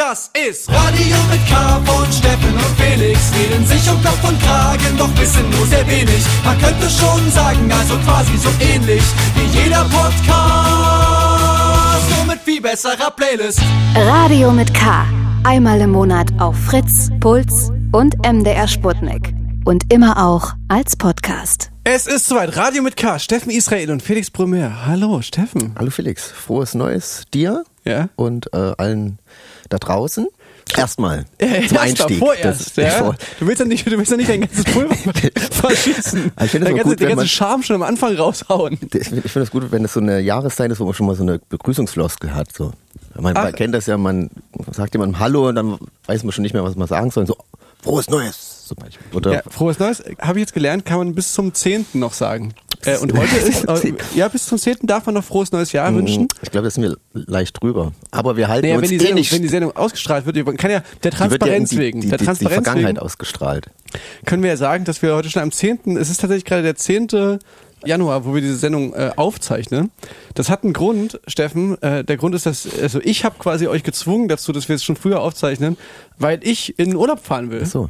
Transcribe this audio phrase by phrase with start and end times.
[0.00, 3.20] Das ist Radio mit K von Steffen und Felix.
[3.34, 6.24] Reden sich um Kopf und Kragen, doch wissen nur sehr wenig.
[6.42, 9.02] Man könnte schon sagen, also quasi so ähnlich
[9.34, 10.16] wie jeder Podcast.
[12.16, 13.60] Nur mit viel besserer Playlist.
[13.94, 15.04] Radio mit K.
[15.44, 19.34] Einmal im Monat auf Fritz, Puls und MDR Sputnik.
[19.66, 21.70] Und immer auch als Podcast.
[21.84, 22.56] Es ist soweit.
[22.56, 23.18] Radio mit K.
[23.18, 24.86] Steffen Israel und Felix Brummer.
[24.86, 25.74] Hallo, Steffen.
[25.78, 26.30] Hallo Felix.
[26.30, 28.08] Frohes Neues dir Ja.
[28.16, 29.18] und äh, allen
[29.70, 30.26] da draußen.
[30.76, 32.18] Erstmal Äh, zum erst Einstieg.
[32.18, 33.12] Vorerst, Das- ja?
[33.40, 34.94] Du willst ja nicht, du willst ja nicht dein ganzes Pulver
[35.50, 36.32] verschießen.
[36.36, 37.82] Also ich finde Der es auch ganze, gut, der wenn ganze man- Charme schon am
[37.82, 38.74] Anfang raushauen.
[38.74, 41.16] Ich finde find es gut, wenn es so eine Jahreszeit ist, wo man schon mal
[41.16, 42.52] so eine Begrüßungsfloskel hat.
[42.56, 42.72] So.
[43.18, 44.30] Man, man kennt das ja, man
[44.70, 47.26] sagt jemandem Hallo und dann weiß man schon nicht mehr, was man sagen soll.
[47.26, 47.36] So,
[47.82, 49.04] frohes Neues zum Beispiel.
[49.16, 51.86] Oder Ja, frohes Neues, habe ich jetzt gelernt, kann man bis zum 10.
[51.94, 52.54] noch sagen.
[52.84, 53.96] Äh, und heute ist, äh, 10..
[54.14, 54.78] ja, bis zum 10.
[54.82, 56.28] darf man noch frohes neues Jahr wünschen.
[56.40, 57.92] ich glaube, das sind wir leicht drüber.
[58.10, 59.32] Aber wir halten Naja, uns wenn die, eh Sendung, nicht.
[59.32, 62.08] wenn die Sendung ausgestrahlt wird, man kann ja der wird ja Transparenz die, wegen, die,
[62.08, 63.66] der die, die Transparenz Vergangenheit wegen ausgestrahlt.
[64.24, 66.76] können wir ja sagen, dass wir heute schon am 10., es ist tatsächlich gerade der
[66.76, 67.38] 10.
[67.84, 69.90] Januar, wo wir diese Sendung äh, aufzeichnen.
[70.34, 71.80] Das hat einen Grund, Steffen.
[71.82, 74.84] Äh, der Grund ist, dass also ich habe quasi euch gezwungen dazu, dass wir es
[74.84, 75.78] schon früher aufzeichnen,
[76.18, 77.64] weil ich in den Urlaub fahren will.
[77.64, 77.88] So.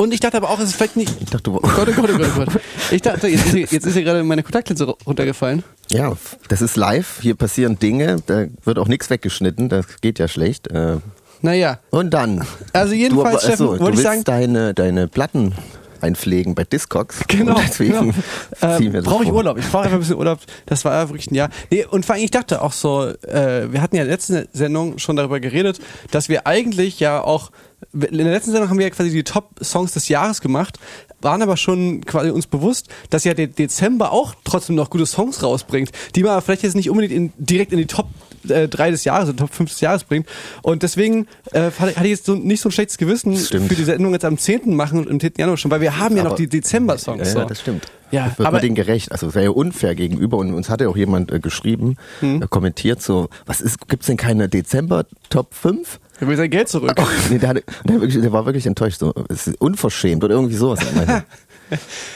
[0.00, 1.12] Und ich dachte aber auch, es ist vielleicht nicht.
[1.20, 2.60] Ich dachte, du, Oh Gott, oh Gott, oh Gott, oh Gott.
[2.92, 5.64] Ich dachte, jetzt ist, hier- jetzt ist hier gerade meine Kontaktlinse ru- runtergefallen.
[5.90, 6.16] Ja,
[6.48, 7.18] das ist live.
[7.20, 8.16] Hier passieren Dinge.
[8.26, 9.68] Da wird auch nichts weggeschnitten.
[9.68, 10.68] Das geht ja schlecht.
[10.68, 10.98] Äh,
[11.42, 12.44] Naja, Und dann.
[12.72, 15.52] Also jedenfalls, du, Steffen, du wollte ich sagen- deine, deine Platten
[16.00, 17.24] einpflegen bei Discogs.
[17.26, 17.56] Genau.
[17.56, 18.14] Und deswegen
[18.60, 18.76] genau.
[18.78, 19.32] ziehen wir das Brauche ich.
[19.32, 19.58] Urlaub.
[19.58, 20.38] Ich brauche einfach ein bisschen Urlaub.
[20.66, 21.50] Das war ja wirklich ein Jahr.
[21.70, 24.46] Nee, und vor allem, ich dachte auch so, äh, wir hatten ja in der letzten
[24.52, 25.80] Sendung schon darüber geredet,
[26.12, 27.50] dass wir eigentlich ja auch,
[27.94, 30.78] in der letzten Sendung haben wir ja quasi die Top-Songs des Jahres gemacht,
[31.20, 35.42] waren aber schon quasi uns bewusst, dass ja der Dezember auch trotzdem noch gute Songs
[35.42, 38.06] rausbringt, die man vielleicht jetzt nicht unbedingt in, direkt in die Top
[38.48, 40.26] äh, 3 des Jahres, Top 5 des Jahres bringt.
[40.62, 43.68] Und deswegen äh, hatte ich jetzt so nicht so ein schlechtes Gewissen Stimmt.
[43.68, 44.76] für die Sendung jetzt am 10.
[44.76, 45.32] machen und im 10.
[45.38, 47.32] Januar schon, weil wir haben ja noch Aber- die Dezember-Songs.
[47.32, 47.86] Ja, ja, das stimmt.
[48.10, 49.10] Ja, wird aber- man denen gerecht.
[49.12, 50.36] Also es wäre ja unfair gegenüber.
[50.36, 52.42] Und uns hatte auch jemand äh, geschrieben, Hm.
[52.42, 55.98] äh, kommentiert so, was ist, gibt's denn keine Dezember Top 5?
[56.20, 56.92] Er will sein Geld zurück.
[57.30, 58.98] nee, der, hatte, der, wirklich, der war wirklich enttäuscht.
[58.98, 59.12] So,
[59.58, 60.80] unverschämt oder irgendwie sowas.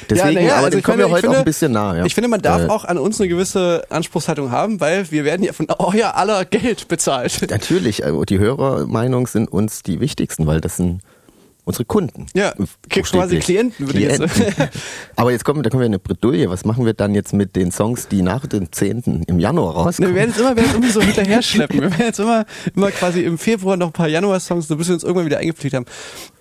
[0.08, 1.96] Deswegen, naja, aber also ich kommen wir finde- heute ich auch finde- ein bisschen nah.
[1.98, 2.04] Ja.
[2.06, 5.42] Ich finde, man darf Äh, auch an uns eine gewisse Anspruchshaltung haben, weil wir werden
[5.44, 7.50] ja von euer aller Geld bezahlt.
[7.50, 11.02] Natürlich, äh, die Hörermeinungen sind uns die wichtigsten, weil das sind
[11.64, 12.26] unsere Kunden.
[12.34, 12.54] Ja,
[12.88, 13.38] quasi.
[13.38, 14.22] Klienten, würde ich jetzt.
[15.16, 16.50] Aber jetzt kommen, da kommen wir in eine Bredouille.
[16.50, 19.24] Was machen wir dann jetzt mit den Songs, die nach dem 10.
[19.26, 20.10] im Januar Ne, rauskommen?
[20.10, 21.80] wir werden jetzt immer, werden irgendwie so hinterher schleppen.
[21.80, 25.04] Wir werden jetzt immer, immer quasi im Februar noch ein paar Januar-Songs, bis wir uns
[25.04, 25.86] irgendwann wieder eingepflegt haben.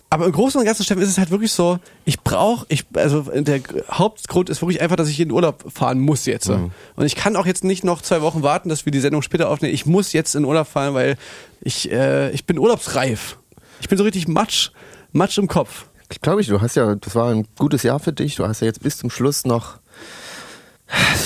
[0.10, 3.22] Aber im Großen und Ganzen, Steffen, ist es halt wirklich so, ich brauche, ich, also
[3.34, 6.50] der Hauptgrund ist wirklich einfach, dass ich in den Urlaub fahren muss jetzt.
[6.50, 6.72] Mhm.
[6.98, 9.50] Und ich kann auch jetzt nicht noch zwei Wochen warten, dass wir die Sendung später
[9.50, 9.74] aufnehmen.
[9.74, 11.16] Ich muss jetzt in den Urlaub fahren, weil
[11.62, 13.38] ich, äh, ich bin urlaubsreif.
[13.80, 14.72] Ich bin so richtig matsch,
[15.12, 15.86] matsch im Kopf.
[16.22, 18.36] Glaube ich, du hast ja, das war ein gutes Jahr für dich.
[18.36, 19.78] Du hast ja jetzt bis zum Schluss noch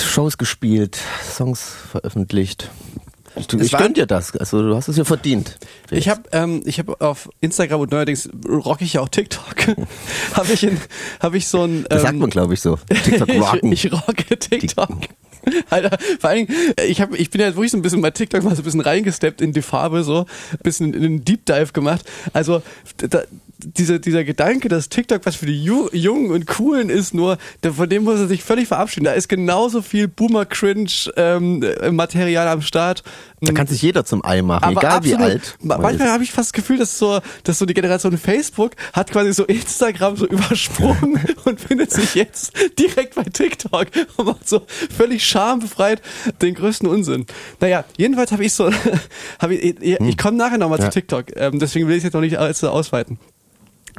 [0.04, 0.98] Shows gespielt,
[1.28, 1.60] Songs
[1.90, 2.70] veröffentlicht.
[3.48, 4.34] Du, ich gönn dir das.
[4.34, 5.58] Also du hast es ja verdient.
[5.90, 9.76] Ich habe ähm, ich hab auf Instagram und neuerdings rock ich ja auch TikTok.
[10.34, 10.80] habe ich, in-
[11.20, 11.84] hab ich so ein.
[11.90, 12.78] das sagt ähm, man, glaube ich, so.
[12.88, 13.72] TikTok rocken.
[13.72, 14.88] Ich, ich rocke TikTok.
[15.70, 16.58] Alter, vor allen Dingen,
[16.88, 18.80] ich, hab, ich bin ja wirklich so ein bisschen bei TikTok mal so ein bisschen
[18.80, 20.20] reingesteppt in die Farbe, so
[20.52, 22.04] ein bisschen in den Deep Dive gemacht.
[22.32, 22.62] Also
[22.96, 23.22] da,
[23.58, 27.38] dieser, dieser Gedanke, dass TikTok was für die Ju Jungen und Coolen ist, nur
[27.74, 29.04] von dem muss er sich völlig verabschieden.
[29.04, 33.02] Da ist genauso viel Boomer-Cringe-Material am Start.
[33.40, 35.32] Da kann sich jeder zum Ei machen, Aber egal wie absolut.
[35.32, 35.56] alt.
[35.62, 38.72] Ma- man Manchmal habe ich fast das Gefühl, dass so, dass so die Generation Facebook
[38.92, 44.48] hat quasi so Instagram so übersprungen und findet sich jetzt direkt bei TikTok und macht
[44.48, 44.62] so
[44.96, 46.00] völlig schambefreit
[46.40, 47.26] den größten Unsinn.
[47.60, 48.70] Naja, jedenfalls habe ich so,
[49.38, 50.86] hab ich, ich, ich komme nachher nochmal Ja.
[50.86, 53.18] zu TikTok, ähm, deswegen will ich es jetzt noch nicht allzu ausweiten.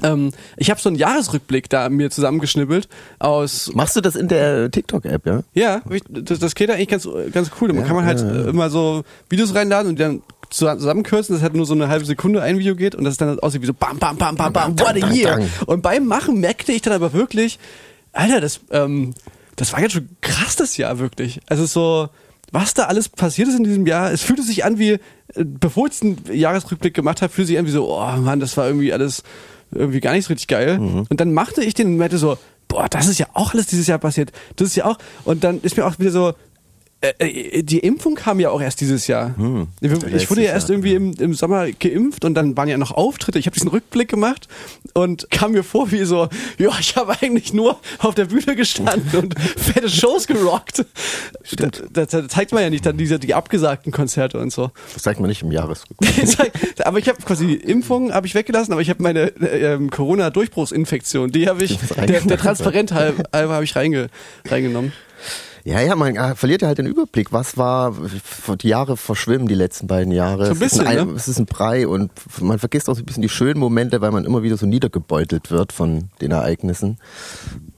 [0.03, 2.87] Ähm, ich habe so einen Jahresrückblick da mir zusammengeschnibbelt
[3.19, 5.43] aus Machst du das in der TikTok-App, ja?
[5.53, 7.69] ja, das, das geht eigentlich ganz, ganz cool.
[7.69, 8.49] Da Ja, kann man halt ja, ja.
[8.49, 12.57] immer so Videos reinladen und dann zusammenkürzen, dass halt nur so eine halbe Sekunde ein
[12.57, 15.03] Video geht und das dann halt aussieht wie so bam, bam, bam, bam, bam, what
[15.03, 15.45] a year.
[15.65, 17.59] Und beim Machen merkte ich dann aber wirklich,
[18.13, 19.13] Alter, das, ähm,
[19.55, 21.41] das war ganz schön krass das Jahr wirklich.
[21.47, 22.09] Also so,
[22.51, 24.99] was da alles passiert ist in diesem Jahr, es fühlte sich an wie, äh,
[25.43, 28.67] bevor ich den Jahresrückblick gemacht habe, fühlte sich an wie so, oh Mann, das war
[28.67, 29.23] irgendwie alles
[29.71, 30.77] irgendwie gar nicht so richtig geil.
[31.09, 32.37] Und dann machte ich den und meinte so,
[32.67, 34.31] boah, das ist ja auch alles dieses Jahr passiert.
[34.55, 36.33] Das ist ja auch, und dann ist mir auch wieder so,
[37.61, 39.37] die Impfung kam ja auch erst dieses Jahr.
[39.37, 39.67] Hm.
[39.81, 40.77] ich wurde ja erst Jahr.
[40.77, 43.37] irgendwie im, im Sommer geimpft und dann waren ja noch Auftritte.
[43.37, 44.47] Ich habe diesen Rückblick gemacht
[44.93, 46.27] und kam mir vor wie so,
[46.57, 50.85] ja, ich habe eigentlich nur auf der Bühne gestanden und fette Shows gerockt.
[51.43, 51.83] Stimmt.
[51.91, 54.71] Da, da, da zeigt man ja nicht dann diese die abgesagten Konzerte und so.
[54.95, 56.11] Das zeigt man nicht im Jahresrückblick.
[56.83, 59.91] aber ich habe quasi die Impfung habe ich weggelassen, aber ich habe meine äh, ähm,
[59.91, 62.37] Corona-Durchbruchsinfektion, die habe ich der, der.
[62.37, 64.09] Transparent halber habe ich reinge,
[64.47, 64.93] reingenommen.
[65.67, 67.33] Ja, ja, man äh, verliert ja halt den Überblick.
[67.33, 67.93] Was war,
[68.61, 70.45] die Jahre verschwimmen, die letzten beiden Jahre.
[70.45, 71.13] So ein bisschen, es, ist ein, ne?
[71.13, 72.09] es ist ein Brei und
[72.39, 75.51] man vergisst auch so ein bisschen die schönen Momente, weil man immer wieder so niedergebeutelt
[75.51, 76.99] wird von den Ereignissen.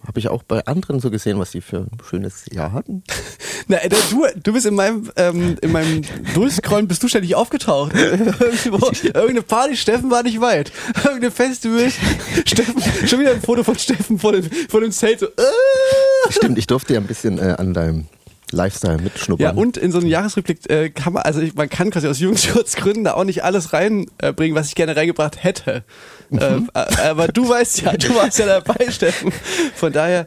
[0.09, 3.03] Habe ich auch bei anderen so gesehen, was die für ein schönes Jahr hatten.
[3.67, 6.01] Na, äh, du, du bist in meinem, ähm, in meinem
[6.33, 7.94] Durchscrollen bist du ständig aufgetaucht.
[7.95, 10.71] Irgendwo, irgendeine Party, Steffen war nicht weit.
[10.95, 11.91] Irgendeine Festival,
[12.47, 15.19] Steffen, schon wieder ein Foto von Steffen vor dem, vor dem Zelt.
[15.19, 16.31] So, äh.
[16.31, 18.07] Stimmt, ich durfte ja ein bisschen äh, an deinem
[18.51, 19.57] Lifestyle Ja, mitschnuppern.
[19.59, 23.03] und in so einem Jahresrückblick äh, kann man, also ich, man kann quasi aus Jugendschutzgründen
[23.03, 25.83] da auch nicht alles reinbringen, was ich gerne reingebracht hätte.
[26.31, 29.31] Ähm, äh, aber du weißt ja, du warst ja dabei, Steffen.
[29.75, 30.25] Von daher,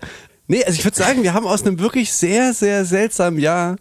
[0.48, 3.76] nee, also ich würde sagen, wir haben aus einem wirklich sehr, sehr seltsamen Jahr,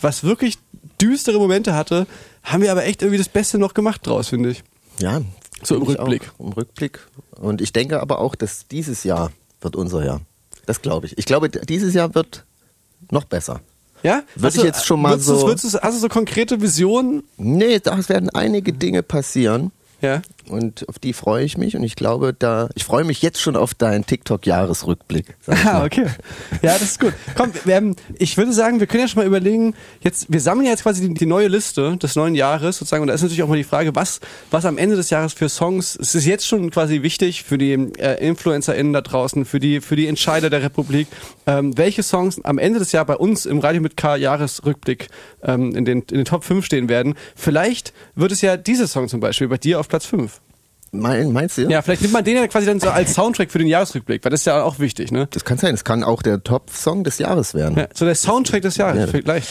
[0.00, 0.58] was wirklich
[1.00, 2.06] düstere Momente hatte,
[2.42, 4.62] haben wir aber echt irgendwie das Beste noch gemacht draus, finde ich.
[5.00, 5.20] ja,
[5.62, 6.30] So im Rückblick.
[6.38, 7.00] Auch, Im Rückblick.
[7.40, 9.30] Und ich denke aber auch, dass dieses Jahr
[9.60, 10.20] wird unser Jahr.
[10.66, 11.18] Das glaube ich.
[11.18, 12.44] Ich glaube, dieses Jahr wird
[13.10, 13.60] noch besser.
[14.02, 14.22] Ja?
[14.34, 17.22] Würde ich jetzt schon mal so- hast du so konkrete Visionen?
[17.38, 19.72] Nee, da werden einige Dinge passieren.
[20.02, 20.20] Ja.
[20.48, 23.56] Und auf die freue ich mich und ich glaube, da ich freue mich jetzt schon
[23.56, 25.36] auf deinen TikTok-Jahresrückblick.
[25.64, 26.06] Ah, okay.
[26.62, 27.14] Ja, das ist gut.
[27.34, 30.66] Komm, wir, ähm, ich würde sagen, wir können ja schon mal überlegen, jetzt, wir sammeln
[30.66, 33.42] ja jetzt quasi die, die neue Liste des neuen Jahres sozusagen und da ist natürlich
[33.42, 34.20] auch mal die Frage, was,
[34.50, 37.72] was am Ende des Jahres für Songs, es ist jetzt schon quasi wichtig für die
[37.72, 41.08] äh, InfluencerInnen da draußen, für die, für die Entscheider der Republik,
[41.46, 45.08] ähm, welche Songs am Ende des Jahres bei uns im Radio mit K Jahresrückblick
[45.42, 47.14] ähm, in, den, in den Top 5 stehen werden.
[47.34, 50.40] Vielleicht wird es ja dieser Song zum Beispiel bei dir auf Platz 5.
[51.00, 51.62] Mein, meinst du?
[51.68, 54.30] Ja, vielleicht nimmt man den ja quasi dann so als Soundtrack für den Jahresrückblick, weil
[54.30, 55.26] das ist ja auch wichtig, ne?
[55.30, 57.76] Das kann sein, es kann auch der Top-Song des Jahres werden.
[57.78, 59.06] Ja, so der Soundtrack des Jahres, Ja.
[59.06, 59.48] vielleicht.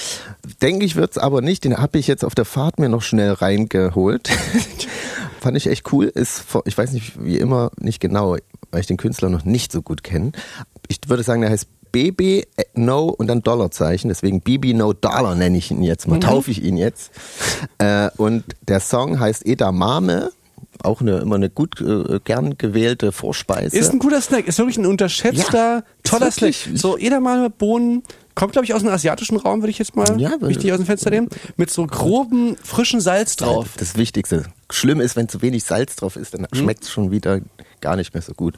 [0.62, 3.32] Denke ich wird's aber nicht, den habe ich jetzt auf der Fahrt mir noch schnell
[3.34, 4.30] reingeholt.
[5.42, 6.06] Fand ich echt cool.
[6.06, 8.38] Ist, ich weiß nicht, wie immer, nicht genau,
[8.72, 10.32] weil ich den Künstler noch nicht so gut kenne.
[10.88, 12.46] Ich würde sagen, der heißt BB
[12.76, 16.64] No und dann Dollarzeichen, deswegen BB No Dollar nenne ich ihn jetzt mal, taufe ich
[16.64, 17.12] ihn jetzt.
[17.78, 20.32] Äh, und der Song heißt Edamame,
[20.82, 23.78] auch eine, immer eine gut äh, gern gewählte Vorspeise.
[23.78, 26.56] Ist ein guter Snack, ist wirklich ein unterschätzter, Ja, toller Snack.
[26.74, 28.04] So Edamame Bohnen,
[28.36, 30.86] kommt glaube ich aus dem asiatischen Raum, würde ich jetzt mal Ja, richtig aus dem
[30.86, 33.70] Fenster nehmen, mit so groben, frischen Salz drauf.
[33.78, 34.44] Das Wichtigste.
[34.70, 37.42] Schlimm ist, wenn zu wenig Salz drauf ist, dann schmeckt es schon wieder
[37.80, 38.56] gar nicht mehr so gut.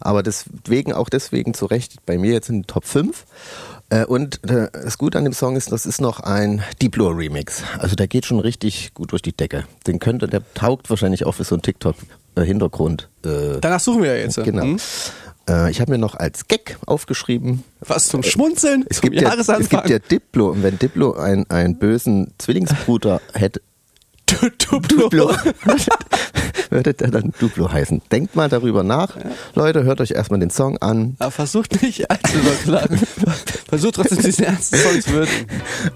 [0.00, 3.24] Aber deswegen, auch deswegen zu Recht bei mir jetzt in den Top 5.
[3.92, 7.62] Äh, Und äh, das Gute an dem Song ist, das ist noch ein Diplo Remix.
[7.78, 9.64] Also der geht schon richtig gut durch die Decke.
[9.86, 13.10] Den könnte, der taugt wahrscheinlich auch für so einen TikTok-Hintergrund.
[13.24, 14.42] Äh, Danach suchen wir ja jetzt.
[14.42, 14.62] genau.
[14.62, 14.78] Hm?
[15.48, 19.34] Äh, ich habe mir noch als Gag aufgeschrieben, Was zum Schmunzeln es zum gibt, ja,
[19.34, 23.60] es gibt ja Diplo und wenn Diplo ein, einen bösen Zwillingsbruder hätte,
[24.40, 24.50] Du-
[24.80, 25.08] Duplo.
[25.08, 25.34] Duplo.
[26.70, 28.02] würde der dann Duplo heißen.
[28.10, 29.10] Denkt mal darüber nach.
[29.54, 31.16] Leute, hört euch erstmal den Song an.
[31.18, 32.98] Aber versucht nicht allzu überklagen.
[33.68, 35.30] Versucht trotzdem diesen ernsten Song zu würden.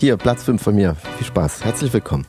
[0.00, 0.96] Hier, Platz 5 von mir.
[1.18, 1.64] Viel Spaß.
[1.64, 2.26] Herzlich willkommen.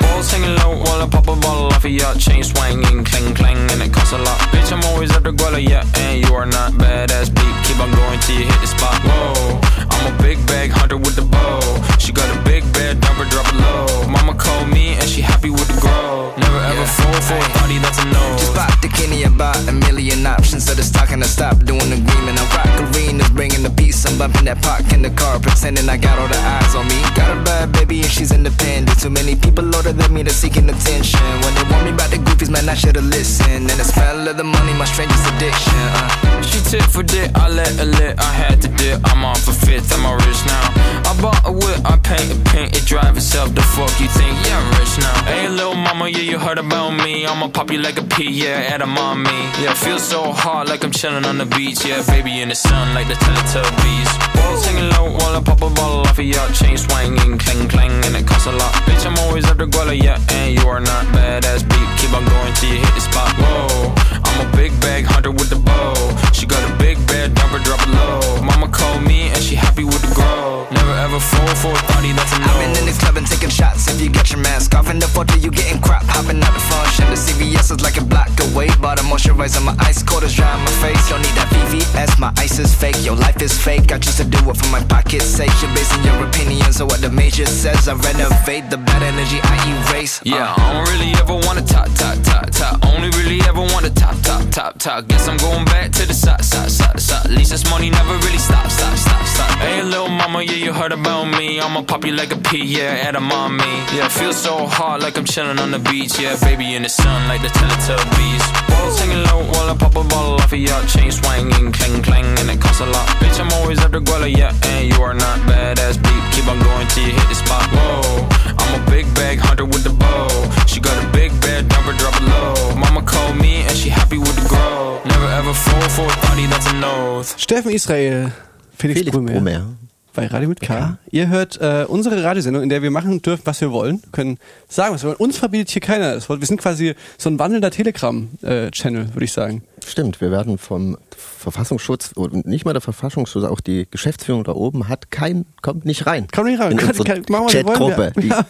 [0.00, 2.14] Balls hanging low while I pop a bottle off of ya.
[2.14, 4.38] Chain swinging, clang clang, and it costs a lot.
[4.52, 7.54] Bitch, I'm always at the guala, yeah, and you are not badass beat.
[7.66, 8.94] Keep on going till you hit the spot.
[9.02, 9.60] Whoa,
[9.90, 11.60] I'm a big bag hunter with the bow.
[11.98, 12.62] She got a big
[12.94, 14.08] bed, number drop it low.
[14.08, 16.32] Mama called me and she happy with the grow.
[16.36, 18.24] Never ever fall for a thotty that's a no.
[18.38, 20.64] Just bought the Kenny about a million options.
[20.66, 22.38] So the stock and I stop doing the agreement.
[22.40, 24.04] I rock arenas, bringing the peace.
[24.06, 27.00] I'm bumping that park in the car, pretending I got all the eyes on me.
[27.14, 28.98] Got a bad baby and she's independent.
[29.00, 31.20] Too many people older than me, they're seeking attention.
[31.42, 33.70] When they warn me about the goofies, man, I should've listened.
[33.70, 35.80] And the smell of the money, my strangest addiction.
[35.96, 36.42] Uh.
[36.42, 39.00] She tit for dick, I let her lit, I had to dip.
[39.04, 40.66] I'm off a fifth, I'm all rich now.
[41.08, 43.54] I bought a whip, I paint a paint, drive itself.
[43.54, 44.34] The fuck you think?
[44.46, 45.24] Yeah, I'm rich now.
[45.24, 47.26] Hey, little mama, yeah, you heard about me.
[47.26, 49.30] I'ma pop you like a pea, yeah, at a mommy.
[49.62, 51.84] Yeah, feel so hot like I'm chilling on the beach.
[51.84, 54.10] Yeah, baby in the sun like the Teletubbies.
[54.34, 56.42] Balls hanging low while I pop a bottle off of ya.
[56.52, 58.72] Chain swinging, clang clang, and it costs a lot.
[58.86, 61.88] Bitch, I'm always at the guala, yeah, and you are not badass beat.
[61.98, 63.30] Keep on going till you hit the spot.
[63.38, 63.94] Whoa,
[64.32, 65.94] I'm a big bag hunter with the bow.
[66.32, 68.42] She got a big bed, number drop it low.
[68.42, 70.66] Mama called me and she happy with the grow.
[70.70, 72.46] Never ever fall for a thotty, that's a no.
[72.46, 73.88] I've been in this club and taking shots.
[73.88, 76.04] If you got your mask off in the photo, you getting crap.
[76.04, 77.06] Hopping out the front, function.
[77.10, 80.50] The CVS is like a block away, but water moisturizing my ice cold is dry
[80.52, 81.08] on my face.
[81.08, 82.96] Don't need that VVS, my ice is fake.
[83.04, 83.92] Your life is fake.
[83.92, 85.52] I choose to do it for my pocket's sake.
[85.60, 87.88] You're basing your opinions on what the major says.
[87.88, 90.20] I renovate the bad energy I erase.
[90.20, 90.34] Uh.
[90.34, 92.84] Yeah, I don't really ever wanna top, top, top, top.
[92.86, 95.06] Only really ever wanna top, top, top, top.
[95.08, 97.26] Guess I'm going back to the side, side, side, side.
[97.26, 99.58] At least this money never really stop, stop, stop, stop.
[99.58, 101.60] Hey, little mama, yeah, you heard about me.
[101.60, 103.74] I'ma pop you like a pea, yeah, at a mommy.
[103.94, 106.18] Yeah, feel so hot like I'm chilling on the beach.
[106.18, 108.44] Yeah, baby in the sun like the Teletubbies.
[108.68, 112.38] Balls hanging low while I pop a bottle off of your chain swinging, clang, clang,
[112.38, 113.06] and it costs a lot.
[113.20, 116.22] Bitch, I'm always after Guala, yeah, and you are not badass beat.
[116.32, 117.66] Keep on going till you hit the spot.
[117.72, 120.61] Whoa, I'm a big bag hunter with the bow.
[120.72, 122.74] She got a big bed, never drop it low.
[122.76, 125.02] Mama called me and she happy with the grow.
[125.04, 127.36] Never ever fall for a thotty, that's an oath.
[127.38, 128.32] Steffen Israel,
[128.78, 129.32] Felix, Felix Brummer.
[129.34, 129.76] Brummer.
[130.14, 130.96] Bei Radio mit K.
[131.10, 134.00] Ihr hört äh, unsere Radiosendung, in der wir machen dürfen, was wir wollen.
[134.12, 135.18] Können sagen, was wir wollen.
[135.18, 136.40] Uns verbietet hier keiner das Wort.
[136.40, 139.64] Wir sind quasi so ein wandelnder Telegram-Channel, würde ich sagen.
[139.86, 140.96] Stimmt, wir werden vom
[141.38, 146.06] Verfassungsschutz und nicht mal der Verfassungsschutz, auch die Geschäftsführung da oben hat kein, kommt nicht
[146.06, 146.26] rein.
[146.32, 146.72] Komm nicht rein.
[146.72, 147.64] In Kann- kann- machen wir.
[147.64, 148.12] Chatgruppe.
[148.16, 148.44] Wir-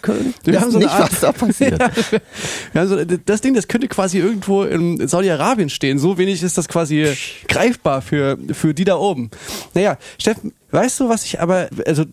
[0.54, 0.60] ja.
[0.60, 1.82] haben so eine nicht, Art- was da passiert.
[2.74, 5.98] Ja, so, das Ding, das könnte quasi irgendwo in Saudi-Arabien stehen.
[5.98, 7.12] So wenig ist das quasi
[7.48, 9.30] greifbar für, für die da oben.
[9.74, 12.04] Naja, Steffen, weißt du, was ich aber, also,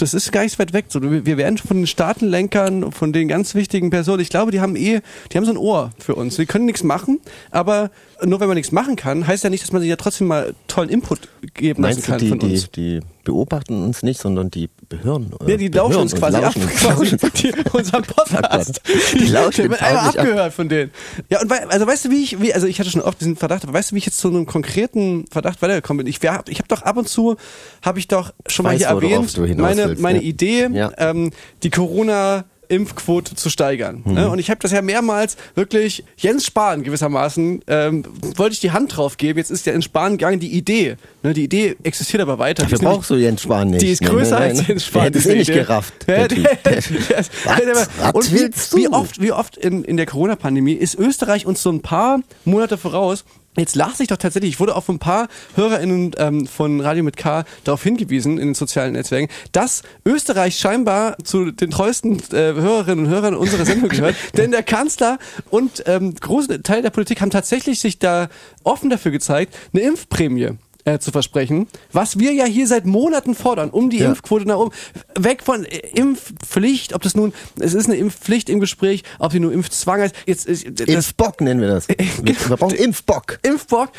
[0.00, 0.86] das ist gar nicht so weit weg.
[0.88, 4.76] So, wir werden von den Staatenlenkern, von den ganz wichtigen Personen, ich glaube, die haben
[4.76, 5.00] eh,
[5.32, 6.36] die haben so ein Ohr für uns.
[6.36, 7.90] Die können nichts machen, aber
[8.24, 10.54] nur wenn man nichts machen kann, heißt ja nicht, dass man sich ja trotzdem mal
[10.66, 12.70] tollen Input geben lassen Meinst kann die, von die, uns.
[12.70, 15.30] die beobachten uns nicht, sondern die behören.
[15.46, 16.44] äh, Ja, die lauschen uns quasi ab.
[16.44, 18.80] lauschen uns, Quasi, die, unser Podcast.
[19.12, 20.24] Die lauschen wird einmal förmlich ab.
[20.26, 20.90] abgehört von denen.
[21.28, 23.36] Ja, und wei- also weißt du, wie ich, wie, also ich hatte schon oft diesen
[23.36, 26.10] Verdacht, aber weißt du, wie ich jetzt zu einem konkreten Verdacht weitergekommen bin?
[26.10, 27.36] Ich, ich habe doch ab und zu,
[27.82, 30.24] habe ich doch schon mal weiß, hier erwähnt, meine, willst, meine ja.
[30.24, 30.90] Idee, Ja.
[30.96, 31.30] ähm,
[31.62, 34.02] die Corona Impfquote zu steigern.
[34.04, 34.14] Mhm.
[34.14, 34.30] Ne?
[34.30, 38.04] Und ich habe das ja mehrmals wirklich Jens Spahn gewissermaßen ähm,
[38.36, 39.38] wollte ich die Hand drauf geben.
[39.38, 40.96] Jetzt ist ja in Spahn gegangen die Idee.
[41.22, 41.34] Ne?
[41.34, 42.62] Die Idee existiert aber weiter.
[42.62, 43.82] Dafür brauchst du Jens Spahn nicht.
[43.82, 44.64] die ist Ne, größer ne, als ne.
[44.68, 45.00] Jens Spahn.
[45.00, 45.94] Der hätte es eh nicht gerafft.
[46.06, 47.88] Der Was?
[48.12, 51.80] Was wie, wie oft, wie oft in, in der Corona-Pandemie ist Österreich uns so ein
[51.80, 53.24] paar Monate voraus.
[53.58, 57.02] Jetzt las ich doch tatsächlich, ich wurde auch von ein paar HörerInnen ähm, von Radio
[57.02, 62.54] mit K darauf hingewiesen in den sozialen Netzwerken, dass Österreich scheinbar zu den treuesten äh,
[62.54, 64.14] Hörerinnen und Hörern unserer Sendung gehört.
[64.36, 65.18] denn der Kanzler
[65.50, 68.28] und ähm, große Teil der Politik haben tatsächlich sich da
[68.62, 73.70] offen dafür gezeigt, eine Impfprämie äh, zu versprechen, was wir ja hier seit Monaten fordern,
[73.70, 74.06] um die Ja.
[74.08, 74.70] Impfquote nach oben,
[75.18, 79.40] weg von äh, Impfpflicht, ob das nun, es ist eine Impfpflicht im Gespräch, ob sie
[79.40, 81.88] nur Impfzwang heißt, jetzt, ist- das, Impfbock nennen wir das.
[81.88, 83.38] Wir, wir brauchen Impfbock.
[83.42, 83.90] Impfbock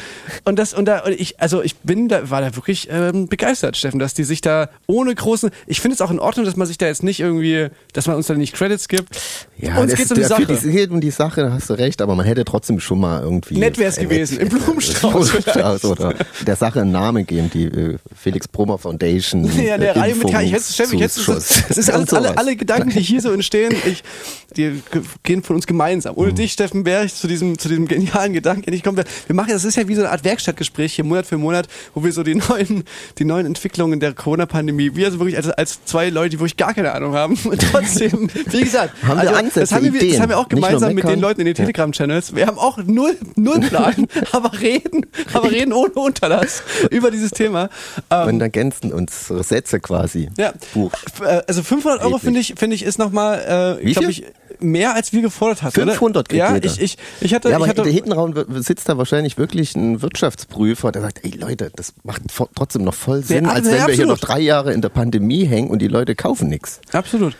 [0.45, 3.77] und das und da und ich also ich bin da war da wirklich ähm, begeistert
[3.77, 6.67] Steffen dass die sich da ohne großen ich finde es auch in Ordnung dass man
[6.67, 9.19] sich da jetzt nicht irgendwie dass man uns da nicht Credits gibt
[9.57, 11.73] Ja, uns geht's ist- um die Sache Es geht um die Sache, da hast du
[11.73, 13.57] recht, aber man hätte trotzdem schon mal irgendwie.
[13.57, 17.97] Nett wär's äh, gewesen, im Blumenstrauß Blumenstrauß oder der Sache einen Namen geben, die äh,
[18.15, 19.49] Felix Brummer Foundation.
[19.59, 20.41] Ja, der äh, Radio mit K.
[20.41, 23.73] Ich hätte, Steffen, ich hätte, es ist alles, alle, alle Gedanken, die hier so entstehen,
[23.85, 24.03] ich,
[24.55, 26.13] die ge- gehen von uns gemeinsam.
[26.15, 26.21] Mhm.
[26.21, 29.03] Ohne dich, Steffen, wäre ich zu diesem, zu diesem genialen Gedanken nicht gekommen.
[29.27, 32.03] Wir machen, das ist ja wie so eine Art Werkstattgespräch hier Monat für Monat, wo
[32.03, 32.83] wir so die neuen,
[33.17, 36.73] die neuen Entwicklungen der Corona-Pandemie, wir also wirklich als, als zwei Leute, die wirklich gar
[36.73, 37.37] keine Ahnung haben.
[37.43, 40.21] Und trotzdem, wie gesagt, also Haben wir Ansätze, das, haben wir, das Ideen.
[40.21, 41.19] haben wir auch gemeinsam mit den.
[41.19, 42.33] Leuten in den Telegram-Channels.
[42.35, 46.58] Wir haben auch null, null Plan, aber reden, aber reden ohne Unterlass
[46.91, 47.69] über dieses Thema.
[48.09, 50.29] Ähm, Und ergänzen unsere Sätze quasi.
[50.37, 50.53] ja.
[50.73, 50.91] Buch.
[51.21, 54.25] Äh, Also 500 Euro finde ich, finde ich ist nochmal, äh, glaube ich,
[54.59, 55.73] mehr als wir gefordert hast.
[55.75, 56.23] 500 oder?
[56.23, 56.65] kriegt Ja, jeder.
[56.65, 60.01] ich, ich, ich hatte, Ja, ich aber hatte, der Hintenraum sitzt da wahrscheinlich wirklich ein
[60.01, 62.23] Wirtschaftsprüfer, der sagt, ey Leute, das macht
[62.55, 65.45] trotzdem noch voll Sinn, Ja, als wenn wir hier noch drei Jahre in der Pandemie
[65.45, 66.81] hängen und die Leute kaufen nichts.
[66.91, 67.35] absolut.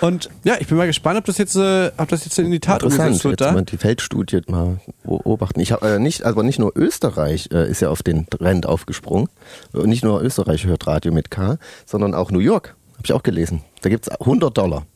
[0.00, 2.60] Und ja, ich bin mal gespannt, ob das jetzt, äh, ob das jetzt in die
[2.60, 3.52] Tat umgesetzt wird jetzt da.
[3.52, 5.58] mal die Feldstudie mal beobachten.
[5.58, 9.28] Ich habe äh, nicht, aber nicht nur Österreich äh, ist ja auf den Trend aufgesprungen.
[9.72, 12.76] Und nicht nur Österreich hört Radio mit K, sondern auch New York.
[12.92, 13.62] Habe ich auch gelesen.
[13.82, 14.86] Da gibt's 100 Dollar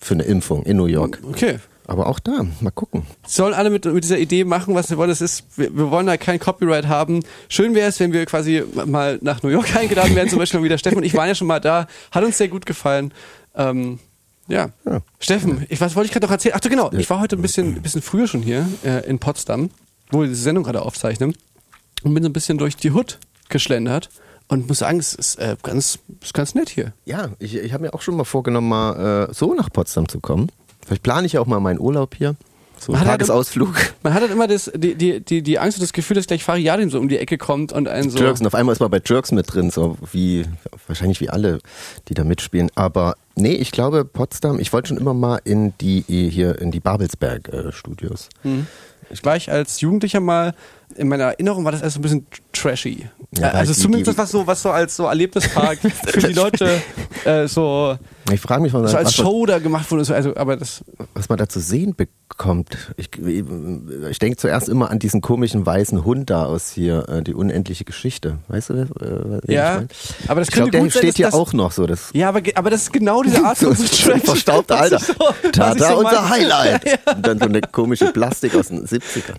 [0.00, 1.20] für eine Impfung in New York.
[1.22, 1.58] Okay.
[1.86, 3.04] Aber auch da, mal gucken.
[3.26, 5.08] Sollen alle mit, mit dieser Idee machen, was sie wollen.
[5.08, 7.20] Das ist, wir, wir wollen da kein Copyright haben.
[7.48, 10.76] Schön wäre es, wenn wir quasi mal nach New York eingeladen werden, zum Beispiel wieder
[10.76, 11.86] Steffen und ich waren ja schon mal da.
[12.10, 13.14] Hat uns sehr gut gefallen.
[13.54, 14.00] Ähm,
[14.48, 14.68] ja.
[14.84, 15.00] Ja.
[15.18, 16.54] Steffen, ich, was wollte ich gerade noch erzählen?
[16.58, 16.92] Ach so, genau.
[16.92, 19.70] Ich war heute ein bisschen, ein bisschen früher schon hier äh, in Potsdam,
[20.10, 21.34] wo wir diese Sendung gerade aufzeichnen
[22.02, 24.10] und bin so ein bisschen durch die Hood geschlendert
[24.48, 26.92] und muss sagen, es ist äh, ganz, ist ganz nett hier.
[27.04, 30.20] Ja, ich, ich habe mir auch schon mal vorgenommen, mal äh, so nach Potsdam zu
[30.20, 30.50] kommen.
[30.86, 32.34] Vielleicht plane ich ja auch mal meinen Urlaub hier.
[32.80, 33.74] So Man hat halt- Tagesausflug.
[34.02, 36.44] Man hat halt immer das, die, die, die, die Angst und das Gefühl, dass gleich
[36.44, 38.18] Fariadim so um die Ecke kommt und einen so.
[38.18, 38.40] Jerks.
[38.40, 40.44] Und auf einmal ist man bei Jerks mit drin, so wie,
[40.86, 41.58] wahrscheinlich wie alle,
[42.08, 42.70] die da mitspielen.
[42.76, 46.80] Aber Nee, ich glaube Potsdam, ich wollte schon immer mal in die hier in die
[46.80, 48.28] Babelsberg äh, Studios.
[49.10, 50.54] Ich war ich als Jugendlicher mal,
[50.96, 53.06] in meiner Erinnerung war das alles so ein bisschen trashy.
[53.38, 56.20] Ja, Äh, also die- zumindest die- das, was so, was so als so Erlebnispark für
[56.20, 56.80] die Leute
[57.24, 57.96] äh, so,
[58.32, 60.12] Ich frage mich, was, so als was, Show da gemacht wurde.
[60.14, 60.82] also, aber das,
[61.14, 62.76] was man da zu sehen bekommt.
[62.96, 67.34] Ich, ich denke zuerst immer an diesen komischen weißen Hund da aus hier, äh, die
[67.34, 68.38] unendliche Geschichte.
[68.48, 69.88] Weißt du, äh, was ich ja, mein?
[70.28, 71.86] aber das Ich glaube, könnte der gut sein, steht hier auch noch so.
[71.86, 74.22] Das Ja, aber, aber das ist genau diese Art von so Trash.
[74.22, 74.98] verstaubter Alter.
[74.98, 75.14] so-
[75.52, 76.28] Tada, so unser.
[76.28, 76.98] Highlight.
[77.14, 79.36] Und dann so eine komische Plastik aus den 70ern.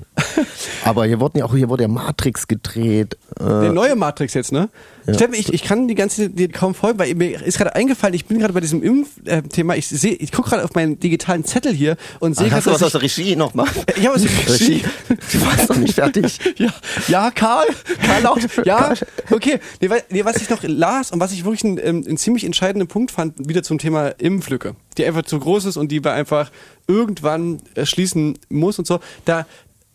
[0.86, 3.18] Aber hier wurden ja auch, hier wurde ja Matrix gedreht.
[3.40, 4.70] Äh, Der neue Matrix jetzt, ne?
[5.12, 8.26] Steffen, ich, ich kann die ganze die kaum folgen, weil mir ist gerade eingefallen, ich
[8.28, 11.98] bin gerade bei diesem Impfthema, ich sehe, ich gucke gerade auf meinen digitalen Zettel hier
[12.20, 13.66] und sehe Ah, hast gerade, du was aus der Regie noch mal?
[13.96, 14.84] ich, ja, was Regie?
[15.32, 16.38] Du warst noch nicht fertig.
[16.58, 16.70] ja,
[17.08, 17.66] ja, Karl,
[18.06, 18.94] Karl Laut, ja,
[19.32, 19.60] okay.
[19.82, 22.44] Nee, weil, nee, was ich noch las und was ich wirklich einen, ähm, einen ziemlich
[22.44, 26.12] entscheidenden Punkt fand, wieder zum Thema Impflücke, die einfach zu groß ist und die wir
[26.12, 26.52] einfach
[26.88, 29.46] irgendwann äh, schließen muss und so, da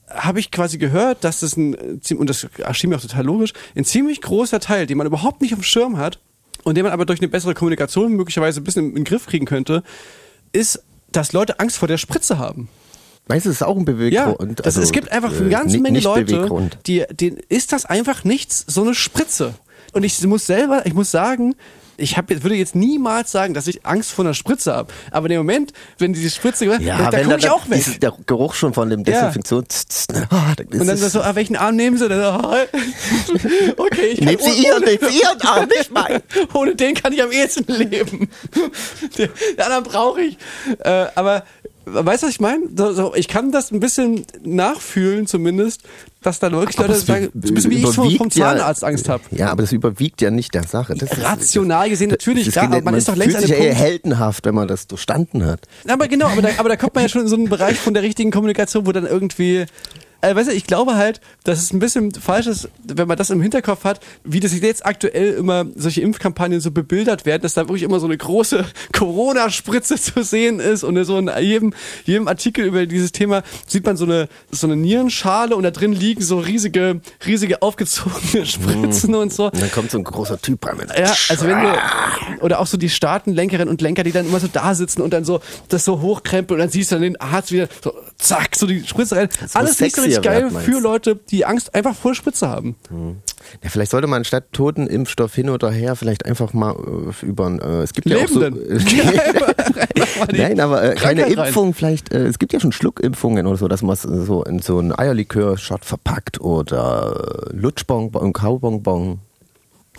[0.09, 3.53] habe ich quasi gehört, dass das ein, äh, und das erschien mir auch total logisch,
[3.75, 6.21] ein ziemlich großer Teil, den man überhaupt nicht auf dem Schirm hat
[6.63, 9.45] und den man aber durch eine bessere Kommunikation möglicherweise ein bisschen in den Griff kriegen
[9.45, 9.83] könnte,
[10.53, 12.69] ist, dass Leute Angst vor der Spritze haben.
[13.27, 14.65] Weißt du, das ist auch ein Ja, Beweggrund.
[14.65, 18.23] das, es gibt einfach eine äh, ganze nicht- Menge Leute, die, denen ist das einfach
[18.25, 19.55] nichts, so eine Spritze.
[19.95, 21.55] Und ich muss selber, ich muss sagen,
[21.97, 24.93] ich hab, jetzt- würde jetzt niemals sagen, dass ich Angst vor einer Spritze habe.
[25.11, 28.01] Aber in dem Moment, wenn diese Spritze, Ja, da, da komme ich auch weg.
[28.01, 29.05] der Geruch schon von dem Ja.
[29.05, 29.67] Desinfektion.
[29.69, 32.09] tss, tss, ah, dann Und dann so, ah, welchen Arm nehmen Sie?
[32.09, 32.57] Dann, so, ah,
[33.77, 36.23] okay, ich Nehmt sie ihren, nehmt sie ihren Arm, nicht meinen.
[36.55, 38.29] Ohne den kann ich am ehesten leben.
[39.19, 40.37] Den, den anderen brauche ich.
[40.81, 41.45] Äh, aber
[41.87, 42.63] weißt du, was ich meine?
[42.77, 45.83] So, so, ich kann das ein bisschen nachfühlen, zumindest,
[46.23, 48.47] dass da wirklich Aber Leute sagen, so ein bisschen wie ich vom, vom überwiegt ja-
[48.53, 49.23] Zahnarzt Angst habe.
[49.31, 50.95] Ja, aber das überwiegt ja nicht der Sache.
[50.95, 53.63] Das ist- Rational gesehen natürlich, das klar, aber man ist doch längst fühlt sich ja
[53.65, 55.61] eher heldenhaft, wenn man das durchstanden hat.
[55.89, 57.93] Aber genau, aber da, aber da kommt man ja schon in so einen Bereich von
[57.95, 59.67] der richtigen Kommunikation, wo dann irgendwie.
[60.25, 63.29] Also, weißt du, ich glaube halt, dass es ein bisschen falsch ist, wenn man das
[63.29, 67.69] im Hinterkopf hat, wie das jetzt aktuell immer solche Impfkampagnen so bebildert werden, dass da
[67.69, 72.65] wirklich immer so eine große Corona-Spritze zu sehen ist und so in jedem, jedem Artikel
[72.65, 76.39] über dieses Thema sieht man so eine, so eine Nierenschale und da drin liegen so
[76.39, 79.51] riesige, riesige aufgezogene Spritzen und so.
[79.51, 80.89] Und dann kommt so ein großer Typ rein.
[80.97, 81.69] Ja, also wenn du,
[82.41, 85.27] oder auch so die Staatenlenkerinnen und Lenker, die dann immer so da sitzen und dann
[85.27, 88.67] so das so hochkrempeln und dann siehst du dann den Arzt wieder so, zack, so
[88.67, 89.29] die Spritze rein.
[89.55, 90.81] Alles nicht so richtig geil meinst für?
[90.81, 92.77] Leute, die Angst einfach vor Spritze haben.
[93.63, 97.61] Ja, vielleicht sollte man statt Totenimpfstoff hin oder her vielleicht einfach mal äh, über ein,
[97.61, 98.85] äh, es gibt ja auch so, Lebenden.
[100.33, 101.47] Nein, aber äh, keine Krankheit rein.
[101.49, 104.45] Impfung vielleicht, äh, es gibt ja schon Schluckimpfungen oder so, dass man es äh, so
[104.45, 109.21] in so einen Eierlikör-Shot verpackt oder äh, Lutschbonbon, Kaubonbon.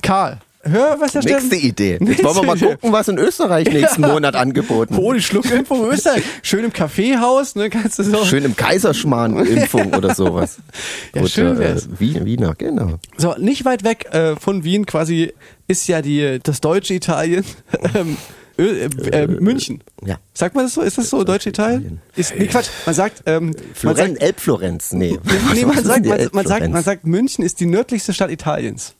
[0.01, 1.67] Karl, hör, was der Nächste Steffen...
[1.67, 1.97] Idee.
[2.01, 5.91] Jetzt wollen wir mal gucken, was in Österreich nächsten Monat angeboten Oh, die Schluckimpfung in
[5.91, 6.23] Österreich.
[6.41, 8.25] Schön im Kaffeehaus, ne, kannst du so...
[8.25, 10.57] Schön im Kaiserschmarrn-Impfung oder sowas.
[11.13, 11.61] Ja, oder, schön.
[11.61, 12.99] Äh, Wien, Wiener, genau.
[13.17, 15.33] So, nicht weit weg äh, von Wien quasi
[15.67, 17.45] ist ja die, das deutsche Italien.
[17.95, 18.17] ähm,
[18.57, 19.83] Ö, äh, äh, München.
[20.05, 20.17] Ja.
[20.33, 20.81] Sagt man das so?
[20.81, 22.01] Ist das so, deutsche Italien?
[22.15, 22.67] Ist, nee, Quatsch.
[22.85, 25.19] Man sagt, ähm, man Florenz, sagt, Elbflorenz, nee.
[25.53, 28.95] nee, man sagt, man, man sagt, man sagt, München ist die nördlichste Stadt Italiens.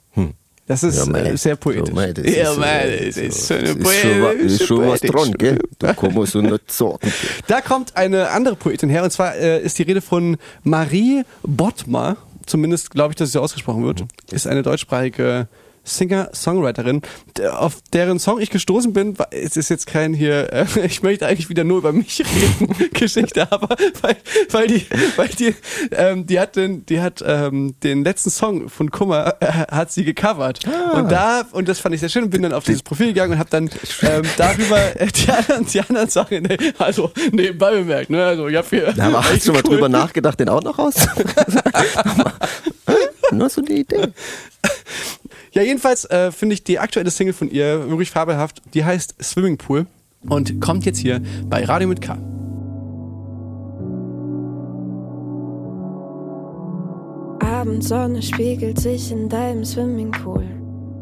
[0.67, 1.19] Das ist Ja, mei.
[1.21, 1.89] äh, sehr poetisch.
[1.89, 4.99] Ja, mei, das ja, ist, mei, äh, das ist so- eine poetische- ist schon was
[5.01, 5.60] dran, gell?
[5.78, 6.97] Da kann man so nicht sagen.
[7.47, 12.17] Da kommt eine andere Poetin her, und zwar äh, ist die Rede von Marie Bottmer,
[12.47, 15.47] zumindest glaube ich, dass sie so ausgesprochen wird, ist eine deutschsprachige
[15.86, 17.02] Singer-Songwriterin,
[17.52, 19.15] auf deren Song ich gestoßen bin.
[19.32, 23.52] Es ist jetzt kein hier, äh, ich möchte eigentlich wieder nur über mich reden, Geschichte,
[23.52, 24.17] aber weil,
[24.52, 25.56] weil die, weil die,
[25.91, 30.04] ähm, die hat den, die hat ähm, den letzten Song von Kummer äh, hat sie
[30.04, 30.60] gecovert
[30.93, 33.34] und da und das fand ich sehr schön und bin dann auf dieses Profil gegangen
[33.34, 33.69] und habe dann
[34.02, 38.56] ähm, darüber äh, die anderen, die anderen Sachen, ne, also nebenbei bemerkt, ne, also ich
[38.56, 39.76] hab hier Da hast echt du mal cool.
[39.76, 40.95] drüber nachgedacht, den auch noch raus?
[43.32, 44.08] Nur so eine Idee.
[45.56, 48.62] Ja, jedenfalls äh, finde ich die aktuelle Single von ihr wirklich fabelhaft.
[48.74, 49.86] Die heißt Swimming Pool
[50.28, 52.18] und kommt jetzt hier bei Radio mit K.
[57.39, 60.46] Abendsonne spiegelt sich in deinem Swimmingpool.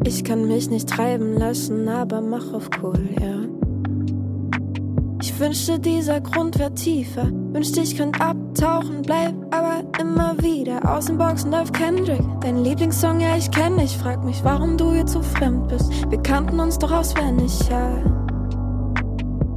[0.06, 3.73] Ich kann mich nicht treiben lassen, aber mach auf cool, ja.
[5.24, 7.30] Ich wünschte, dieser Grund wär tiefer.
[7.54, 10.82] Wünschte, ich könnt abtauchen, bleib aber immer wieder.
[10.94, 12.20] Aus den Boxen läuft Kendrick.
[12.42, 13.98] Dein Lieblingssong, ja, ich kenn dich.
[13.98, 15.90] Frag mich, warum du jetzt so fremd bist.
[16.12, 18.04] Wir kannten uns doch auswendig, ja.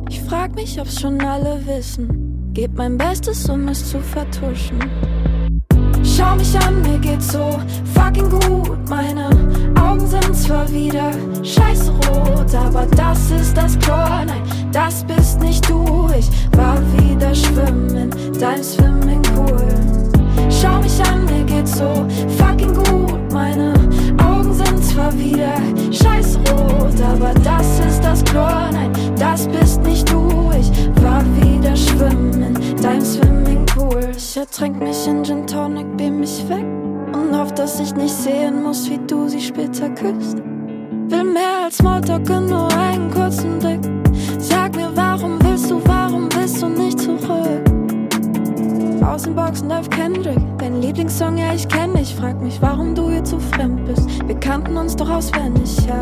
[0.08, 2.52] Ich frag mich, ob's schon alle wissen.
[2.52, 4.78] Geb mein Bestes, um es zu vertuschen.
[6.16, 7.60] Schau mich an, mir geht's so
[7.92, 8.88] fucking gut.
[8.88, 9.28] Meine
[9.78, 11.10] Augen sind zwar wieder
[11.42, 14.24] scheiße rot, aber das ist das Chlor.
[14.26, 14.40] Nein,
[14.72, 16.08] das bist nicht du.
[16.18, 19.68] Ich war wieder schwimmen in deinem Swimmingpool.
[20.48, 22.06] Schau mich an, mir geht's so
[22.38, 23.30] fucking gut.
[23.30, 23.74] Meine
[24.26, 25.52] Augen sind zwar wieder
[25.92, 28.70] scheiß rot, aber das ist das Chlor.
[28.72, 30.50] Nein, das bist nicht du.
[30.58, 30.70] Ich
[31.02, 33.04] war wieder schwimmen in deinem
[33.76, 34.10] Swimmingpool.
[34.16, 36.64] Ich ertränk mich in Gin Tonic, beam mich weg
[37.12, 40.38] und hoff, dass ich nicht sehen muss, wie du sie später küsst.
[41.08, 43.80] Will mehr als Smalltalk und nur einen kurzen Blick.
[44.38, 47.62] Sag mir, warum willst du, warum willst du nicht zurück?
[49.04, 52.14] Aus den Boxen läuft Kendrick, dein Lieblingssong, ja, ich kenn dich.
[52.14, 54.08] Frag mich, warum du hier zu fremd bist.
[54.26, 56.00] Wir kannten uns doch auswendig, ja.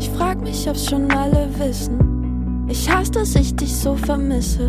[0.00, 2.66] Ich frag mich, ob's schon alle wissen.
[2.68, 4.68] Ich hasse, dass ich dich so vermisse.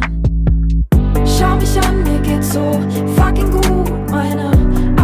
[1.44, 2.80] Schau mich an, mir geht's so
[3.18, 3.92] fucking gut.
[4.10, 4.52] Meine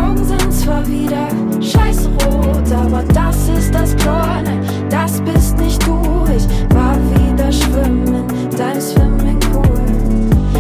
[0.02, 1.28] Augen sind zwar wieder
[1.60, 4.42] scheiße rot, aber das ist das Chlor.
[4.46, 6.00] Nein, das bist nicht du.
[6.34, 9.84] Ich war wieder schwimmen in deinem Swimmingpool.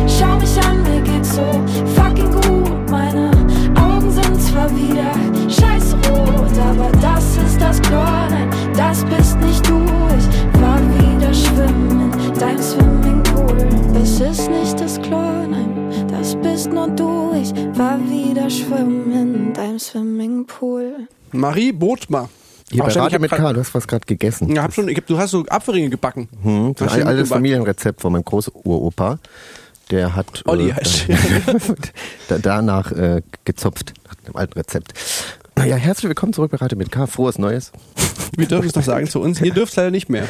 [0.05, 1.45] Schau mich an, mir geht's so
[1.95, 2.91] fucking gut.
[2.91, 3.31] Meine
[3.79, 5.13] Augen sind zwar wieder
[5.47, 8.27] scheiße rot, aber das ist das Chlor.
[8.29, 9.79] Nein, das bist nicht du.
[10.17, 13.55] Ich war wieder schwimmen in deinem Swimmingpool.
[14.01, 15.38] Es ist nicht das Chlor,
[16.59, 17.31] bist nur du.
[17.41, 21.07] Ich war wieder schwimmen in deinem Swimmingpool.
[21.31, 22.27] Marie Botma.
[22.69, 24.53] Hier bei Radio mit K, du hast was gerade gegessen.
[24.53, 26.27] Ja, hab schon, ich hab, du hast so Apfelringe gebacken.
[26.43, 27.29] Hm, das ist ein altes?
[27.29, 29.19] Familienrezept von meinem Großuropa.
[29.89, 30.75] Der hat Olli äh,
[32.41, 34.91] danach äh, gezopft, nach dem alten Rezept.
[35.65, 37.07] Ja, herzlich willkommen zurück bei Radio mit K.
[37.07, 37.71] Frohes Neues.
[38.35, 39.41] Wir dürfen es noch sagen zu uns.
[39.41, 40.23] Ihr dürft leider nicht mehr.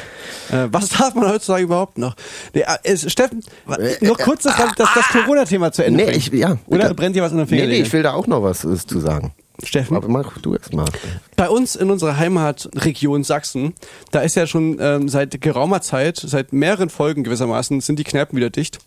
[0.51, 2.15] Äh, was darf man heutzutage überhaupt noch?
[2.53, 6.17] Nee, äh, Steffen, wa- noch kurz das, das, das Corona-Thema zu Ende Nee, bringen.
[6.17, 6.57] ich, ja.
[6.67, 7.81] Oder brennt dir was in den Nee, Fingernägeln?
[7.81, 9.33] nee, ich will da auch noch was äh, zu sagen.
[9.61, 10.85] Steffen, Aber mach du erst mal.
[11.35, 13.73] bei uns in unserer Heimatregion Sachsen,
[14.11, 18.37] da ist ja schon ähm, seit geraumer Zeit, seit mehreren Folgen gewissermaßen, sind die Kneipen
[18.37, 18.79] wieder dicht.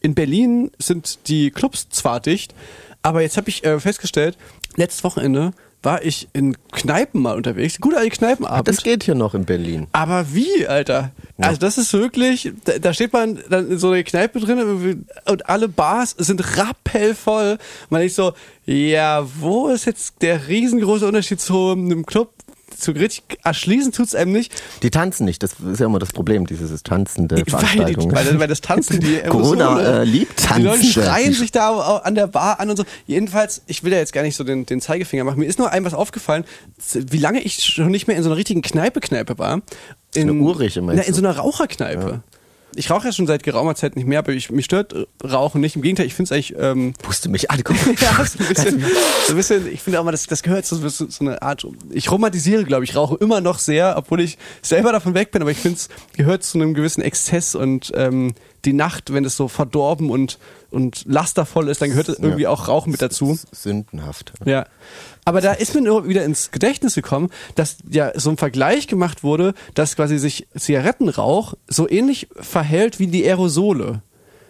[0.00, 2.54] In Berlin sind die Clubs zwar dicht,
[3.02, 4.38] aber jetzt habe ich äh, festgestellt,
[4.76, 5.52] letztes Wochenende
[5.84, 7.80] war ich in Kneipen mal unterwegs.
[7.80, 8.68] Gut alte Kneipenabend.
[8.68, 9.86] Das geht hier noch in Berlin.
[9.92, 11.12] Aber wie, Alter?
[11.38, 15.48] Also das ist wirklich, da, da steht man dann in so einer Kneipe drin und
[15.48, 17.58] alle Bars sind rappellvoll.
[17.90, 18.32] Man denkt so,
[18.66, 22.33] ja, wo ist jetzt der riesengroße Unterschied zu einem Club?
[22.76, 24.52] So richtig erschließen tut's einem nicht.
[24.82, 28.14] Die tanzen nicht, das ist ja immer das Problem, dieses tanzende die, Veranstaltungen.
[28.14, 31.02] weil, weil das Tanzen, die Corona Aerosole, äh, liebt Die Leute tanzen.
[31.02, 32.84] schreien sich da an der Bar an und so.
[33.06, 35.38] Jedenfalls, ich will ja jetzt gar nicht so den, den Zeigefinger machen.
[35.38, 36.44] Mir ist nur ein was aufgefallen,
[36.94, 39.62] wie lange ich schon nicht mehr in so einer richtigen Kneipe-Kneipe war.
[40.14, 42.22] In, eine Urige, meinst na, in so einer Raucherkneipe.
[42.76, 45.76] Ich rauche ja schon seit geraumer Zeit nicht mehr, aber ich, mich stört Rauchen nicht.
[45.76, 46.54] Im Gegenteil, ich finde es eigentlich...
[46.58, 47.76] Ähm, Puste mich an, guck.
[48.00, 48.84] ja, so ein bisschen,
[49.26, 51.66] so ein bisschen ich finde auch mal, das, das gehört zu so, so eine Art.
[51.90, 55.50] Ich romantisiere, glaube ich, Rauche immer noch sehr, obwohl ich selber davon weg bin, aber
[55.50, 58.34] ich finde es gehört zu einem gewissen Exzess und ähm,
[58.64, 60.38] die Nacht, wenn es so verdorben und,
[60.70, 62.50] und lastervoll ist, dann gehört irgendwie Ja.
[62.50, 63.38] auch Rauchen mit dazu.
[63.52, 64.32] Sündenhaft.
[64.44, 64.66] Ja.
[65.24, 69.22] Aber da ist mir nur wieder ins Gedächtnis gekommen, dass ja so ein Vergleich gemacht
[69.22, 74.02] wurde, dass quasi sich Zigarettenrauch so ähnlich verhält wie die Aerosole.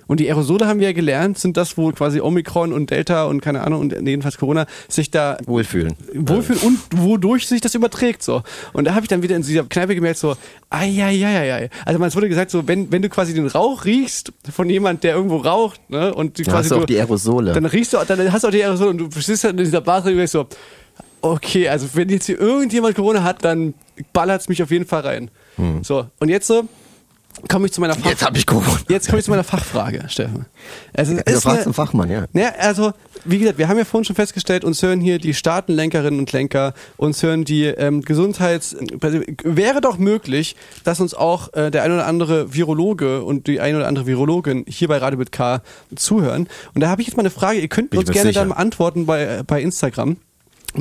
[0.06, 3.40] Und die Aerosole haben wir ja gelernt, sind das, wo quasi Omikron und Delta und
[3.40, 5.94] keine Ahnung und jedenfalls Corona sich da Wohlfühlen.
[6.14, 8.42] wohlfühlen und wodurch sich das überträgt so.
[8.72, 10.36] Und da habe ich dann wieder in dieser Kneipe gemerkt so,
[10.70, 14.68] ai Also man es wurde gesagt so, wenn wenn du quasi den Rauch riechst von
[14.70, 17.52] jemand, der irgendwo raucht, ne, und du Dann quasi hast du auch die Aerosole.
[17.52, 19.80] dann riechst du, dann hast du auch die Aerosole und du stehst dann in dieser
[19.80, 20.46] Bar drin und so,
[21.22, 23.74] okay, also wenn jetzt hier irgendjemand Corona hat, dann
[24.12, 25.30] ballert's mich auf jeden Fall rein.
[25.82, 26.68] So, und jetzt so
[27.48, 28.06] komme ich zu meiner Fach.
[28.08, 28.78] Jetzt hab ich Corona.
[28.88, 30.46] Jetzt komme ich zu meiner Fachfrage, Steffen.
[30.96, 32.24] Also, es Du ist fragst eine- einen Fachmann, ja.
[32.32, 32.92] ja, also,
[33.24, 36.74] wie gesagt, wir haben ja vorhin schon festgestellt, uns hören hier die Staatenlenkerinnen und Lenker,
[36.96, 38.76] uns hören die ähm, Gesundheits...
[39.00, 43.60] also, Wäre doch möglich, dass uns auch äh, der ein oder andere Virologe und die
[43.60, 45.62] ein oder andere Virologin hier bei Radio mit K
[45.96, 46.48] zuhören.
[46.74, 48.40] Und da habe ich jetzt mal eine Frage, ihr könnt uns gerne sicher.
[48.40, 50.16] dann antworten bei, äh, bei Instagram.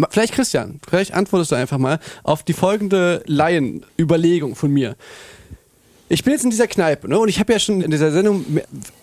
[0.10, 4.96] Vielleicht Christian, vielleicht antwortest du einfach mal auf die folgende Laienüberlegung von mir.
[6.10, 7.18] Ich bin jetzt in dieser Kneipe, ne?
[7.18, 8.46] Und ich habe ja schon in dieser Sendung,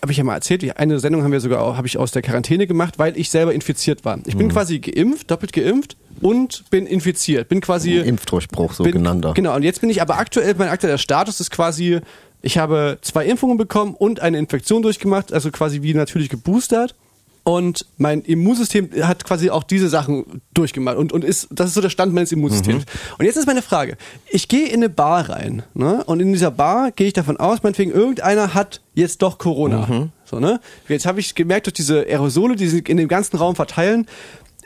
[0.01, 2.67] habe ich ja mal erzählt, eine Sendung haben wir sogar habe ich aus der Quarantäne
[2.67, 4.19] gemacht, weil ich selber infiziert war.
[4.25, 4.51] Ich bin Mhm.
[4.51, 7.49] quasi geimpft, doppelt geimpft und bin infiziert.
[7.49, 9.33] Bin quasi Impfdurchbruch, so bin, genannter.
[9.33, 9.55] Genau.
[9.55, 11.99] Und jetzt bin ich aber aktuell, mein aktueller Status ist quasi,
[12.43, 16.95] ich habe zwei Impfungen bekommen und eine Infektion durchgemacht, also quasi wie natürlich geboostert.
[17.43, 21.81] Und mein Immunsystem hat quasi auch diese Sachen durchgemacht und, und ist, das ist so
[21.81, 22.83] der Stand meines Immunsystems.
[23.17, 23.97] Und jetzt ist meine Frage.
[24.29, 26.03] Ich gehe in eine Bar rein, ne?
[26.05, 30.09] Und in dieser Bar gehe ich davon aus, meinetwegen, irgendeiner hat jetzt doch Corona.
[30.23, 30.59] So, ne?
[30.87, 34.05] Jetzt habe ich gemerkt, durch diese Aerosole, die sich in dem ganzen Raum verteilen,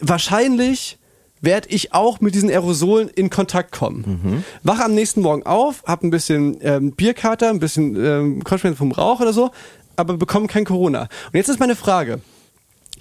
[0.01, 0.97] wahrscheinlich
[1.39, 4.43] werde ich auch mit diesen Aerosolen in Kontakt kommen.
[4.63, 8.91] Wach am nächsten Morgen auf, hab ein bisschen ähm, Bierkater, ein bisschen ähm, Kopfschmerzen vom
[8.91, 9.51] Rauch oder so,
[9.95, 11.03] aber bekomme kein Corona.
[11.03, 12.19] Und jetzt ist meine Frage,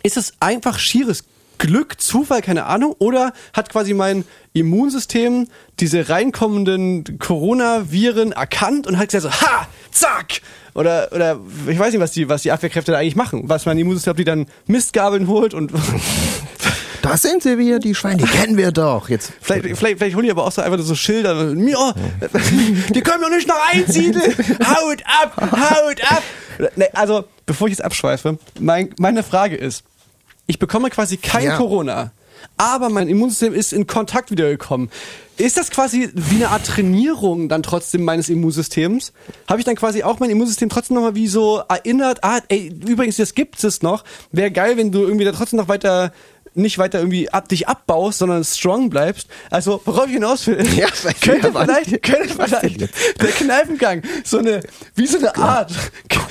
[0.05, 1.25] ist es einfach schieres
[1.59, 5.49] Glück, Zufall, keine Ahnung, oder hat quasi mein Immunsystem
[5.81, 10.41] diese reinkommenden Coronaviren erkannt und hat gesagt so, ha, zack!
[10.75, 13.49] Oder, oder ich weiß nicht, was die, was die Abwehrkräfte da eigentlich machen.
[13.49, 15.73] Was mein Immunsystem, ob die dann Mistgabeln holt und
[17.03, 19.11] Da sind sie wieder, die Schweine, die kennen wir doch.
[19.11, 21.53] Jetzt Vielleicht, vielleicht, vielleicht holen die aber auch so einfach so Schilder.
[21.53, 21.95] Ja,
[22.95, 24.35] die können doch nicht noch einsiedeln.
[24.67, 26.23] Haut ab, haut ab.
[26.77, 29.85] Nee, also, bevor ich jetzt abschweife, mein, meine Frage ist,
[30.47, 31.57] ich bekomme quasi kein Ja.
[31.57, 32.13] Corona,
[32.57, 34.91] aber mein Immunsystem ist in Kontakt wiedergekommen.
[35.37, 39.13] Ist das quasi wie eine Art Trainierung dann trotzdem meines Immunsystems?
[39.49, 43.17] Habe ich dann quasi auch mein Immunsystem trotzdem nochmal wie so erinnert, ah, ey, übrigens,
[43.17, 44.05] das gibt es noch.
[44.31, 46.13] Wäre geil, wenn du irgendwie da trotzdem noch weiter
[46.55, 49.29] nicht weiter irgendwie ab, dich abbaust, sondern strong bleibst.
[49.51, 50.89] Also, worauf ich hinaus will, Ja,
[51.21, 52.81] könnte ja, vielleicht, könnte vielleicht
[53.21, 54.61] der Kneipengang so eine,
[54.95, 55.73] wie so eine Art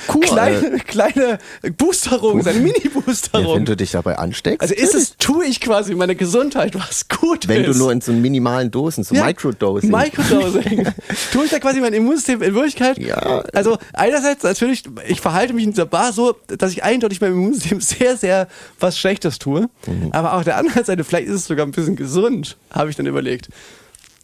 [0.06, 1.38] Kur, kleine, kleine
[1.76, 3.56] Boosterung, so eine ja, Mini-Boosterung.
[3.56, 4.60] wenn du dich dabei ansteckst.
[4.60, 7.74] also ist es, tue ich quasi meiner Gesundheit was gut wenn ist.
[7.74, 9.90] du nur in so minimalen Dosen, so Ja, Microdosing.
[9.90, 10.86] Microdosing.
[11.32, 12.98] tue ich da quasi mein Immunsystem in Wirklichkeit?
[12.98, 13.40] Ja.
[13.52, 17.80] Also einerseits natürlich, ich verhalte mich in dieser Bar so, dass ich eindeutig meinem Immunsystem
[17.80, 18.48] sehr, sehr
[18.80, 19.68] was Schlechtes tue.
[19.86, 20.10] Mhm.
[20.14, 23.06] Aber auf der anderen Seite, vielleicht ist es sogar ein bisschen gesund, habe ich dann
[23.06, 23.48] überlegt.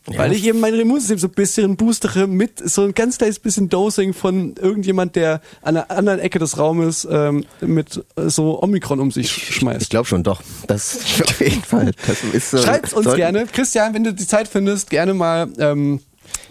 [0.07, 3.69] Weil ich eben mein Immunsystem so ein bisschen boostere mit so ein ganz kleines bisschen
[3.69, 9.11] Dosing von irgendjemand, der an der anderen Ecke des Raumes ähm, mit so Omikron um
[9.11, 9.83] sich schmeißt.
[9.83, 10.43] Ich glaube schon, doch.
[10.67, 11.93] Das auf jeden Fall.
[12.07, 13.47] Das ist, äh, Schreibt uns gerne.
[13.47, 16.01] Christian, wenn du die Zeit findest, gerne mal ähm,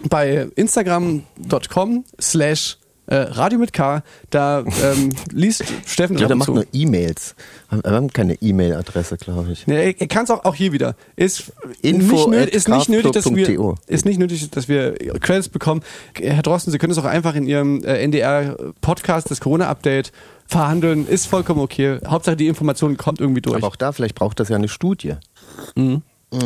[0.08, 2.78] bei instagram.com slash
[3.10, 6.54] äh, Radio mit K, da ähm, liest Steffen Ja, der macht zu.
[6.54, 7.34] nur E-Mails.
[7.70, 9.66] Wir haben keine E-Mail-Adresse, glaube ich.
[9.66, 10.94] Nee, er kann es auch, auch hier wieder.
[11.16, 14.94] Ist Info nicht, nöt, at ist, nicht nötig, dass wir, ist nicht nötig, dass wir
[15.20, 15.82] Credits bekommen.
[16.14, 20.12] Herr Drosten, Sie können es auch einfach in Ihrem äh, NDR-Podcast, das Corona-Update,
[20.46, 21.06] verhandeln.
[21.06, 21.98] Ist vollkommen okay.
[22.06, 23.56] Hauptsache die Information kommt irgendwie durch.
[23.56, 25.14] Aber auch da, vielleicht braucht das ja eine Studie.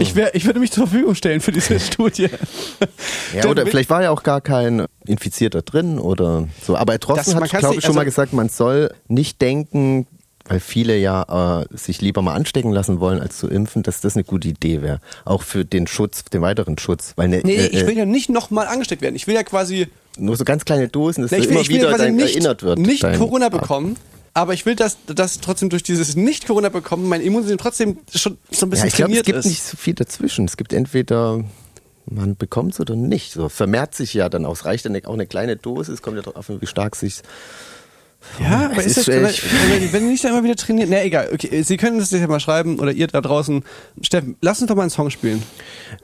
[0.00, 2.28] Ich, wär, ich würde mich zur Verfügung stellen für diese Studie.
[3.34, 6.76] Ja, oder vielleicht war ja auch gar kein Infizierter drin oder so.
[6.76, 10.06] Aber man hat, glaube ich, schon mal also- gesagt, man soll nicht denken,
[10.46, 14.14] weil viele ja äh, sich lieber mal anstecken lassen wollen, als zu impfen, dass das
[14.14, 15.00] eine gute Idee wäre.
[15.24, 17.14] Auch für den Schutz, den weiteren Schutz.
[17.16, 19.16] Weil eine, Nee, äh, ich will äh, ja nicht nochmal angesteckt werden.
[19.16, 21.68] Ich will ja quasi, nur so ganz kleine Dosen, dass nee, ich will, immer ich
[21.70, 22.78] will ja wieder quasi dann nicht, erinnert wird.
[22.78, 23.96] nicht Corona bekommen.
[24.34, 28.66] Aber ich will, dass, dass trotzdem durch dieses Nicht-Corona bekommen mein Immunsystem trotzdem schon so
[28.66, 29.46] ein bisschen Ja, ich glaube, es trainiert gibt ist.
[29.46, 30.44] nicht so viel dazwischen.
[30.44, 31.44] Es gibt entweder
[32.06, 33.32] man bekommt es oder nicht.
[33.32, 34.64] So vermehrt sich ja dann aus.
[34.64, 35.92] Reicht dann auch eine kleine Dose.
[35.92, 37.22] Es kommt ja darauf an, wie stark sich
[38.40, 40.90] Ja, aber Es ist ist das, wenn, nicht da immer wieder trainieren?
[40.90, 43.64] Na egal, okay, Sie können das ja mal schreiben oder ihr da draußen.
[44.02, 45.42] Steffen, lass uns doch mal einen Song spielen.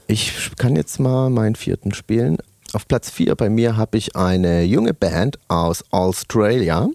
[0.07, 2.39] Ich kann jetzt mal meinen vierten spielen.
[2.73, 6.89] Auf Platz vier bei mir habe ich eine junge Band aus Australia.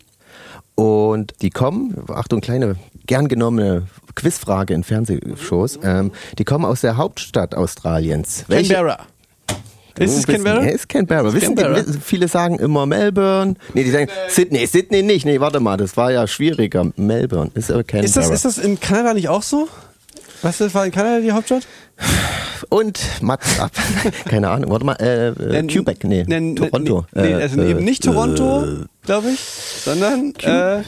[0.76, 2.76] Und die kommen, Achtung, kleine,
[3.08, 3.84] gern genommene
[4.16, 5.80] Quizfrage in Fernsehshows.
[5.84, 8.46] Ähm, die kommen aus der Hauptstadt Australiens.
[8.50, 9.00] Canberra.
[9.98, 10.64] Ist es Canberra?
[10.64, 11.34] Ja, ist Canberra.
[11.34, 11.82] Wissen Canberra.
[11.82, 13.56] Die, viele sagen immer Melbourne.
[13.74, 14.68] Nee, die sagen Sydney.
[14.68, 15.26] Sydney nicht.
[15.26, 16.92] Nee, warte mal, das war ja schwieriger.
[16.98, 18.06] Melbourne ist aber Canberra.
[18.06, 19.70] Ist das, ist das in Kanada nicht auch so?
[20.42, 21.66] Was das war in Kanada die Hauptstadt?
[22.70, 23.72] Und Mats ab.
[24.26, 24.70] Keine Ahnung.
[24.72, 27.06] Warte mal, äh, äh, Nee, Quebec, nee, nee, Toronto.
[27.14, 30.82] Nee, nee, Äh, also äh, eben nicht Toronto, äh, glaube ich, sondern äh,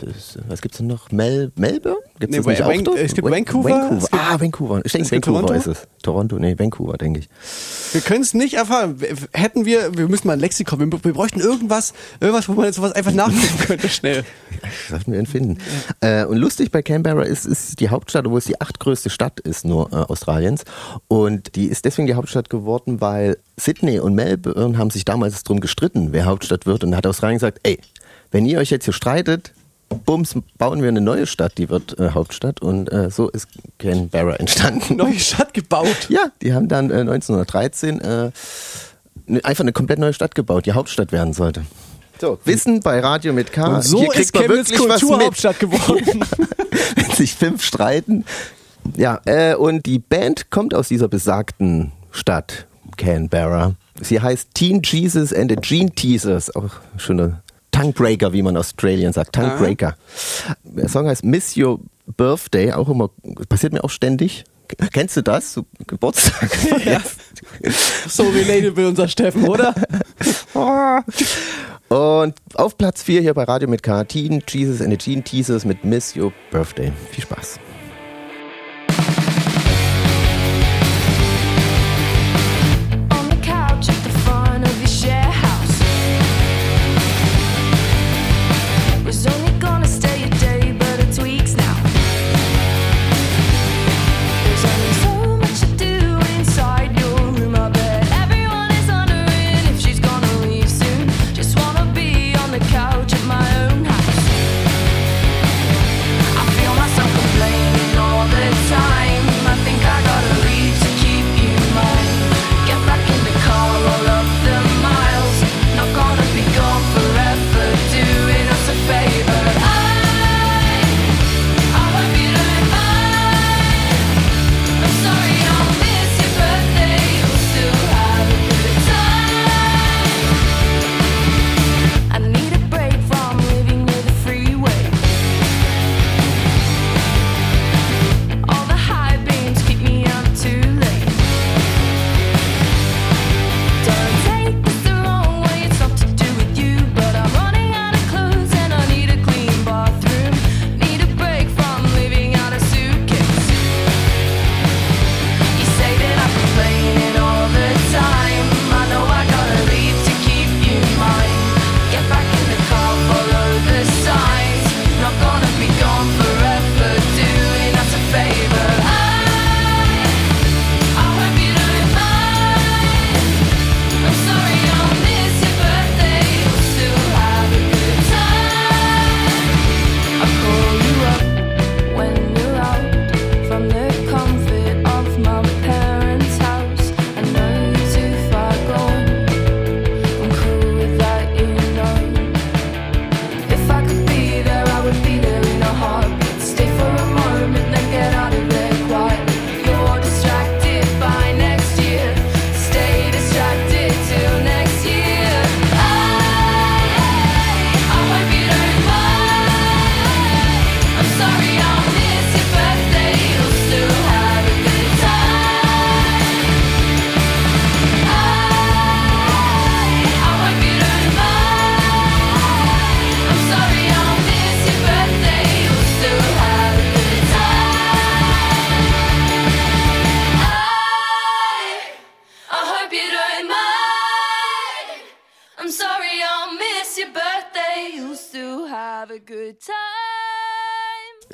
[0.48, 1.12] Was gibt's denn noch?
[1.12, 1.98] Mel Melbourne?
[2.20, 3.98] Gibt's Nee, nicht Van- auch es gibt Van- Vancouver, Vancouver.
[3.98, 4.82] es gibt- ah, Vancouver.
[4.86, 5.54] Ich denke, Vancouver Toronto?
[5.54, 5.88] ist es.
[6.02, 7.30] Toronto, nee, Vancouver, denke ich.
[7.94, 8.98] wir können es nicht erfahren.
[9.34, 12.76] Hätten wir, wir müssen mal ein Lexikon, wir, wir bräuchten irgendwas, irgendwas, wo man jetzt
[12.78, 14.24] sowas einfach nachgucken könnte, schnell.
[14.90, 15.58] Sollten wir ihn finden.
[16.02, 19.66] Äh, und lustig bei Canberra ist, ist die Hauptstadt, wo es die achtgrößte Stadt ist,
[19.66, 20.64] nur äh, Australiens.
[21.08, 25.60] Und die ist deswegen die Hauptstadt geworden, weil Sydney und Melbourne haben sich damals drum
[25.60, 26.84] gestritten, wer Hauptstadt wird.
[26.84, 27.80] Und hat Australien gesagt, ey,
[28.32, 29.54] wenn ihr euch jetzt hier streitet,
[30.06, 32.62] bums, bauen wir eine neue Stadt, die wird äh, Hauptstadt.
[32.62, 33.48] Und äh, so ist
[33.80, 34.96] Canberra entstanden.
[34.98, 36.10] Neue Stadt gebaut.
[36.10, 38.32] Ja, die haben dann äh, 1913 äh,
[39.28, 41.64] ne- einfach eine komplett neue Stadt gebaut, die Hauptstadt werden sollte.
[42.20, 43.76] So, Wissen bei Radio mit K.
[43.76, 44.90] Und so Hier kriegt ist man Chemnitz wirklich.
[45.02, 46.26] Kulturhauptstadt geworden.
[46.96, 48.26] wenn sich fünf streiten.
[48.96, 53.76] Ja, äh, und die Band kommt aus dieser besagten Stadt, Canberra.
[54.02, 56.56] Sie heißt Teen Jesus and the Gene Teasers.
[56.56, 57.44] Auch schöner
[57.78, 59.34] Tonguebreaker, wie man Australien sagt.
[59.34, 59.96] Tonguebreaker.
[60.64, 63.10] Der Song heißt Miss Your Birthday, auch immer,
[63.50, 64.46] passiert mir auch ständig.
[64.92, 65.54] Kennst du das?
[65.54, 66.50] So Geburtstag.
[66.86, 67.02] Ja.
[68.08, 69.74] So relatable unser Steffen, oder?
[71.90, 75.64] Und auf Platz 4 hier bei Radio mit K, Teen Jesus and the Teen Teasers
[75.64, 76.92] mit Miss Your Birthday.
[77.12, 77.60] Viel Spaß.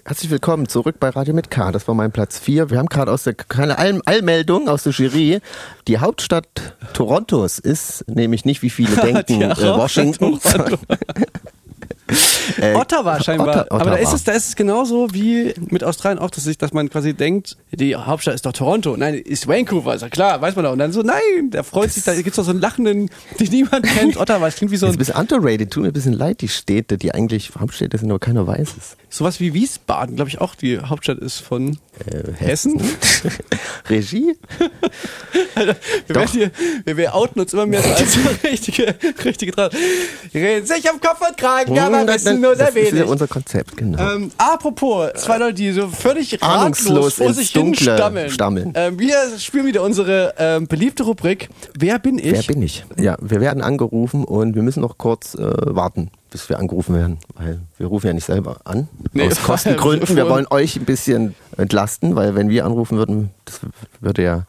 [0.05, 1.71] Herzlich willkommen zurück bei Radio mit K.
[1.71, 2.69] Das war mein Platz 4.
[2.69, 5.39] Wir haben gerade aus der keine All Allmeldung aus der Jury.
[5.87, 10.41] Die Hauptstadt Torontos ist nämlich nicht, wie viele denken, äh, Washington.
[12.59, 13.47] Äh, Ottawa scheinbar.
[13.47, 13.97] Otta- Aber da Ottawa.
[14.03, 17.13] ist es, da ist es genauso wie mit Australien auch, dass, sich, dass man quasi
[17.13, 18.97] denkt, die Hauptstadt ist doch Toronto.
[18.97, 20.73] Nein, ist Vancouver, ist ja klar, weiß man doch.
[20.73, 23.85] Und dann so, nein, der freut sich, da gibt's doch so einen lachenden, den niemand
[23.85, 24.17] kennt.
[24.17, 26.13] Ottawa, es klingt wie so Das ist ein ein, bisschen underrated, tut mir ein bisschen
[26.13, 28.97] leid, die Städte, die eigentlich Hauptstädte sind, aber keiner weiß es.
[29.09, 32.81] sowas wie Wiesbaden, glaube ich auch, die Hauptstadt ist von Äh, Hessen.
[33.89, 34.35] Regie?
[35.55, 35.75] Wir,
[36.07, 36.15] Doch.
[36.15, 36.51] werden hier,
[36.85, 39.73] wir, wir outen uns immer mehr so als richtige, richtige Draht.
[40.33, 43.09] Reden sich am Kopf und Kragen, aber wissen nur sehr das ist ja wenig.
[43.09, 44.15] unser Konzept, genau.
[44.15, 48.29] Ähm, apropos, zwei Leute, die so völlig Ahnungslos ratlos vor sich hin stammeln.
[48.29, 48.73] stammeln.
[48.75, 52.33] Ähm, wir spielen wieder unsere ähm, beliebte Rubrik Wer bin ich?
[52.33, 52.85] Wer bin ich?
[52.97, 57.17] Ja, wir werden angerufen und wir müssen noch kurz äh, warten, bis wir angerufen werden,
[57.35, 58.87] weil wir rufen ja nicht selber an.
[59.13, 60.15] Nee, aus Kostengründen.
[60.15, 63.59] Wir wollen euch ein bisschen entlasten, weil wenn wir anrufen würden, das
[64.01, 64.45] würde ja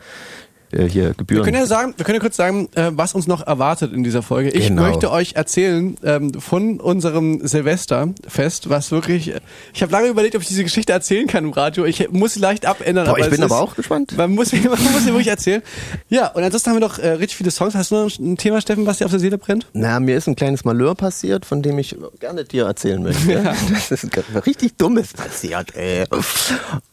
[0.74, 1.44] äh, hier Wir Gebühren.
[1.44, 4.22] können ja sagen, wir können ja kurz sagen, äh, was uns noch erwartet in dieser
[4.22, 4.50] Folge.
[4.50, 4.82] Ich Genau.
[4.82, 9.32] möchte euch erzählen ähm, von unserem Silvesterfest, was wirklich.
[9.72, 11.84] Ich habe lange überlegt, ob ich diese Geschichte erzählen kann im Radio.
[11.84, 13.06] Ich muss sie leicht abändern.
[13.06, 14.16] Boah, ich bin ist, aber auch gespannt.
[14.16, 15.62] Man muss, man muss sie wirklich erzählen.
[16.08, 17.74] Ja, und ansonsten haben wir noch äh, richtig viele Songs.
[17.74, 19.66] Hast du noch ein Thema, Steffen, was dir auf der Seele brennt?
[19.72, 23.24] Na, mir ist ein kleines Malheur passiert, von dem ich gerne dir erzählen möchte.
[23.90, 24.08] Das ist
[24.46, 26.04] richtig dummes passiert, ey.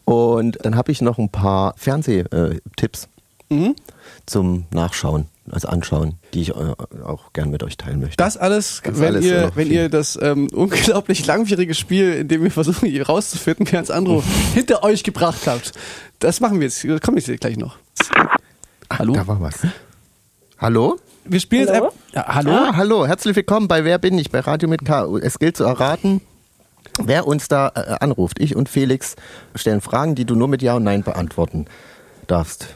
[0.05, 3.07] Und dann habe ich noch ein paar Fernsehtipps
[3.51, 3.75] Mhm.
[4.25, 6.53] zum Nachschauen, also anschauen, die ich äh,
[7.03, 8.15] auch gern mit euch teilen möchte.
[8.17, 9.75] Das alles, Das wenn alles ihr, wenn viel.
[9.75, 14.23] ihr das ähm, unglaublich langwierige Spiel, in dem wir versuchen, hier rauszufinden, wer ans andere
[14.53, 15.73] hinter euch gebracht habt.
[16.19, 16.83] Das machen wir jetzt.
[16.87, 17.77] Das kommt jetzt gleich noch.
[18.91, 19.13] Hallo?
[19.13, 19.59] Da war was.
[20.57, 20.97] Hallo?
[21.25, 21.73] Wir spielen jetzt.
[21.73, 21.85] Hallo?
[21.87, 22.51] einfach- Ja, hallo?
[22.51, 24.31] Ah, hallo, herzlich willkommen bei Wer bin ich?
[24.31, 25.05] Bei Radio mit K.
[25.17, 26.21] Es gilt zu erraten.
[27.03, 29.15] wer uns da äh, anruft, ich und Felix,
[29.55, 31.65] stellen Fragen, die du nur mit Ja und Nein beantworten
[32.27, 32.75] darfst.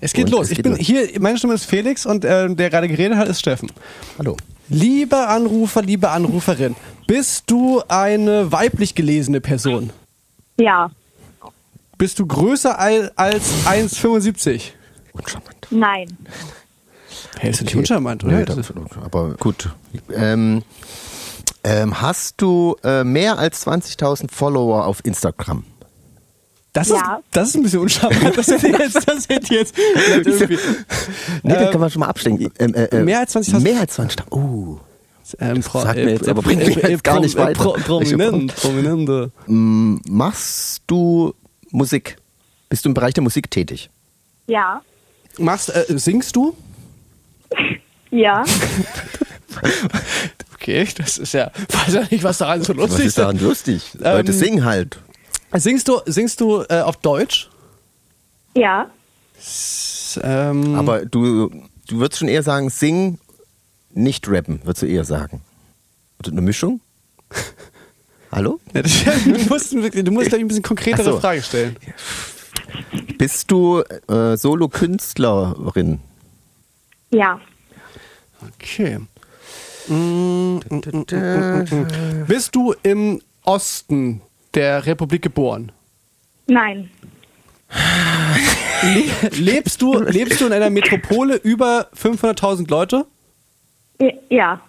[0.00, 0.46] Es geht Und los.
[0.46, 0.80] es ich geht bin los.
[0.86, 3.70] hier, meine Stimme ist Felix und äh, der gerade geredet hat, ist Steffen.
[4.18, 4.36] Hallo.
[4.68, 9.90] Lieber Anrufer, liebe Anruferin, bist du eine weiblich gelesene Person?
[10.58, 10.90] Ja,
[11.98, 14.70] Bist du größer al- als 1,75?
[15.12, 15.66] Uncharmant.
[15.70, 16.16] nein,
[17.38, 18.32] Hey, ist doch nicht uncharmant, oder?
[18.38, 18.72] Nee, das,
[19.04, 19.70] aber gut.
[20.14, 20.62] Ähm,
[21.64, 25.64] ähm, hast du äh, mehr als 20.000 Follower auf Instagram?
[26.72, 27.20] Das ist, Ja.
[27.32, 28.36] das ist ein bisschen uncharmant.
[28.36, 30.58] Das hätte jetzt, das hätte jetzt irgendwie,
[31.42, 32.50] Nee, Äh, da kann man schon mal abstecken.
[32.58, 33.60] Ähm, äh, äh, mehr als 20.000?
[33.60, 34.22] Mehr als 20.000.
[34.30, 34.78] Oh.
[35.40, 37.60] ähm, Pro, sagt mir jetzt, aber bringt mich jetzt gar nicht weiter.
[37.60, 39.32] Pro, prominent, prominente.
[39.46, 41.34] Machst du
[41.70, 42.16] Musik?
[42.68, 43.90] Bist du im Bereich der Musik tätig?
[44.46, 44.80] ja,
[45.38, 46.56] Machst, äh, singst du?
[48.10, 48.44] ja,
[50.54, 51.50] Okay, das ist ja,
[51.86, 53.82] weiß ja nicht, was daran so lustig Was ist daran lustig?
[53.98, 54.98] Leute Ähm, singen halt.
[55.54, 57.48] Singst du, singst du äh, auf Deutsch?
[58.54, 58.90] ja,
[59.38, 61.48] S- Ähm, Aber du,
[61.88, 63.18] du würdest schon eher sagen, singen,
[63.92, 65.40] nicht rappen, würdest du eher sagen.
[66.18, 66.80] Oder eine Mischung?
[68.32, 68.60] Hallo?
[68.74, 71.20] ja, das, du musst, wirklich- du musst ein bisschen konkretere so.
[71.20, 71.76] Frage stellen.
[73.18, 76.00] Bist du äh, Solo-Künstlerin?
[77.10, 77.40] ja,
[78.54, 78.98] Okay.
[79.88, 82.26] Mm, mm, mm, mm, mm.
[82.26, 84.22] Bist du im Osten
[84.54, 85.72] der Republik geboren?
[86.46, 86.90] nein,
[88.82, 89.04] Le
[89.38, 93.06] lebst, du, lebst du in einer Metropole über 500.000 Leute?
[94.28, 94.60] ja,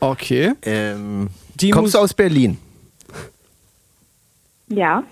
[0.00, 0.52] Okay.
[0.62, 2.58] Ähm, Die kommst du aus Berlin?
[4.68, 5.04] ja,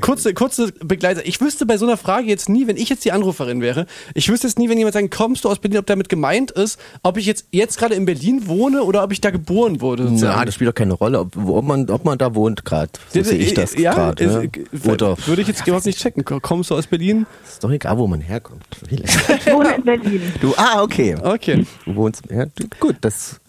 [0.00, 1.26] Kurze, kurze Begleiter.
[1.26, 4.28] Ich wüsste bei so einer Frage jetzt nie, wenn ich jetzt die Anruferin wäre, ich
[4.28, 7.16] wüsste jetzt nie, wenn jemand sagt, kommst du aus Berlin, ob damit gemeint ist, ob
[7.16, 10.02] ich jetzt, jetzt gerade in Berlin wohne oder ob ich da geboren wurde.
[10.02, 10.46] Na, sozusagen.
[10.46, 12.90] das spielt doch keine Rolle, ob, ob, man, ob man da wohnt gerade.
[13.08, 14.26] So sehe ich das ja, gerade.
[14.26, 14.50] Ne?
[14.54, 16.24] äh, Oder Würde ich jetzt überhaupt nicht checken.
[16.24, 17.24] Kommst du aus Berlin?
[17.48, 18.64] ist doch egal, wo man herkommt.
[18.90, 19.00] ich
[19.46, 20.20] wohne in Berlin.
[20.42, 21.16] Du, ah, okay.
[21.22, 21.64] Okay.
[21.86, 23.40] Du wohnst, ja, du, gut, das,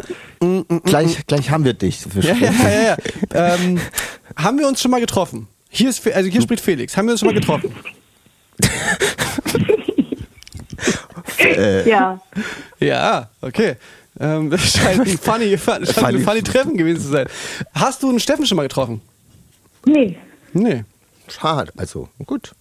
[0.85, 2.05] gleich, gleich haben wir dich.
[2.21, 2.97] Ja, ja, ja, ja.
[3.33, 3.55] ja.
[3.55, 3.79] ähm,
[4.37, 5.47] haben wir uns schon mal getroffen?
[5.73, 6.97] Hier ist, also hier spricht Felix.
[6.97, 7.73] Haben wir uns schon mal getroffen?
[11.85, 12.21] Ja,
[12.79, 13.75] Ja, okay.
[14.19, 16.19] Ähm, das scheint ein funny, scheint ein Funny.
[16.19, 17.27] funny Treffen gewesen zu sein.
[17.73, 19.01] Hast du einen Steffen schon mal getroffen?
[19.85, 20.17] nee,
[20.53, 20.83] Nee.
[21.27, 22.51] Schade, also gut.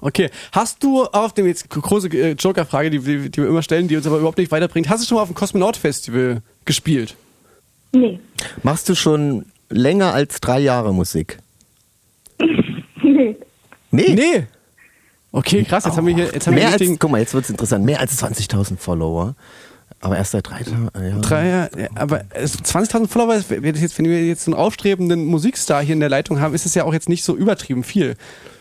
[0.00, 0.30] Okay.
[0.52, 3.96] Hast du auf dem jetzt große äh, Joker-Frage, die, die, die wir immer stellen, die
[3.96, 7.14] uns aber überhaupt nicht weiterbringt, hast du schon mal auf dem Kosmonaut-Festival gespielt?
[7.92, 8.18] nee,
[8.62, 11.38] Machst du schon länger als drei Jahre Musik?
[13.12, 13.36] Nee,
[13.90, 14.14] Nee.
[14.14, 14.46] Nee.
[15.32, 17.34] Okay, krass, jetzt haben wir hier, jetzt haben wir Mehr hier als, guck mal, jetzt
[17.34, 17.84] wird's interessant.
[17.84, 19.34] Mehr als 20.000 Follower.
[20.00, 20.88] Aber erst seit drei Tagen.
[20.94, 21.18] Ja.
[21.20, 23.50] drei, ja, aber es- 20.000 Follower, jetzt-
[23.98, 26.92] wenn wir jetzt einen aufstrebenden Musikstar hier in der Leitung haben, ist es ja auch
[26.92, 28.16] jetzt nicht so übertrieben viel.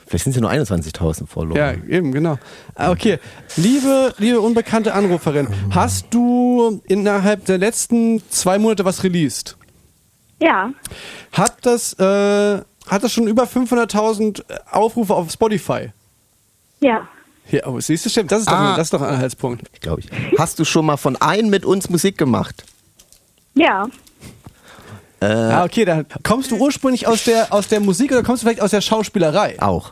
[0.07, 1.57] Vielleicht sind es ja nur 21.000 Follower.
[1.57, 2.37] Ja, eben, genau.
[2.75, 3.19] Ah, Okay,
[3.57, 9.57] liebe, liebe unbekannte Anruferin, hast du innerhalb der letzten zwei Monate was released?
[10.39, 10.71] ja,
[11.31, 15.91] Hat das, äh, hat das schon über 500.000 Aufrufe auf Spotify?
[16.79, 17.07] ja,
[17.51, 18.75] Ja, oh, siehst du, stimmt, das ist doch, Ah.
[18.75, 19.81] das ist doch ein Anhaltspunkt.
[19.81, 20.09] glaube ich.
[20.39, 22.63] Hast du schon mal von einem mit uns Musik gemacht?
[23.53, 23.87] ja,
[25.21, 28.61] ah, okay, dann kommst du ursprünglich aus der, aus der Musik oder kommst du vielleicht
[28.61, 29.59] aus der Schauspielerei?
[29.61, 29.91] Auch.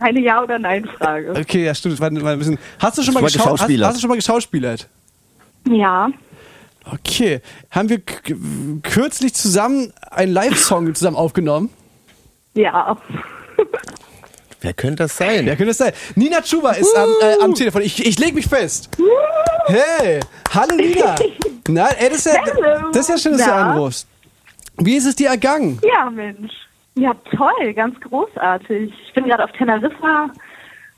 [0.00, 1.34] eine Ja- oder Nein-Frage.
[1.38, 2.58] Okay, ja, stimmt, war mal ein bisschen.
[2.78, 4.88] Hast du schon mal, Ich geschau hast, hast du schon mal geschauspielert?
[5.68, 6.10] Ja,
[6.90, 7.40] Okay.
[7.70, 8.00] Haben wir
[8.82, 11.70] kürzlich zusammen einen Live-Song zusammen aufgenommen?
[12.54, 12.96] ja,
[14.60, 15.44] Wer könnte das sein?
[15.46, 15.92] Wer könnte das sein?
[16.14, 17.82] Nina Chuba ist am, äh, am Telefon.
[17.82, 18.90] Ich, ich leg mich fest.
[19.66, 20.20] Hey,
[20.54, 21.16] hallo Nina.
[21.68, 22.90] Na, ey, das ist ja, Hallo.
[22.92, 24.06] das ist ja schön, dass du anrufst.
[24.78, 25.80] Wie ist es dir ergangen?
[25.82, 26.52] ja, Mensch.
[26.94, 28.92] Ja, toll, ganz großartig.
[29.08, 30.30] Ich bin gerade auf Teneriffa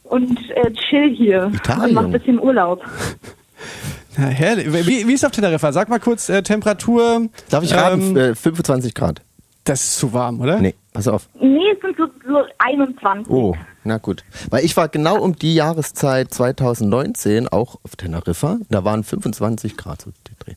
[0.05, 1.85] und äh, chill hier Italien.
[1.85, 2.83] und mach ein bisschen Urlaub.
[4.17, 4.67] Na, herrlich.
[4.87, 5.73] Wie, wie ist auf Teneriffa?
[5.73, 7.29] Sag mal kurz äh, Temperatur.
[7.51, 8.17] Darf ich raten?
[8.17, 9.21] Ähm, äh, 25 Grad.
[9.65, 10.61] das ist zu warm, oder?
[10.61, 11.29] Nee, pass auf.
[11.41, 13.29] Nee, es sind so, so 21.
[13.33, 14.23] Oh, na gut.
[14.51, 18.59] Weil ich war genau um die Jahreszeit 2019 auch auf Teneriffa.
[18.71, 20.03] Da waren 25 Grad.
[20.03, 20.55] So die Dreh.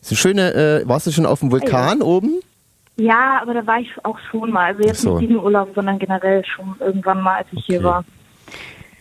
[0.00, 2.40] Ist eine schöne, äh, warst du schon auf dem Vulkan oben?
[2.96, 4.66] Ja, aber da war ich auch schon mal.
[4.66, 5.18] Also jetzt so.
[5.18, 7.84] nicht diesen Urlaub, sondern generell schon irgendwann mal, als ich hier Okay.
[7.86, 8.04] war.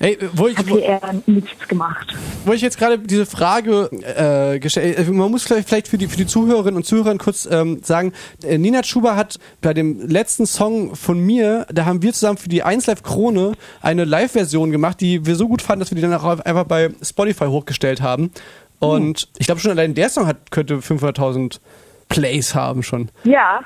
[0.04, 2.14] Ey, wo ich, wo, eher nichts gemacht.
[2.44, 3.90] wo ich jetzt gerade diese Frage
[4.54, 7.48] äh, gestellt, äh, man muss vielleicht, vielleicht für die für die Zuhörerinnen und Zuhörer kurz
[7.50, 8.12] ähm, sagen,
[8.44, 12.50] äh, Nina Chuba hat bei dem letzten Song von mir, da haben wir zusammen für
[12.50, 16.02] die 1 Live Krone eine Live-Version gemacht, die wir so gut fanden, dass wir die
[16.02, 18.32] dann auch einfach bei Spotify hochgestellt haben.
[18.80, 21.62] Und ich glaube schon allein der Song hat, könnte 500.000
[22.10, 23.10] Plays haben schon.
[23.24, 23.62] Ja,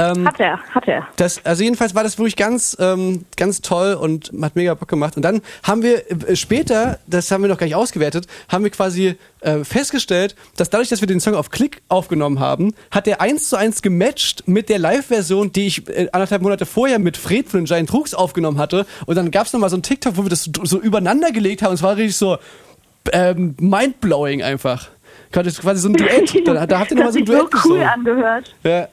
[0.00, 1.06] Ähm, hat er, hat er.
[1.16, 5.16] das, also jedenfalls war das wirklich ganz, ähm, ganz toll und hat mega Bock gemacht.
[5.16, 8.70] Und dann haben wir äh, später, das haben wir noch gar nicht ausgewertet, haben wir
[8.70, 13.20] quasi äh, festgestellt, dass dadurch, dass wir den Song auf Klick aufgenommen haben, hat der
[13.20, 17.48] eins zu eins gematcht mit der Live-Version, die ich äh, anderthalb Monate vorher mit Fred
[17.48, 18.86] von den Giant Trucks aufgenommen hatte.
[19.06, 21.70] Und dann gab es nochmal so ein TikTok, wo wir das so, übereinander gelegt haben.
[21.70, 22.38] Und es war richtig so
[23.12, 24.88] ähm, mindblowing einfach.
[25.32, 26.46] Quasi quasi so ein Duett.
[26.46, 27.88] Da, da habt ihr nochmal so ein sich so Duett cool gesungen.
[27.88, 28.54] angehört.
[28.64, 28.88] Ja.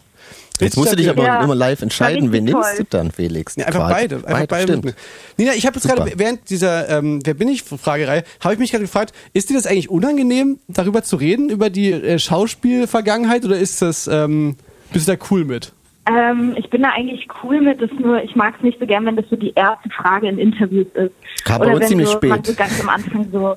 [0.60, 1.44] Jetzt musst du dich aber Ja.
[1.44, 2.88] immer live entscheiden, wen richtig nimmst du toll.
[2.90, 3.56] dann, Felix?
[3.56, 4.16] Ja, einfach beide.
[4.26, 4.64] Einfach beide.
[4.64, 4.86] stimmt.
[4.86, 4.98] mitnehmen.
[5.38, 8.72] Nina, ich habe jetzt gerade während dieser ähm, Wer bin ich Fragerei, habe ich mich
[8.72, 13.58] gerade gefragt, ist dir das eigentlich unangenehm, darüber zu reden, über die äh, Schauspielvergangenheit oder
[13.58, 14.56] ist das, ähm,
[14.94, 15.72] bist du da cool mit?
[16.10, 19.06] Ähm, ich bin da eigentlich cool mit, das nur, ich mag es nicht so gern,
[19.06, 21.12] wenn das so die erste Frage in Interviews ist.
[21.44, 22.46] Kam Oder wenn ziemlich so, man spät.
[22.48, 23.56] so ganz am Anfang so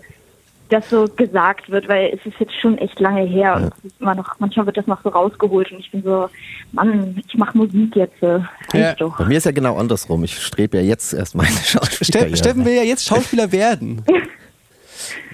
[0.71, 4.01] das so gesagt wird, weil es ist jetzt schon echt lange her und es ist
[4.01, 6.29] immer noch, manchmal wird das noch so rausgeholt und ich bin so,
[6.73, 8.41] Mann, ich mache Musik jetzt, äh,
[8.73, 8.95] Ja.
[8.95, 9.19] doch.
[9.19, 10.25] Bei mir ist ja genau andersrum.
[10.25, 12.37] Ich strebe ja jetzt erst meine Ste Schauspielerkarriere.
[12.37, 14.03] Steffen will ja jetzt Schauspieler werden.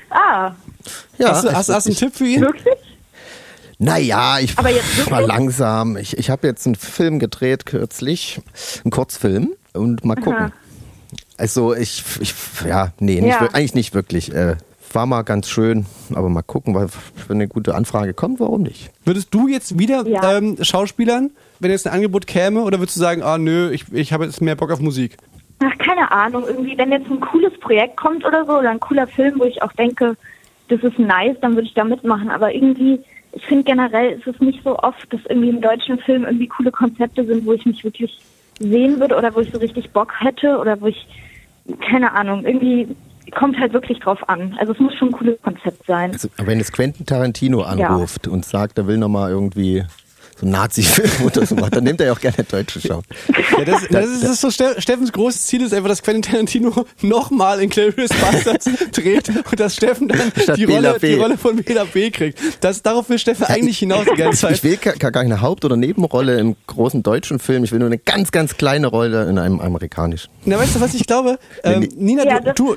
[0.08, 0.54] Ah,
[1.18, 2.40] ja, hast, du, hast, hast einen Tipp für ihn?
[2.42, 2.74] wirklich?
[3.78, 5.10] Naja, ich Aber jetzt wirklich?
[5.10, 5.96] mal langsam.
[5.96, 8.40] Ich, ich habe jetzt einen Film gedreht kürzlich,
[8.84, 10.52] einen Kurzfilm und mal gucken.
[11.36, 12.34] Also ich, ich
[12.66, 13.48] ja, nee, nicht, Ja.
[13.52, 14.32] eigentlich nicht wirklich.
[14.32, 14.56] Äh,
[14.96, 16.88] war mal ganz schön, aber mal gucken, weil
[17.28, 18.90] wenn eine gute Anfrage kommt, warum nicht?
[19.04, 20.38] Würdest du jetzt wieder Ja.
[20.38, 21.30] ähm, Schauspielern,
[21.60, 24.40] wenn jetzt ein Angebot käme, oder würdest du sagen, ah nö, ich, ich habe jetzt
[24.40, 25.18] mehr Bock auf Musik?
[25.60, 29.06] Ach, keine Ahnung, irgendwie, wenn jetzt ein cooles Projekt kommt oder so, oder ein cooler
[29.06, 30.16] Film, wo ich auch denke,
[30.68, 32.30] das ist nice, dann würde ich da mitmachen.
[32.30, 32.98] Aber irgendwie,
[33.32, 36.72] ich finde generell ist es nicht so oft, dass irgendwie im deutschen Film irgendwie coole
[36.72, 38.18] Konzepte sind, wo ich mich wirklich
[38.58, 41.06] sehen würde oder wo ich so richtig Bock hätte oder wo ich,
[41.88, 42.88] keine Ahnung, irgendwie
[43.34, 44.54] kommt halt wirklich drauf an.
[44.58, 46.12] Also es muss schon ein cooles Konzept sein.
[46.12, 49.84] Also, wenn es Quentin Tarantino anruft und sagt, er will nochmal irgendwie
[50.38, 53.00] so einen Nazi-Film oder so, dann nimmt er ja auch gerne deutsche Schau.
[53.56, 56.30] Ja, das, das, ist, das ist so Ste Steffens großes Ziel ist einfach, dass Quentin
[56.30, 61.14] Tarantino nochmal in Glorious Bastards dreht und dass Steffen dann Statt die Bela Rolle, B.
[61.14, 62.10] die Rolle von Bela B.
[62.10, 62.38] kriegt.
[62.60, 64.56] Das, darauf will Steffen eigentlich hinaus die ganze Zeit.
[64.56, 67.64] Ich will gar keine Haupt- oder Nebenrolle im großen deutschen Film.
[67.64, 70.28] Ich will nur eine ganz, ganz kleine Rolle in einem amerikanischen.
[70.44, 71.38] Na, weißt du, was ich glaube?
[71.64, 72.76] Ähm, Nina, Ja, du, das- du,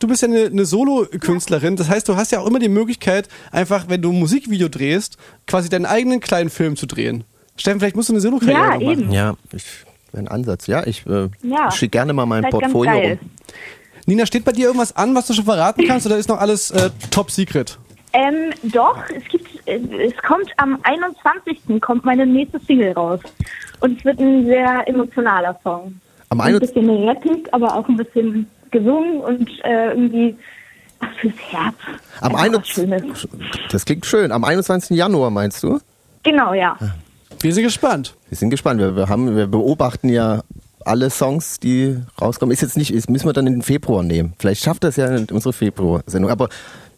[0.00, 1.76] du bist ja eine, eine Solo-Künstlerin.
[1.76, 5.16] Das heißt, du hast ja auch immer die Möglichkeit, einfach, wenn du ein Musikvideo drehst,
[5.46, 7.24] quasi deinen eigenen kleinen Film zu drehen.
[7.56, 8.80] Steffen, vielleicht musst du eine Solo-Karriere Ja, machen.
[8.80, 9.12] eben.
[9.12, 9.64] Ja, ich,
[10.12, 10.66] ein Ansatz.
[10.66, 11.70] Ja, ich äh, Ja.
[11.70, 13.18] schicke gerne mal mein Portfolio rum.
[14.06, 16.70] Nina, steht bei dir irgendwas an, was du schon verraten kannst, oder ist noch alles
[16.72, 17.78] äh, top secret?
[18.12, 21.80] Ähm, doch, es gibt, äh, es kommt am 21.
[21.80, 23.20] kommt meine nächste Single raus.
[23.80, 26.00] Und es wird ein sehr emotionaler Song.
[26.30, 26.74] Am ein 21.
[26.74, 30.36] bisschen rappig, aber auch ein bisschen gesungen und äh, irgendwie
[31.00, 31.74] ach, fürs Herz.
[32.20, 33.02] Am Einfach was Schönes.
[33.02, 33.30] 21.
[33.70, 34.32] Das klingt schön.
[34.32, 34.96] Am 21.
[34.96, 35.80] Januar meinst du?
[36.22, 36.76] Genau, ja.
[37.40, 38.14] Wir sind gespannt.
[38.28, 38.80] Wir sind gespannt.
[38.80, 40.42] Wir, wir, haben, wir beobachten ja
[40.84, 42.52] alle Songs, die rauskommen.
[42.52, 44.34] Ist jetzt nicht, ist, müssen wir dann in den Februar nehmen.
[44.38, 46.30] Vielleicht schafft das ja in unsere Februar-Sendung.
[46.30, 46.48] Aber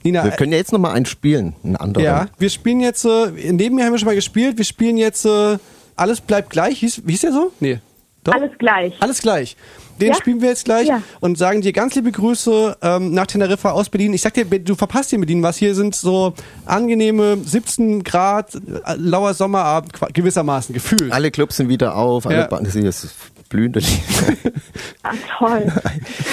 [0.02, 2.04] Nina, wir können ja jetzt nochmal einen spielen, einen anderen.
[2.04, 5.24] Ja, wir spielen jetzt, äh, neben mir haben wir schon mal gespielt, wir spielen jetzt
[5.24, 5.58] äh,
[5.94, 6.80] Alles bleibt gleich.
[6.80, 7.52] Hieß, wie hieß der so?
[7.60, 7.80] Nee.
[8.24, 8.34] Doch?
[8.34, 8.94] Alles gleich.
[9.00, 9.56] Alles gleich.
[10.00, 10.14] Den Ja?
[10.14, 11.02] spielen wir jetzt gleich Ja.
[11.20, 14.12] und sagen dir ganz liebe Grüße ähm, nach Teneriffa aus Berlin.
[14.14, 15.56] Ich sag dir, du verpasst hier Berlin was.
[15.56, 16.32] Hier sind so
[16.64, 18.60] angenehme 17 Grad, äh,
[18.96, 21.12] lauer Sommerabend gewissermaßen gefühlt.
[21.12, 22.46] Alle Clubs sind wieder auf, alle Ja.
[22.46, 23.14] Ba- das ist
[23.48, 24.52] blühende Liebe.
[25.04, 25.70] Ah, toll.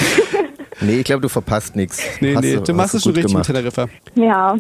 [0.82, 2.02] nee, ich glaube, du verpasst nichts.
[2.22, 3.48] Nee, Hast nee, du machst es schon richtig gemacht.
[3.50, 3.88] mit Teneriffa.
[4.16, 4.58] ja.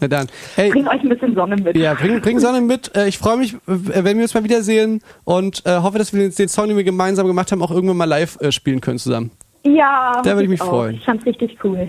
[0.00, 0.26] Na dann.
[0.56, 1.76] Hey, Bring euch ein bisschen Sonne mit.
[1.76, 2.94] Ja, bring, bring Sonne mit.
[2.96, 6.28] Äh, Ich freue mich, äh, wenn wir uns mal wiedersehen und äh, hoffe, dass wir
[6.28, 9.30] den Song, den wir gemeinsam gemacht haben, auch irgendwann mal live spielen können zusammen.
[9.66, 10.68] Ja, Da würde ich mich auch.
[10.68, 10.96] freuen.
[10.96, 11.88] Ich fand's richtig cool.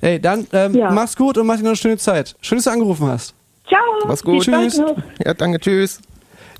[0.00, 0.90] Hey, dann ähm, Ja.
[0.90, 2.34] mach's gut und mach dir noch eine schöne Zeit.
[2.40, 3.34] Schön, dass du angerufen hast.
[3.68, 3.78] Ciao.
[4.08, 4.42] Mach's gut.
[4.42, 4.80] Tschüss.
[5.24, 6.00] Ja, danke, tschüss.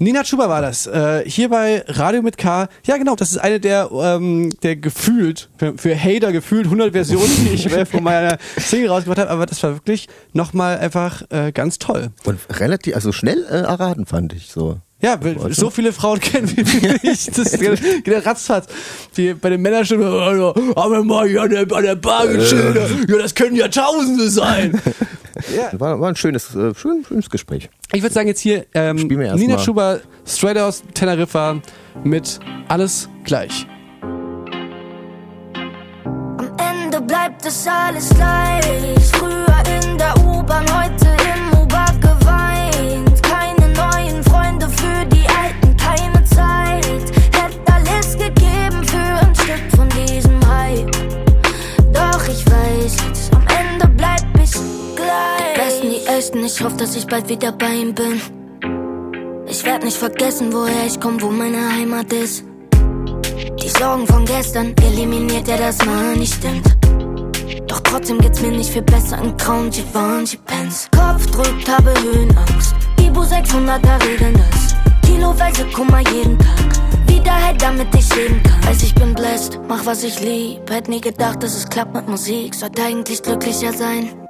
[0.03, 0.89] Nina Schuber war das.
[0.89, 2.69] Äh, hier bei Radio mit K.
[2.85, 7.31] Ja, genau, das ist eine der, ähm, der gefühlt, für, für Hater gefühlt 100 Versionen,
[7.45, 9.31] die ich äh, von meiner Single rausgebracht habe.
[9.31, 12.11] Aber das war wirklich nochmal einfach äh, ganz toll.
[12.25, 14.81] Und relativ, also schnell äh, erraten fand ich so.
[15.03, 16.65] Ja, weil so viele Frauen kennen wie
[17.03, 17.27] wie ich.
[17.27, 18.69] Das geht der ratzfatz.
[19.17, 22.91] Die bei den oh, ja, haben wir mal hier an der, an der Bar geschildert.
[23.09, 24.81] Ja, das können ja Tausende sein.
[25.57, 25.79] ja.
[25.79, 27.69] War, war ein schönes, äh, schön, schönes Gespräch.
[27.93, 29.59] Ich würde sagen jetzt hier ähm, Nina mal.
[29.59, 31.61] Schuber, straight aus Teneriffa
[32.05, 32.39] mit
[32.69, 33.67] Alles gleich.
[36.39, 38.65] Am Ende bleibt es alles gleich.
[39.13, 41.02] Früher in der U-Bahn, heute
[56.13, 58.21] die Ich hoffe, dass ich bald wieder bei ihm bin.
[59.47, 62.45] Ich werd nicht vergessen, woher ich komm, wo meine Heimat ist.
[63.63, 66.67] Die Sorgen von gestern eliminiert er, das mal nicht stimmt.
[67.67, 70.89] Doch trotzdem geht's mir nicht viel besser in grauen Givenchy Pants.
[70.95, 72.75] Kopf drückt, habe Höhenangst.
[73.01, 74.75] Ibu 600er regeln das.
[75.07, 77.07] Kiloweise Kummer jeden Tag.
[77.07, 78.67] Wiederheit, damit ich leben kann.
[78.67, 80.71] Weiß ich bin blessed, mach was ich lieb.
[80.71, 82.55] Hätt nie gedacht, dass es klappt mit Musik.
[82.55, 84.22] Sollte eigentlich glücklicher sein.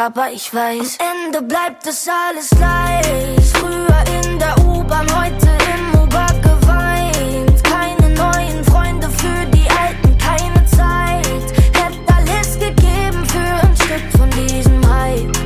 [0.00, 3.52] Aber ich weiß, am Ende bleibt es alles gleich.
[3.52, 7.62] Früher in der U-Bahn, heute im U-Bahn geweint.
[7.62, 11.52] Keine neuen Freunde für die alten, keine Zeit.
[11.74, 15.36] Hätte alles gegeben für ein Stück von diesem Hype.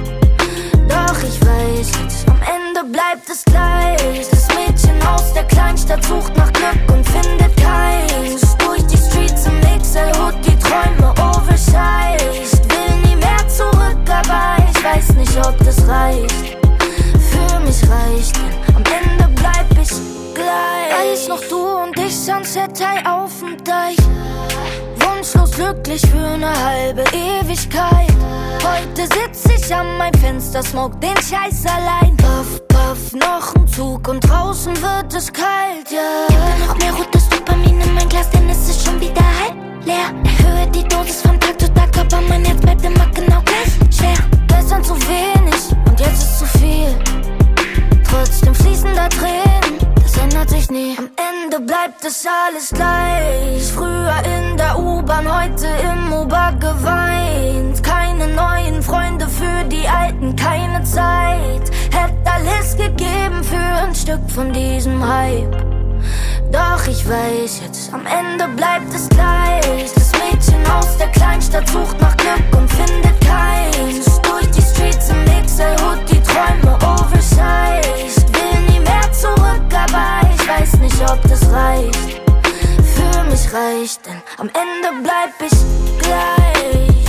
[0.89, 4.29] Doch ich weiß am Ende bleibt es gleich.
[4.31, 8.57] Das Mädchen aus der Kleinstadt sucht nach Glück und findet keins.
[8.59, 11.14] Durch die Streets im XL-Hood, die Träume
[14.85, 16.59] weiß nicht, ob das reicht.
[17.31, 19.89] Für mich reicht, denn am Ende bleib ich
[20.35, 21.13] gleich.
[21.13, 23.97] Weiß noch du und ich, Sunset High auf dem Deich.
[25.01, 28.13] Wunschlos glücklich für eine halbe Ewigkeit.
[28.63, 32.17] Heute sitz ich an meinem Fenster, smoke den Scheiß allein.
[32.19, 36.27] Puff, puff, noch ein Zug und draußen wird es kalt, ja.
[36.29, 39.57] Gib mir noch mehr rotes Dopamin in mein Glas, denn es ist schon wieder halb
[39.87, 40.13] leer.
[40.25, 44.17] Erhöhe die Dosis von Tag zu Tag, aber mein Herz bleibt immer genau gleich schwer.
[44.49, 46.95] Gestern zu wenig und jetzt ist zu viel.
[48.09, 50.97] Trotzdem fließen da Tränen, das ändert sich nie.
[50.99, 53.73] Am Ende bleibt es alles gleich.
[53.73, 57.83] Früher in der U-Bahn, heute im U-Bahn geweint.
[57.83, 61.71] Keine neuen Freunde für die Alten, keine Zeit.
[61.93, 65.57] Hätte alles gegeben für ein Stück von diesem Hype.
[66.51, 69.93] Doch ich weiß jetzt, am Ende bleibt es gleich.
[69.95, 74.21] Das Mädchen aus der Kleinstadt sucht nach Glück und findet keins.
[74.23, 78.27] Durch die Streets im XL-Hood, die Träume oversized.
[78.35, 82.21] Will nie mehr zurück, aber ich weiß nicht, ob das reicht.
[82.95, 87.04] Für mich reicht, denn am Ende bleib ich gleich.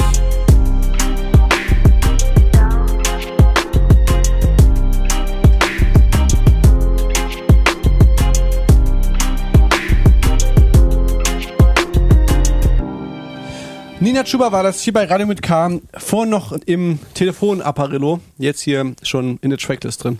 [14.05, 15.79] Nina Chuba war das hier bei Radio mit K.
[15.97, 18.19] Vorhin noch im Telefonapparillo.
[18.37, 20.19] Jetzt hier schon in der Tracklist drin.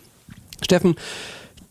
[0.63, 0.95] Steffen,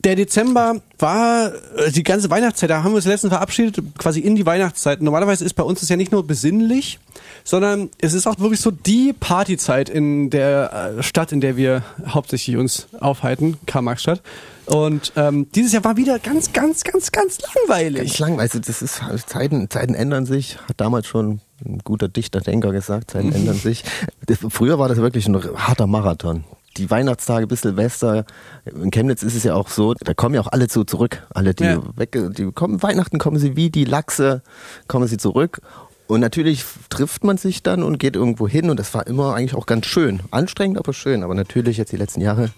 [0.05, 4.37] der Dezember war äh, die ganze Weihnachtszeit, da haben wir uns letztens verabschiedet, quasi in
[4.37, 5.03] die Weihnachtszeit.
[5.03, 7.01] Normalerweise ist bei uns das ja nicht nur besinnlich,
[7.43, 11.83] sondern es ist auch wirklich so die Partyzeit in der äh, Stadt, in der wir
[12.07, 14.23] hauptsächlich uns aufhalten, Karl-Marx-Stadt.
[14.67, 18.09] Und ähm, dieses Jahr war wieder ganz, ganz, ganz, ganz langweilig.
[18.09, 22.41] Ganz lang, also das ist Zeiten, Zeiten ändern sich, hat damals schon ein guter Dichter,
[22.41, 23.85] Denker gesagt, Zeiten ändern sich.
[24.27, 26.45] Das, früher war das wirklich ein harter Marathon.
[26.77, 28.25] Die Weihnachtstage bis Silvester,
[28.65, 31.23] in Chemnitz ist es ja auch so, da kommen ja auch alle zu zurück.
[31.33, 31.83] Alle, die Ja.
[31.97, 34.43] weg, die kommen, Weihnachten kommen sie wie die Lachse,
[34.89, 35.61] kommen sie zurück.
[36.07, 39.55] Und natürlich trifft man sich dann und geht irgendwo hin und das war immer eigentlich
[39.55, 40.21] auch ganz schön.
[40.33, 41.23] Anstrengend, aber schön.
[41.23, 42.51] Aber natürlich jetzt die letzten Jahre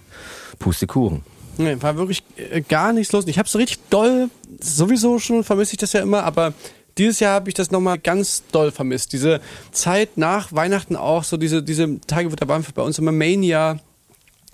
[0.59, 1.23] Pustekuchen.
[1.59, 3.25] Nee, war wirklich äh, gar nichts los.
[3.27, 4.29] Ich habe so richtig doll,
[4.61, 6.53] sowieso schon vermisse ich das ja immer, aber
[6.99, 9.13] dieses Jahr habe ich das nochmal ganz doll vermisst.
[9.13, 9.41] Diese
[9.73, 13.79] Zeit nach Weihnachten auch, so diese, diese Tage, wo da waren bei uns immer Mania.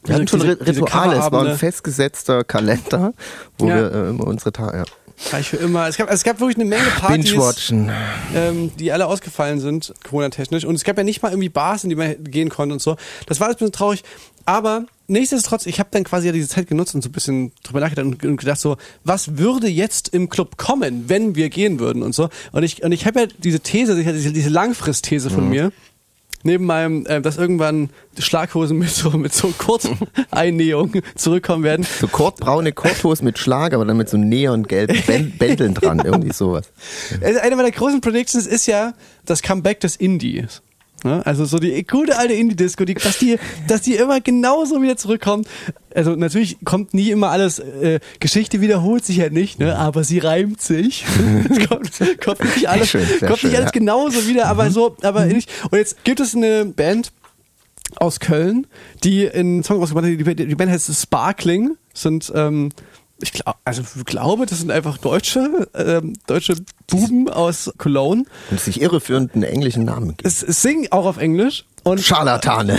[0.04, 3.12] Wir hatten schon diese- Ri- diese Rituale, es war ein festgesetzter Kalender,
[3.58, 3.76] wo Ja.
[3.76, 4.84] wir äh, immer unsere Tage, ja.
[5.30, 5.86] War ich für immer.
[5.86, 7.92] Es gab, es gab wirklich eine Menge Partys, Binge-Watchen.
[8.34, 10.64] ähm, die alle ausgefallen sind, Corona-technisch.
[10.64, 12.96] Und es gab ja nicht mal irgendwie Bars, in die man gehen konnte und so.
[13.26, 14.02] Das war alles ein bisschen traurig.
[14.46, 17.80] Aber nichtsdestotrotz, ich habe dann quasi ja diese Zeit genutzt und so ein bisschen drüber
[17.80, 22.02] nachgedacht und, und gedacht so, was würde jetzt im Club kommen, wenn wir gehen würden
[22.02, 22.28] und so.
[22.52, 25.72] Und ich, und ich habe ja diese These, diese, diese Langfrist-These von mir,
[26.44, 31.86] neben meinem, äh, dass irgendwann Schlaghosen mit so, mit so Kurzeinnähung zurückkommen werden.
[32.00, 36.70] So kurtbraune Korthose mit Schlag, aber dann mit so neongelben Bän- Bändeln dran, irgendwie sowas.
[37.22, 38.94] Also eine meiner großen Predictions ist ja
[39.24, 40.62] das Comeback des Indies.
[41.04, 41.24] Ne?
[41.26, 45.48] Also so die gute alte Indie-Disco, die, dass, die, dass die immer genauso wieder zurückkommt.
[45.94, 49.76] Also natürlich kommt nie immer alles, äh, Geschichte wiederholt sich ja nicht, ne?
[49.76, 51.04] aber sie reimt sich.
[51.50, 51.90] es kommt,
[52.24, 53.80] kommt nicht alles, Schön, kommt schön, nicht alles ja.
[53.80, 53.86] Mhm.
[53.86, 55.50] genauso wieder, aber so, aber nicht.
[55.70, 57.12] Und jetzt gibt es eine Band
[57.96, 58.66] aus Köln,
[59.04, 62.70] die in Song rausgebracht hat, die, die Band heißt Sparkling, sind ähm,
[63.22, 66.56] ich glaube, also glaube, das sind einfach Deutsche, ähm, deutsche
[66.86, 68.24] Buben aus Cologne.
[68.50, 70.26] Und sich irreführenden englischen Namen gibt.
[70.26, 72.78] Es, es singen auch auf Englisch Und Scharlatane.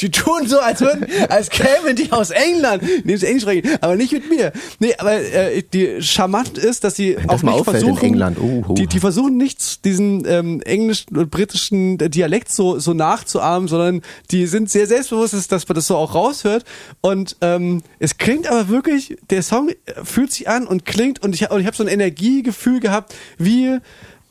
[0.00, 2.82] Die, tun so, als würden, als kämen die aus England.
[3.04, 4.52] Nee, sie Englisch sprechen, aber nicht mit mir.
[4.78, 8.04] Nee, aber äh, die charmant ist, dass sie das auch mal nicht auffällt in versuchen,
[8.04, 8.38] England.
[8.40, 8.74] Oh.
[8.74, 14.46] Die, die versuchen nicht diesen ähm, englischen und britischen Dialekt so so nachzuahmen, sondern die
[14.46, 16.64] sind sehr selbstbewusst, dass man das so auch raushört.
[17.00, 19.70] Und ähm, es klingt aber wirklich, der Song
[20.02, 23.78] fühlt sich an und klingt und ich, und ich habe so ein Energiegefühl gehabt, wie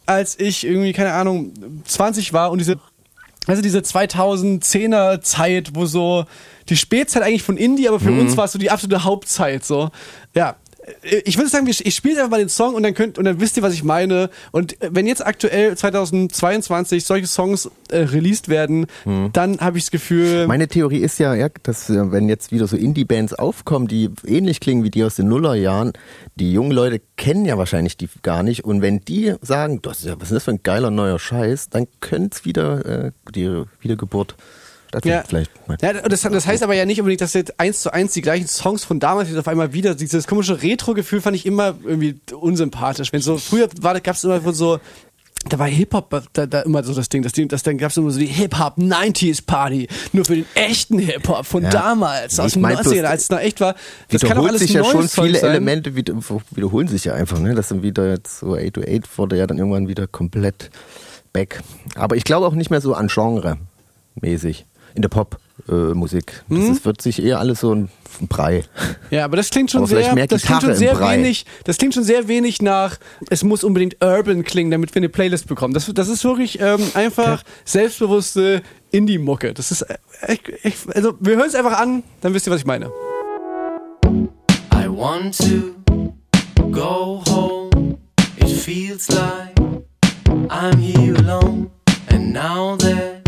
[0.07, 1.53] als ich irgendwie, keine Ahnung,
[1.85, 2.79] 20 war und diese,
[3.45, 6.25] also diese 2010er Zeit, wo so
[6.69, 8.19] die Spätzeit eigentlich von Indie, aber für Mhm.
[8.21, 9.89] uns war es so die absolute Hauptzeit, so.
[10.33, 10.55] Ja.
[11.25, 13.57] Ich würde sagen, ich spiele einfach mal den Song und dann könnt und dann wisst
[13.57, 14.29] ihr, was ich meine.
[14.51, 18.87] Und wenn jetzt aktuell 2022 solche Songs äh, released werden,
[19.33, 20.47] dann habe ich das Gefühl.
[20.47, 24.59] Meine Theorie ist ja, ja dass äh, wenn jetzt wieder so Indie-Bands aufkommen, die ähnlich
[24.59, 25.93] klingen wie die aus den Nullerjahren,
[26.35, 28.63] die jungen Leute kennen ja wahrscheinlich die gar nicht.
[28.63, 31.69] Und wenn die sagen, das ist ja, was ist das für ein geiler neuer Scheiß,
[31.69, 34.35] dann könnte es wieder äh, die Wiedergeburt
[34.87, 35.17] stattfinden.
[35.17, 35.23] Ja.
[35.27, 35.51] Vielleicht.
[35.81, 38.47] Ja, das, das heißt aber ja nicht unbedingt, dass jetzt eins zu eins die gleichen
[38.47, 43.11] Songs von damals jetzt auf einmal wieder, dieses komische Retro-Gefühl fand ich immer irgendwie unsympathisch.
[43.13, 44.79] Wenn so, früher war, gab es immer so,
[45.49, 47.97] da war Hip-Hop da, da immer so das Ding, das, Ding, das dann gab es
[47.97, 51.69] immer so die Hip-Hop 90s Party, nur für den echten Hip-Hop von Ja.
[51.69, 53.75] damals, aus den bloß, 90ern, als es noch echt war.
[54.09, 55.51] Das kann auch alles sich ja schon viele sein.
[55.51, 56.15] Elemente wieder,
[56.51, 57.55] wiederholen sich ja einfach, ne?
[57.55, 60.69] Das sind wieder jetzt so 808 wurde ja dann irgendwann wieder komplett
[61.33, 61.61] back.
[61.95, 63.57] Aber ich glaube auch nicht mehr so an Genre
[64.21, 64.65] mäßig
[64.97, 65.37] in der Pop
[65.69, 66.43] äh, Musik.
[66.49, 66.71] Das Hm?
[66.73, 67.89] ist, wird sich eher alles so ein,
[68.27, 68.63] Brei.
[69.11, 72.03] Ja, aber das klingt schon Aber sehr, das klingt schon sehr wenig, das klingt schon
[72.03, 72.97] sehr wenig nach,
[73.29, 75.75] es muss unbedingt urban klingen, damit wir eine Playlist bekommen.
[75.75, 79.53] Das, das ist wirklich ähm, einfach selbstbewusste Indie-Mucke.
[79.53, 82.61] Das ist, äh, echt, echt, also wir hören es einfach an, dann wisst ihr, was
[82.61, 82.87] ich meine.
[84.73, 85.75] I want to
[86.71, 87.97] go home.
[88.37, 89.55] It feels like
[90.49, 91.69] I'm here alone.
[92.09, 93.26] And now that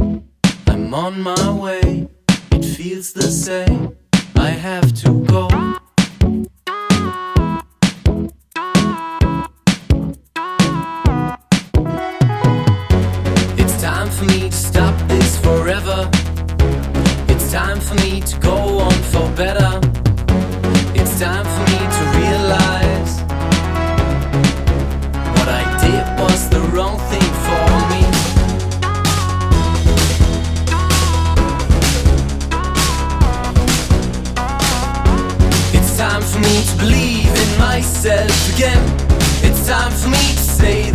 [0.90, 2.08] I'm on my way,
[2.52, 3.96] it feels the same.
[4.36, 5.48] I have to go.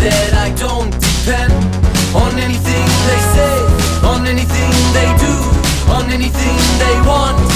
[0.05, 1.53] That I don't depend
[2.13, 3.55] on anything they say,
[4.05, 5.35] on anything they do,
[5.97, 7.54] on anything they want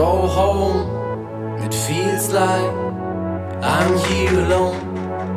[0.00, 1.60] Go home.
[1.60, 2.72] It feels like
[3.62, 4.80] I'm here alone.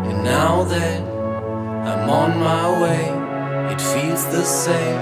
[0.07, 1.01] And now that
[1.89, 3.03] I'm on my way,
[3.73, 4.99] it feels the same.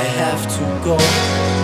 [0.00, 1.55] I have to go.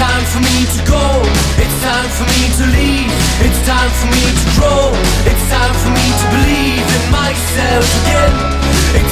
[0.00, 1.04] Time for me to go.
[1.60, 3.12] It's time for me to leave.
[3.44, 4.82] It's time for me to grow.
[5.28, 8.32] It's time for me to believe in myself again.
[8.96, 9.09] It's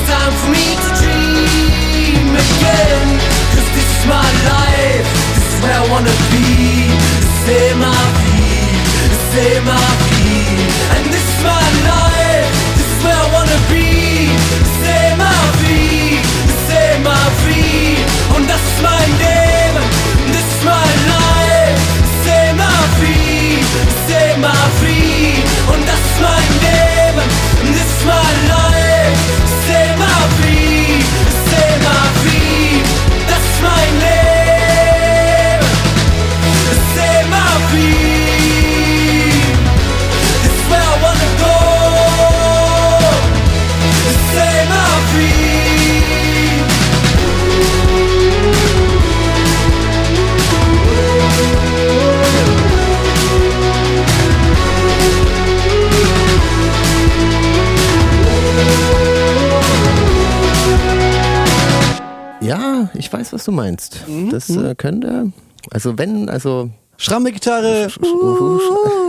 [63.48, 64.04] du meinst.
[64.06, 64.30] Mhm.
[64.30, 65.32] Das äh, könnte,
[65.70, 68.58] also wenn, also Schramme Gitarre, uh,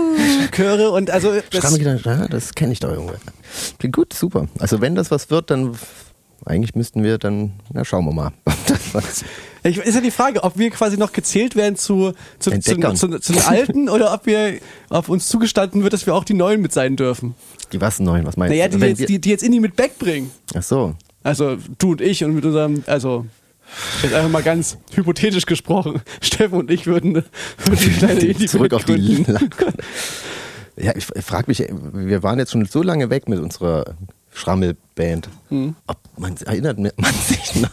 [0.51, 3.13] Chöre und also Schramme ja, das kenne ich doch irgendwo.
[3.79, 4.47] Klingt gut, super.
[4.59, 5.75] Also wenn das was wird, dann
[6.45, 8.31] eigentlich müssten wir dann, na schauen wir mal.
[9.63, 13.19] ich, ist ja die Frage, ob wir quasi noch gezählt werden zu, zu, zu, zu,
[13.19, 14.59] zu den Alten oder ob wir
[14.89, 17.33] auf uns zugestanden wird, dass wir auch die Neuen mit sein dürfen.
[17.73, 18.77] Die was neuen, was meinst Naja, du?
[18.77, 20.31] die Wenn jetzt, die, die jetzt Indie mit Back bringen.
[20.53, 20.95] Ach so.
[21.23, 23.25] Also du und ich und mit unserem, also
[24.03, 27.25] jetzt einfach mal ganz hypothetisch gesprochen, Steffen und ich würden, würden
[27.67, 29.37] eine kleine Indie Zurück auf die gründen.
[30.81, 33.95] Ja, ich frage mich, wir waren jetzt schon so lange weg mit unserer
[34.33, 35.27] Schrammelband.
[35.49, 35.75] Hm.
[35.87, 37.69] Ob man erinnert man sich noch?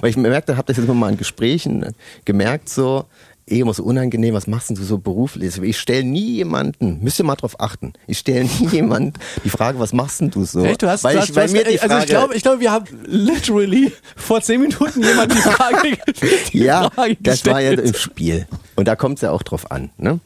[0.00, 1.94] Weil ich merkte, habe das jetzt immer mal in Gesprächen
[2.24, 3.04] gemerkt, so
[3.50, 5.60] eh immer so unangenehm, was machst denn du so beruflich?
[5.62, 9.78] Ich stelle nie jemanden, müsst ihr mal drauf achten, ich stelle nie jemanden die Frage,
[9.78, 10.64] was machst denn du so?
[10.64, 10.82] Echt?
[10.82, 12.34] Du hast, weil du ich, hast, weil du mir hast, die also Frage, ich glaube,
[12.36, 15.98] ich glaube, wir haben literally vor zehn Minuten jemand die Frage,
[16.52, 17.88] die ja, Frage das war ja gestellt.
[17.88, 18.46] im Spiel.
[18.76, 19.90] Und da kommt es ja auch drauf an.
[19.98, 20.20] Ne?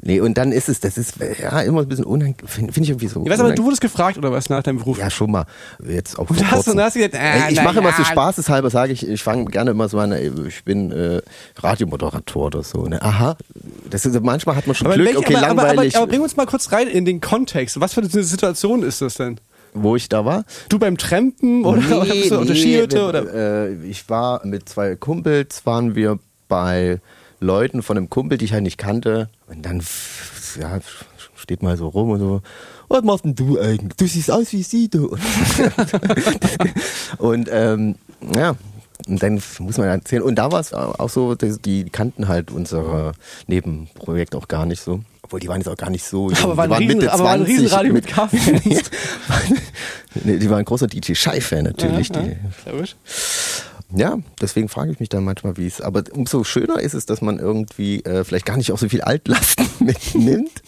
[0.00, 2.90] Nee, und dann ist es, das ist ja immer ein bisschen unangenehm, finde find ich
[2.90, 3.24] irgendwie so.
[3.24, 4.96] Ich weiß aber, du wurdest gefragt oder was nach deinem Beruf?
[4.98, 5.44] Ja, schon mal.
[5.84, 8.92] Jetzt auch Und hast du- hast du gesagt, äh, ich mache immer so spaßeshalber, sage
[8.92, 10.12] ich, ich fange gerne immer so an,
[10.46, 11.20] ich bin äh,
[11.56, 12.84] Radiomoderator oder so.
[12.86, 13.02] Ne?
[13.02, 13.36] Aha,
[13.90, 16.06] das ist, manchmal hat man schon Aber, Glück, welch- okay, aber, aber, aber, langweilig, aber
[16.06, 17.80] bring uns mal kurz rein in den Kontext.
[17.80, 19.38] Was für eine Situation ist das denn?
[19.74, 20.44] wo ich da war.
[20.70, 23.06] Du beim Trampen oder, oder bist du unter Skihütte?
[23.06, 23.66] Oder?
[23.68, 26.18] Äh, ich war mit zwei Kumpels, waren wir
[26.48, 27.00] bei
[27.40, 29.28] Leuten von einem Kumpel, die ich halt nicht kannte.
[29.46, 29.82] Und dann
[30.60, 30.78] ja,
[31.36, 32.42] steht mal so rum und so,
[32.88, 33.96] was machst denn du eigentlich?
[33.96, 35.16] Du siehst aus wie sie, du.
[37.18, 37.96] und ähm,
[38.34, 38.56] ja,
[39.06, 40.22] und dann muss man erzählen.
[40.22, 43.12] Und da war es auch so, die kannten halt unser
[43.46, 45.00] Nebenprojekt auch gar nicht so.
[45.22, 46.30] Obwohl, die waren jetzt auch gar nicht so.
[46.42, 48.90] Aber die war ein waren Riesen- Mitte aber war ein 20, Riesenradio mit K-Fans.
[50.24, 52.08] nee, die waren ein großer DJ Schei-Fan natürlich.
[52.08, 52.72] Ja, die, ja.
[52.72, 52.96] Logisch.
[53.94, 55.80] Ja, deswegen frage ich mich dann manchmal, wie es.
[55.80, 59.00] Aber umso schöner ist es, dass man irgendwie äh, vielleicht gar nicht auch so viel
[59.00, 60.62] Altlasten mitnimmt.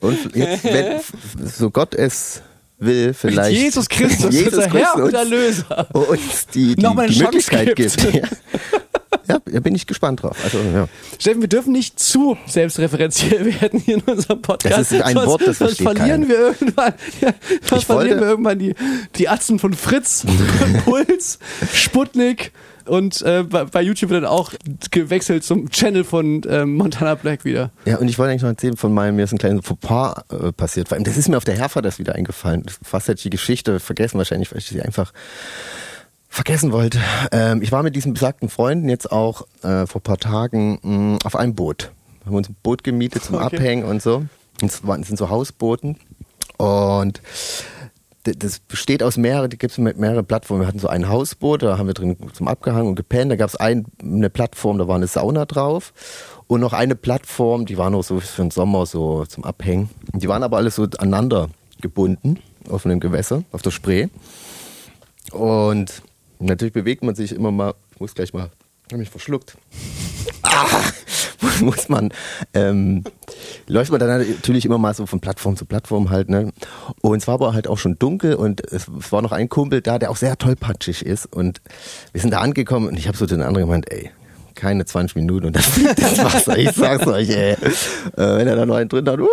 [0.00, 1.00] Und jetzt, wenn
[1.44, 2.42] so Gott es
[2.78, 3.56] will, vielleicht.
[3.56, 5.94] Jesus Christus, Jesus unser Herr und Erlöser.
[5.94, 7.96] Uns die, die, die Möglichkeit gibt.
[7.96, 8.28] gibt.
[9.26, 9.38] Ja.
[9.44, 10.36] da bin ich gespannt drauf.
[10.42, 10.88] Also, ja.
[11.18, 14.78] Steffen, wir dürfen nicht zu selbstreferenziell werden hier in unserem Podcast.
[14.78, 16.28] Das ist ein sonst, Wort, das sonst verlieren keiner.
[16.28, 18.74] wir irgendwann, ja, sonst verlieren wir irgendwann die,
[19.16, 20.24] die Atzen von Fritz,
[20.84, 21.38] Puls,
[21.72, 22.52] Sputnik
[22.86, 24.52] und äh, bei, bei YouTube wird dann auch
[24.90, 27.70] gewechselt zum Channel von ähm, Montana Black wieder.
[27.86, 30.52] Ja, und ich wollte eigentlich noch erzählen von meinem, mir ist ein kleines Fauxpas äh,
[30.52, 30.88] passiert.
[30.88, 32.64] Vor allem, das ist mir auf der Herfahrt das wieder eingefallen.
[32.82, 35.12] Fast hätte ich die Geschichte vergessen, wahrscheinlich, weil ich sie einfach
[36.34, 36.98] vergessen wollte.
[37.30, 41.18] Ähm, ich war mit diesen besagten Freunden jetzt auch äh, vor ein paar Tagen mh,
[41.24, 41.92] auf einem Boot.
[42.20, 43.56] Wir haben uns ein Boot gemietet zum Okay.
[43.56, 44.24] Abhängen und so.
[44.60, 45.96] Es sind so Hausbooten.
[46.56, 47.22] Und
[48.24, 50.62] das besteht aus mehreren, die gibt es mit mehreren Plattformen.
[50.62, 53.30] Wir hatten so ein Hausboot, da haben wir drin zum Abgehangen und gepennt.
[53.30, 55.92] Da gab es ein, eine Plattform, da war eine Sauna drauf.
[56.48, 59.88] Und noch eine Plattform, die war nur so für den Sommer so zum Abhängen.
[60.12, 61.48] Die waren aber alles so aneinander
[61.80, 64.08] gebunden auf einem Gewässer, auf der Spree.
[65.30, 66.02] Und
[66.44, 68.50] natürlich bewegt man sich immer mal, ich muss gleich mal,
[68.86, 69.56] ich habe mich verschluckt.
[70.46, 70.66] Ah,
[71.60, 72.10] muss man,
[72.52, 73.02] ähm,
[73.66, 76.52] läuft man dann natürlich immer mal so von Plattform zu Plattform halt, ne?
[77.00, 79.80] Und es war aber halt auch schon dunkel und es, es war noch ein Kumpel
[79.80, 81.60] da, der auch sehr tollpatschig ist und
[82.12, 84.10] wir sind da angekommen und ich habe so den anderen gemeint, ey,
[84.54, 86.56] keine 20 Minuten und dann fliegt das Wasser.
[86.58, 87.52] Ich sag's euch, ey.
[87.52, 87.56] Äh,
[88.16, 89.20] wenn er da noch einen drin hat.
[89.20, 89.28] Uh.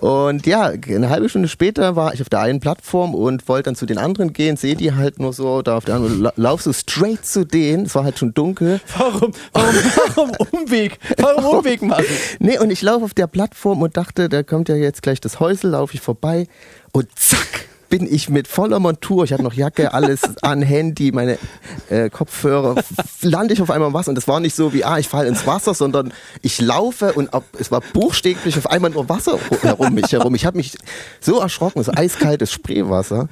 [0.00, 3.74] Und ja, eine halbe Stunde später war ich auf der einen Plattform und wollte dann
[3.76, 6.62] zu den anderen gehen, sehe die halt nur so da auf der anderen, la- lauf
[6.62, 7.86] so straight zu denen.
[7.86, 8.80] Es war halt schon dunkel.
[8.96, 9.74] Warum, warum,
[10.14, 10.98] warum Umweg?
[11.18, 12.04] Warum Umweg machen?
[12.38, 15.40] Nee, und ich laufe auf der Plattform und dachte, da kommt ja jetzt gleich das
[15.40, 16.46] Häusel, laufe ich vorbei
[16.92, 21.38] und zack bin ich mit voller Montur, ich hatte noch Jacke, alles an, Handy, meine
[21.88, 22.82] äh, Kopfhörer,
[23.22, 25.28] lande ich auf einmal im Wasser und das war nicht so wie, ah, ich falle
[25.28, 26.12] ins Wasser, sondern
[26.42, 30.34] ich laufe und ab, es war buchstäblich auf einmal nur Wasser herum mich herum.
[30.34, 30.76] Ich habe mich
[31.20, 33.28] so erschrocken, so eiskaltes Spreewasser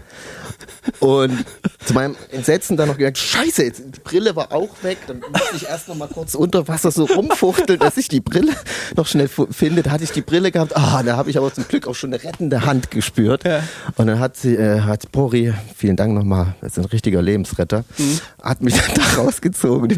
[1.01, 1.45] und
[1.85, 5.57] zu meinem Entsetzen dann noch gedacht, scheiße, jetzt, die Brille war auch weg, dann musste
[5.57, 8.53] ich erst noch mal kurz unter Wasser so rumfuchteln, dass ich die Brille
[8.97, 9.83] noch schnell finde.
[9.83, 12.13] Da hatte ich die Brille gehabt, ah, da habe ich aber zum Glück auch schon
[12.13, 13.45] eine rettende Hand gespürt.
[13.45, 13.63] Ja.
[13.97, 17.85] Und dann hat sie, äh, hat Pori, vielen Dank nochmal, das ist ein richtiger Lebensretter,
[17.99, 18.21] Mhm.
[18.43, 19.97] hat mich dann da rausgezogen.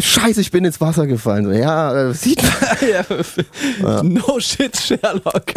[0.00, 1.44] Scheiße, ich bin ins Wasser gefallen.
[1.44, 2.42] So, ja, äh, sieht
[3.82, 4.12] man.
[4.12, 5.44] No shit, Sherlock.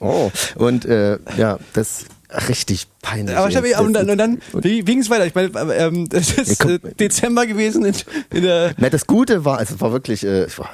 [0.00, 0.30] oh.
[0.56, 2.04] Und äh, ja, das
[2.48, 3.36] richtig peinlich.
[3.36, 3.80] Aber ich habe jetzt.
[3.80, 5.26] und dann, und dann wie ging es weiter?
[5.26, 6.78] Ich meine, ähm, das ist äh.
[6.98, 7.94] Dezember gewesen in,
[8.32, 10.70] in der Na, das Gute war, also es war wirklich äh, ich war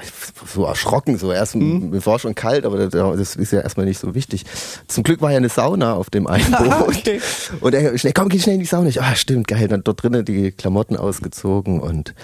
[0.46, 1.90] so erschrocken, so erst Mhm.
[1.90, 4.44] mir war schon kalt, aber das, ist ja erstmal nicht so wichtig.
[4.86, 6.70] Zum Glück war ja eine Sauna auf dem einen Boot.
[6.70, 7.20] Ah, okay.
[7.60, 8.88] Und er schnell, komm, geh schnell in die Sauna.
[8.88, 9.68] Ich, ah, stimmt, geil.
[9.68, 12.14] Dann dort drinnen die Klamotten ausgezogen und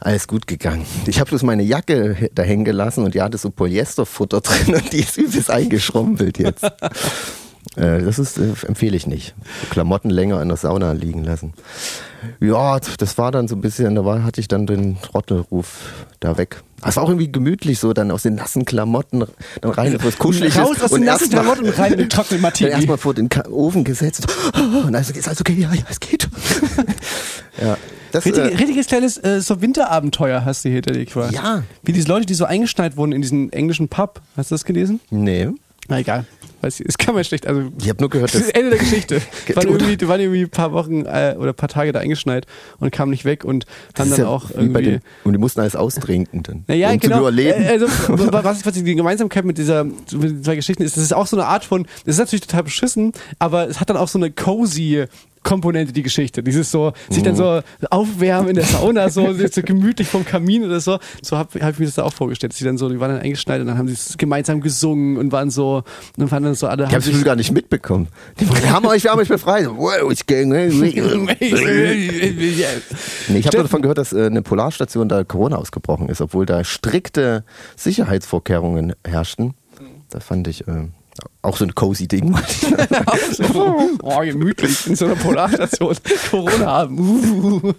[0.00, 0.86] alles gut gegangen.
[1.06, 4.92] Ich habe bloß meine Jacke da hängen gelassen und die hatte so Polyesterfutter drin und
[4.92, 6.64] die ist übelst eingeschrumpelt jetzt.
[7.78, 9.34] Äh, Das ist, äh, empfehle ich nicht.
[9.70, 11.54] Klamotten länger in der Sauna liegen lassen.
[12.40, 16.36] Ja, das war dann so ein bisschen, da war, hatte ich dann den Trottelruf da
[16.36, 16.62] weg.
[16.84, 19.24] Es war auch irgendwie gemütlich so, dann aus den nassen Klamotten
[19.60, 22.52] dann rein, wo es kuschelig raus aus den nassen Klamotten rein in den trockenen dann
[22.70, 24.26] erstmal vor den Ofen gesetzt.
[24.54, 26.28] Und dann ist es alles okay, ja, ja, es geht.
[27.60, 27.76] ja,
[28.12, 31.34] das, Richtig, äh, richtiges kleines äh, so Winterabenteuer hast du hinter dir quasi.
[31.34, 31.62] Ja.
[31.82, 34.20] Wie diese Leute, die so eingeschneit wurden in diesen englischen Pub.
[34.36, 35.00] Hast du das gelesen?
[35.10, 35.48] nee.
[35.90, 36.26] Na egal.
[36.60, 37.46] Weiß ich, das kann man schlecht.
[37.46, 39.20] Also Ich habe nur gehört, das ist Ende der Geschichte.
[39.48, 42.46] Die waren irgendwie, waren irgendwie ein paar Wochen äh, oder ein paar Tage da eingeschneit
[42.80, 44.82] und kamen nicht weg und das haben dann ja auch irgendwie.
[44.82, 47.16] den, und die mussten alles austrinken dann, Naja, um genau.
[47.16, 47.62] zu überleben.
[47.62, 51.12] Äh, Also, was, was die Gemeinsamkeit mit dieser mit den zwei Geschichten ist, das ist
[51.12, 54.08] auch so eine Art von, das ist natürlich total beschissen, aber es hat dann auch
[54.08, 55.04] so eine cozy
[55.42, 56.42] Komponente, die Geschichte.
[56.42, 57.60] Dieses so, sich dann so
[57.90, 60.98] aufwärmen in der Sauna, so, so gemütlich vom Kamin oder so.
[61.22, 62.58] So habe hab ich mir das da auch vorgestellt.
[62.58, 65.32] Die dann so, die waren dann eingeschneit und dann haben sie es gemeinsam gesungen und
[65.32, 65.82] waren so,
[66.16, 66.84] und waren dann so alle.
[66.84, 68.08] ich habe es gar nicht mitbekommen.
[68.40, 69.68] Die wir haben euch, wir haben euch befreit.
[69.68, 70.66] Wow, it's going Nee,
[73.38, 77.44] ich habe davon gehört, dass äh, eine Polarstation da Corona ausgebrochen ist, obwohl da strikte
[77.76, 79.54] Sicherheitsvorkehrungen herrschten.
[80.10, 80.88] Das fand ich äh,
[81.48, 82.34] auch so ein cozy Ding.
[84.02, 85.96] oh, gemütlich in so einer Polarstation
[86.30, 86.98] Corona haben.
[87.38, 87.72] Uh.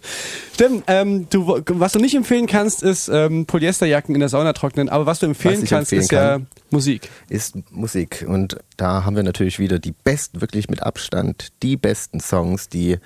[0.53, 4.89] Stimmt, ähm, du, was du nicht empfehlen kannst, ist ähm, Polyesterjacken in der Sauna trocknen,
[4.89, 6.47] aber was du empfehlen Was kannst, empfehlen ist ja kann.
[6.69, 7.09] Musik.
[7.29, 8.25] ist Musik.
[8.27, 12.97] Und da haben wir natürlich wieder die besten, wirklich mit Abstand, die besten Songs, die,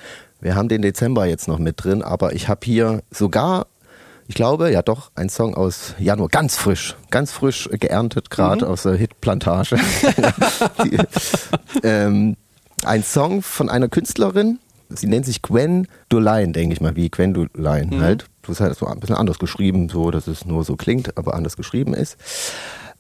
[0.42, 3.68] wir haben den Dezember jetzt noch mit drin, aber ich habe hier sogar,
[4.28, 8.84] ich glaube, ja doch, ein Song aus Januar, ganz frisch, ganz frisch geerntet, gerade aus
[8.84, 9.76] der Hitplantage.
[10.84, 10.98] die,
[11.84, 12.36] ähm,
[12.86, 14.60] ein Song von einer Künstlerin,
[14.90, 18.26] sie nennt sich Gwen Doline, denke ich mal, wie Gwen Doline halt.
[18.42, 21.34] Du hast halt so ein bisschen anders geschrieben, so dass es nur so klingt, aber
[21.34, 22.18] anders geschrieben ist.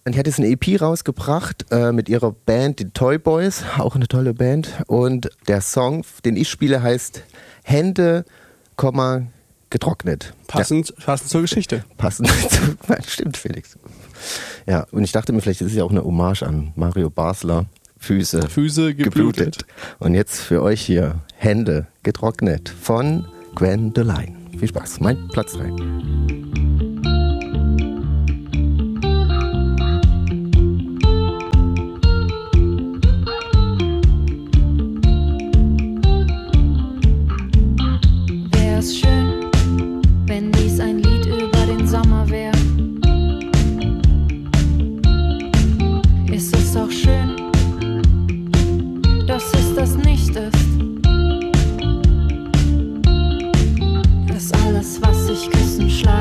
[0.05, 3.95] Und die hat jetzt eine EP rausgebracht äh, mit ihrer Band, die Toy Boys, auch
[3.95, 4.83] eine tolle Band.
[4.87, 7.23] Und der Song, den ich spiele, heißt
[7.63, 8.25] Hände,
[8.75, 9.23] Komma,
[9.73, 10.33] getrocknet.
[10.47, 11.77] Passend, passend zur Geschichte.
[11.77, 12.29] Ja, passend.
[12.29, 13.77] zu- Stimmt, Felix.
[14.65, 17.65] Ja, und ich dachte mir, vielleicht ist es ja auch eine Hommage an Mario Basler.
[17.97, 19.65] Füße, Füße geblutet.
[19.99, 24.35] Und jetzt für euch hier Hände getrocknet von Gwen Line.
[24.57, 24.99] Viel Spaß.
[24.99, 25.71] Mein Platz 3.
[38.51, 38.93] Wär's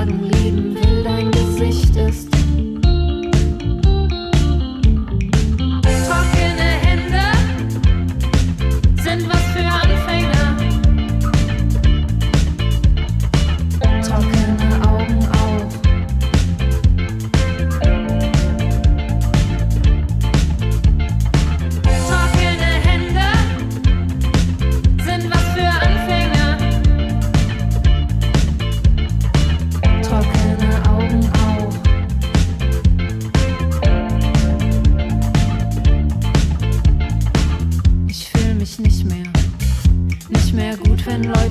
[0.02, 2.31] schlagen, lieben will, dein Gesicht ist.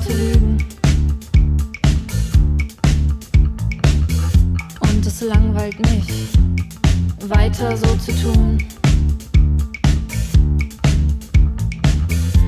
[0.01, 0.57] Leute lügen.
[4.81, 6.29] Und es langweilt mich,
[7.27, 8.57] weiter so zu tun.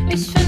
[0.10, 0.43] Ich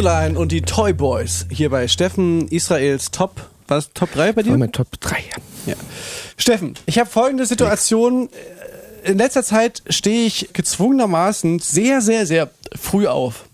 [0.00, 3.50] Grandoline und die Toy Boys hier bei Steffen Israels Top.
[3.68, 3.92] Was?
[3.92, 4.56] Top 3 bei dir?
[4.56, 5.16] Mein Top 3.
[5.66, 5.74] Ja.
[6.38, 8.30] Steffen, ich habe folgende Situation.
[9.04, 13.44] In letzter Zeit stehe ich gezwungenermaßen sehr, sehr, sehr früh auf.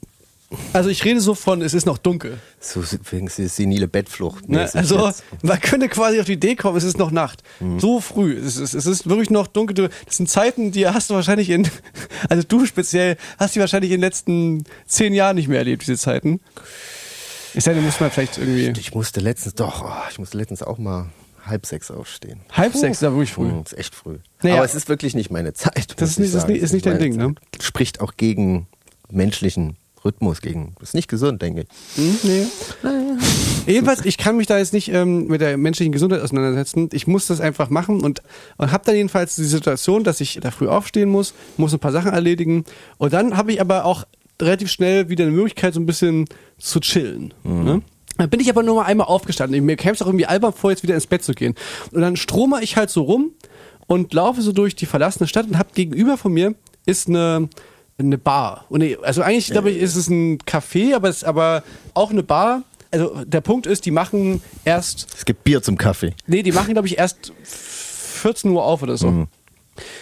[0.72, 2.38] Also ich rede so von, es ist noch dunkel.
[2.60, 4.48] So wegen senile Bettflucht.
[4.48, 4.68] Ne?
[4.74, 5.10] Also
[5.42, 7.42] man könnte quasi auf die Idee kommen, es ist noch Nacht.
[7.78, 8.36] So früh.
[8.36, 9.74] Es ist, es ist wirklich noch dunkel.
[9.74, 11.68] Du- Das sind Zeiten, die hast du wahrscheinlich in,
[12.28, 15.96] also du speziell, hast die wahrscheinlich in den letzten zehn Jahren nicht mehr erlebt, diese
[15.96, 16.40] Zeiten.
[17.54, 18.72] Ich sage, muss man vielleicht irgendwie.
[18.78, 21.06] Ich musste letztens, doch, oh, ich musste letztens auch mal
[21.46, 22.40] halb sechs aufstehen.
[22.52, 23.48] Halb sechs ist ja wirklich früh.
[23.48, 24.18] Hm, ist echt früh.
[24.42, 24.56] Naja.
[24.56, 25.94] Aber es ist wirklich nicht meine Zeit.
[26.00, 27.34] Das ist nicht- ist nicht- ist nicht dein Ding, ne?
[27.52, 27.62] Zeit.
[27.62, 28.66] Spricht auch gegen
[29.10, 29.76] menschlichen
[30.06, 30.74] Rhythmus, gegen.
[30.80, 32.02] Ist nicht gesund, denke ich.
[32.02, 32.46] Hm, nee.
[33.66, 36.88] Jedenfalls, ich kann mich da jetzt nicht ähm, mit der menschlichen Gesundheit auseinandersetzen.
[36.92, 38.22] Ich muss das einfach machen und,
[38.56, 41.92] und habe dann jedenfalls die Situation, dass ich da früh aufstehen muss, muss ein paar
[41.92, 42.64] Sachen erledigen
[42.98, 44.04] und dann habe ich aber auch
[44.40, 46.26] relativ schnell wieder eine Möglichkeit, so ein bisschen
[46.58, 47.32] zu chillen.
[47.42, 47.82] Ne?
[48.18, 49.64] Dann bin ich aber nur mal einmal aufgestanden.
[49.64, 51.54] Mir käme es auch irgendwie albern vor, jetzt wieder ins Bett zu gehen.
[51.92, 53.32] Und dann strome ich halt so rum
[53.86, 56.54] und laufe so durch die verlassene Stadt und hab gegenüber von mir
[56.86, 57.48] ist eine
[57.98, 58.64] eine Bar.
[58.68, 61.62] Und also eigentlich glaube ich, ist es ein Café, aber es ist aber
[61.94, 62.62] auch eine Bar.
[62.90, 66.14] Also der Punkt ist, die machen erst, Es gibt Bier zum Kaffee.
[66.26, 69.26] nee, die machen glaube ich erst 14 Uhr auf oder so.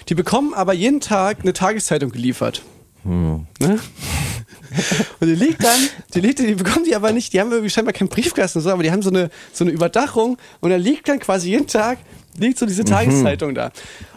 [0.08, 2.62] Die bekommen aber jeden Tag eine Tageszeitung geliefert.
[3.04, 3.46] Ne?
[5.20, 5.78] Und die liegt dann,
[6.14, 8.70] die liegt, die bekommen die aber nicht, die haben irgendwie scheinbar keinen Briefkasten oder so,
[8.70, 11.98] aber die haben so eine, so eine Überdachung und da liegt dann quasi jeden Tag,
[12.38, 13.66] liegt so diese Tageszeitung da.
[13.66, 13.72] Und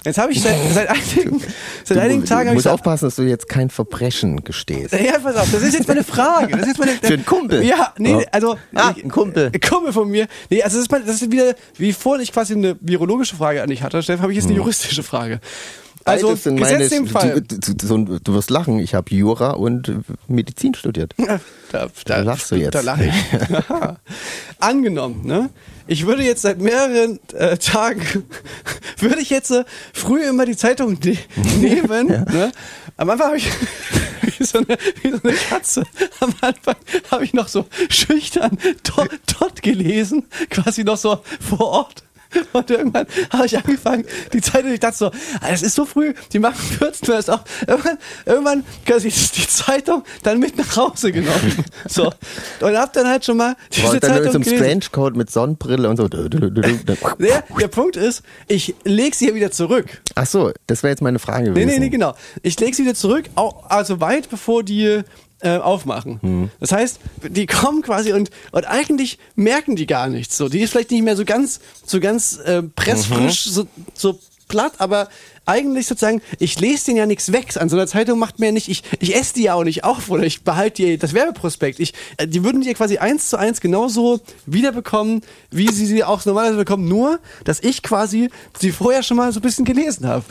[0.06, 1.42] jetzt habe ich seit, seit einigen,
[1.84, 4.94] seit einigen Tagen Du musst so, aufpassen, dass du jetzt kein Verbrechen gestehst.
[4.94, 6.52] ja, pass auf, das ist jetzt meine Frage.
[6.54, 7.64] Das ist jetzt meine, Für einen Kumpel?
[7.64, 8.22] Ja, nee, Ja.
[8.32, 8.58] also.
[8.74, 9.52] Ah, ein Kumpel.
[9.54, 10.28] Ein Kumpel von mir.
[10.50, 13.62] Nee, also das ist, mal, das ist wieder, wie vorhin ich quasi eine virologische Frage
[13.62, 15.40] an dich hatte, Steffen, habe ich jetzt eine juristische Frage.
[16.08, 17.42] Also, sind meine.
[17.42, 19.92] Du, du, du, wirst lachen, ich habe Jura und
[20.28, 21.14] Medizin studiert.
[21.18, 21.40] Ja,
[21.72, 22.76] da, Da lachst du jetzt.
[22.76, 23.14] Da lache ich.
[24.60, 25.50] Angenommen, ne?
[25.88, 28.02] Ich würde jetzt seit mehreren äh, Tagen,
[29.00, 31.18] würde ich jetzt äh, früh immer die Zeitung ne
[31.60, 32.08] nehmen.
[32.08, 32.52] ne?
[32.98, 33.50] Am Anfang habe ich,
[34.22, 35.84] wie so, eine, wie so eine Katze,
[36.20, 36.76] am Anfang
[37.10, 42.04] habe ich noch so schüchtern dort, dort gelesen, quasi noch so vor Ort.
[42.54, 46.14] Und irgendwann habe ich angefangen, die Zeitung, ich dachte so, ah, es ist so früh,
[46.34, 47.42] die machen 14 Uhr erst auf.
[47.68, 51.38] Irgendwann, irgendwann quasi die Zeitung dann mit nach Hause genommen.
[51.88, 52.12] So.
[52.62, 54.64] Und hab dann halt schon mal diese Und dann Zeitung zum gelesen.
[54.64, 56.08] Strange-Code mit Sonnenbrille und so.
[56.08, 60.02] Der, der Punkt ist, ich leg sie ja wieder zurück.
[60.16, 61.68] Ach so, das wäre jetzt meine Frage Nee, gewesen.
[61.68, 62.14] nee, nee, genau.
[62.44, 63.26] Ich leg sie wieder zurück,
[63.70, 65.02] also weit bevor die
[65.42, 66.20] äh, aufmachen.
[66.22, 66.50] Hm.
[66.60, 70.38] Das heißt, die kommen quasi und, und eigentlich merken die gar nichts.
[70.38, 73.52] So, die ist vielleicht nicht mehr so ganz, so ganz äh, pressfrisch, Mhm.
[73.52, 75.10] so, so platt, aber
[75.46, 77.56] eigentlich sozusagen, ich lese den ja nichts weg.
[77.58, 79.84] An so einer Zeitung macht mir ja nicht, ich, ich esse die ja auch nicht
[79.84, 81.80] auf oder ich behalte die, das Werbeprospekt.
[81.80, 85.22] Ich, äh, die würden die ja quasi eins zu eins genauso wiederbekommen,
[85.52, 89.40] wie sie sie auch normalerweise bekommen, nur, dass ich quasi sie vorher schon mal so
[89.40, 90.26] ein bisschen gelesen habe.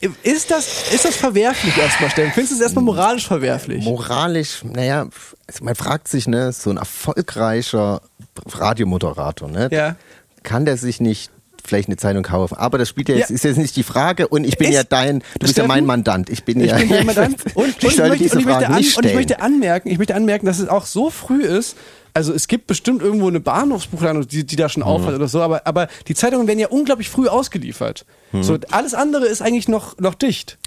[0.00, 2.32] Äh, Ist das, ist das verwerflich erstmal, Steffen?
[2.32, 3.84] Findest du es erstmal moralisch verwerflich?
[3.84, 5.06] Moralisch, naja,
[5.46, 8.00] also man fragt sich, ne, so ein erfolgreicher
[8.46, 9.68] Radiomoderator, ne?
[9.70, 9.96] Ja.
[10.42, 11.30] Kann der sich nicht
[11.64, 12.56] vielleicht eine Zeitung kaufen?
[12.56, 13.34] Aber das spielt ja jetzt, Ja.
[13.34, 15.68] ist jetzt nicht die Frage und ich bin Ist- ja dein, du bist ja Steffen?
[15.68, 16.30] mein Mandant.
[16.30, 17.44] Ich bin Ich ja, bin ja Mandant.
[17.54, 19.10] Und, und, ich ich sollte möchte, diese und, ich möchte Fragen an, nicht und ich
[19.10, 19.14] stellen.
[19.16, 21.76] möchte anmerken, ich möchte anmerken, dass es auch so früh ist.
[22.14, 24.88] Also es gibt bestimmt irgendwo eine Bahnhofsbuchladen, die, die da schon Mhm.
[24.88, 28.04] aufhat oder so, aber, aber die Zeitungen werden ja unglaublich früh ausgeliefert.
[28.32, 28.42] Mhm.
[28.42, 30.58] So, alles andere ist eigentlich noch, noch dicht.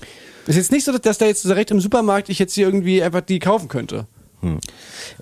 [0.47, 3.21] Ist jetzt nicht so, dass da jetzt direkt im Supermarkt ich jetzt hier irgendwie einfach
[3.21, 4.07] die kaufen könnte.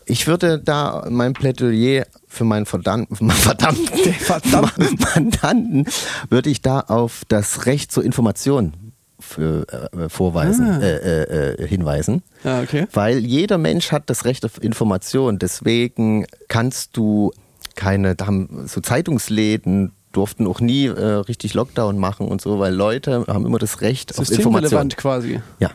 [0.06, 4.98] Ich würde da mein Plädoyer für meinen verdammten, verdammten, verdammten.
[5.16, 5.86] Mandanten,
[6.30, 8.89] würde ich da auf das Recht zur Information
[9.20, 12.24] für, äh, vorweisen, äh, äh, äh, hinweisen.
[12.44, 12.88] Ah, okay.
[12.94, 15.40] Weil jeder Mensch hat das Recht auf Information.
[15.40, 17.32] Deswegen kannst du
[17.76, 22.74] keine, da haben so Zeitungsläden durften auch nie äh, richtig Lockdown machen und so, weil
[22.74, 24.90] Leute haben immer das Recht auf Information.
[24.90, 25.40] Quasi.
[25.60, 25.70] Ja.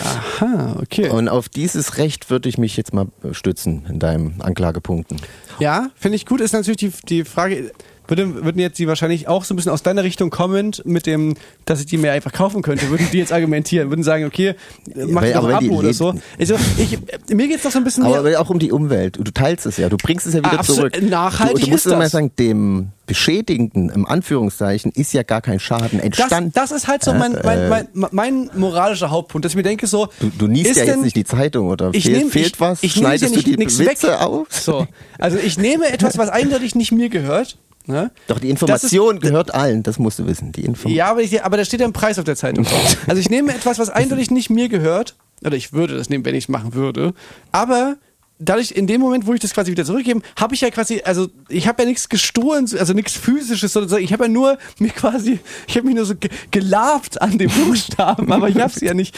[0.00, 1.08] Aha, okay.
[1.08, 5.20] Und auf dieses Recht würde ich mich jetzt mal stützen in deinen Anklagepunkten.
[5.58, 6.40] Ja, finde ich gut.
[6.40, 7.72] Ist natürlich die, die Frage,
[8.06, 11.34] würde, würden jetzt die wahrscheinlich auch so ein bisschen aus deiner Richtung kommend mit dem,
[11.64, 14.54] dass ich die mir einfach kaufen könnte, würden die jetzt argumentieren, würden sagen, okay,
[14.94, 16.14] mach weil- doch aber ab oder so.
[16.38, 16.98] Also, ich,
[17.34, 19.16] mir geht's doch so ein bisschen Aber mehr, auch um die Umwelt.
[19.18, 20.94] Du teilst es ja, du bringst es ja wieder Absolut.
[20.94, 21.10] zurück.
[21.10, 22.12] Nachhaltig du, du musst ist immer das.
[22.12, 26.52] sagen, dem Beschädigten, im Anführungszeichen, ist ja gar kein Schaden das, entstanden.
[26.54, 30.08] das ist halt so mein, mein, mein, mein moralischer Hauptpunkt, dass ich mir denke so,
[30.20, 32.60] du, du niest ja jetzt denn- nicht die Zeitung oder ich fehl, nehm, fehlt ich,
[32.60, 32.82] was?
[32.82, 34.20] Ich nehme ja Schneidest nicht, du die nichts Witze weg.
[34.20, 34.46] auf?
[34.50, 34.86] So.
[35.18, 37.56] Also ich nehme etwas, was eindeutig nicht mir gehört.
[37.86, 38.10] Ne?
[38.28, 40.52] Doch die Das ist- Information gehört allen, das musst du wissen.
[40.52, 42.66] Die Info Ja, aber, ich, aber da steht ja ein Preis auf der Zeitung.
[43.06, 46.34] Also ich nehme etwas, was eindeutig nicht mir gehört, oder ich würde das nehmen, wenn
[46.34, 47.12] ich es machen würde,
[47.52, 47.96] aber
[48.38, 51.28] dadurch, in dem Moment, wo ich das quasi wieder zurückgebe, habe ich ja quasi, also
[51.48, 55.38] ich habe ja nichts gestohlen, also nichts physisches, sondern ich habe ja nur mir quasi,
[55.68, 58.94] ich habe mich nur so ge gelabt an den Buchstaben, aber ich habe sie ja
[58.94, 59.14] nicht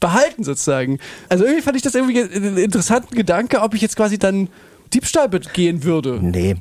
[0.00, 0.98] behalten sozusagen.
[1.28, 4.48] Also irgendwie fand ich das irgendwie einen interessanten Gedanke, ob ich jetzt quasi dann
[4.92, 6.18] Diebstahl begehen würde.
[6.20, 6.56] Nee.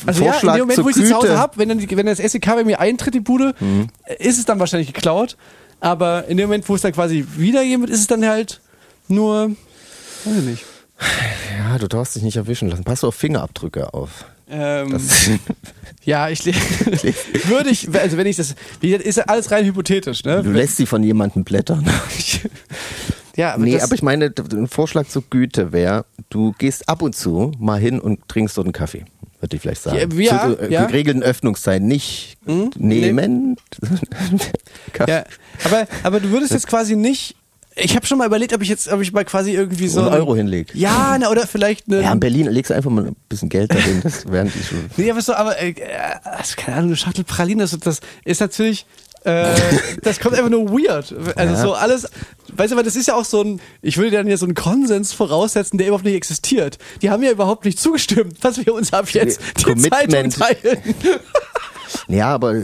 [0.00, 2.06] Ich, Also ja, in dem Moment, wo ich sie zu Hause habe, wenn, dann wenn
[2.06, 3.88] das SEK bei mir eintritt, die Bude, Mhm.
[4.18, 5.36] ist es dann wahrscheinlich geklaut.
[5.80, 8.60] Aber in dem Moment, wo es dann quasi wiedergeben wird, ist es dann halt
[9.08, 9.50] nur,
[10.24, 10.64] weiß ich nicht.
[11.58, 12.84] Ja, du darfst dich nicht erwischen lassen.
[12.84, 14.24] Pass auf Fingerabdrücke auf.
[14.48, 15.00] Ähm,
[16.04, 16.44] ja, ich
[17.48, 20.42] würde ich, also wenn ich das, ist ja alles rein hypothetisch, ne?
[20.42, 21.88] du lässt sie von jemandem blättern.
[23.36, 27.16] ja, aber nee, aber ich meine, ein Vorschlag zur Güte wäre, du gehst ab und
[27.16, 29.04] zu mal hin und trinkst dort einen Kaffee.
[29.42, 29.96] Würde ich vielleicht sagen.
[29.96, 30.86] Ja, ja, Zu ja.
[30.86, 32.36] geregelten Öffnungszeiten nicht
[32.76, 33.56] nehmen.
[34.92, 35.10] Kaffee.
[35.10, 35.24] ja,
[35.64, 37.34] aber, aber du würdest jetzt quasi nicht,
[37.74, 40.12] ich habe schon mal überlegt, ob ich jetzt, ob ich mal quasi irgendwie so einen
[40.12, 40.72] Euro hinleg.
[40.74, 43.74] Ja, na, oder vielleicht eine, Ja, in Berlin legst du einfach mal ein bisschen Geld
[43.74, 44.84] dahin, das während die schon.
[44.96, 45.86] Nee, aber so, aber äh, äh,
[46.22, 48.86] also, keine Ahnung, eine Schachtel Pralinen, das, das ist natürlich,
[49.24, 49.54] äh,
[50.02, 51.14] das kommt einfach nur weird.
[51.36, 51.60] Also Ja.
[51.60, 52.08] so alles,
[52.54, 54.54] weißt du, aber das ist ja auch so ein, ich würde dann ja so einen
[54.54, 56.78] Konsens voraussetzen, der überhaupt nicht existiert.
[57.02, 60.32] Die haben ja überhaupt nicht zugestimmt, was wir uns ab jetzt die Commitment.
[60.32, 60.94] Zeitung teilen.
[62.08, 62.54] Ja, aber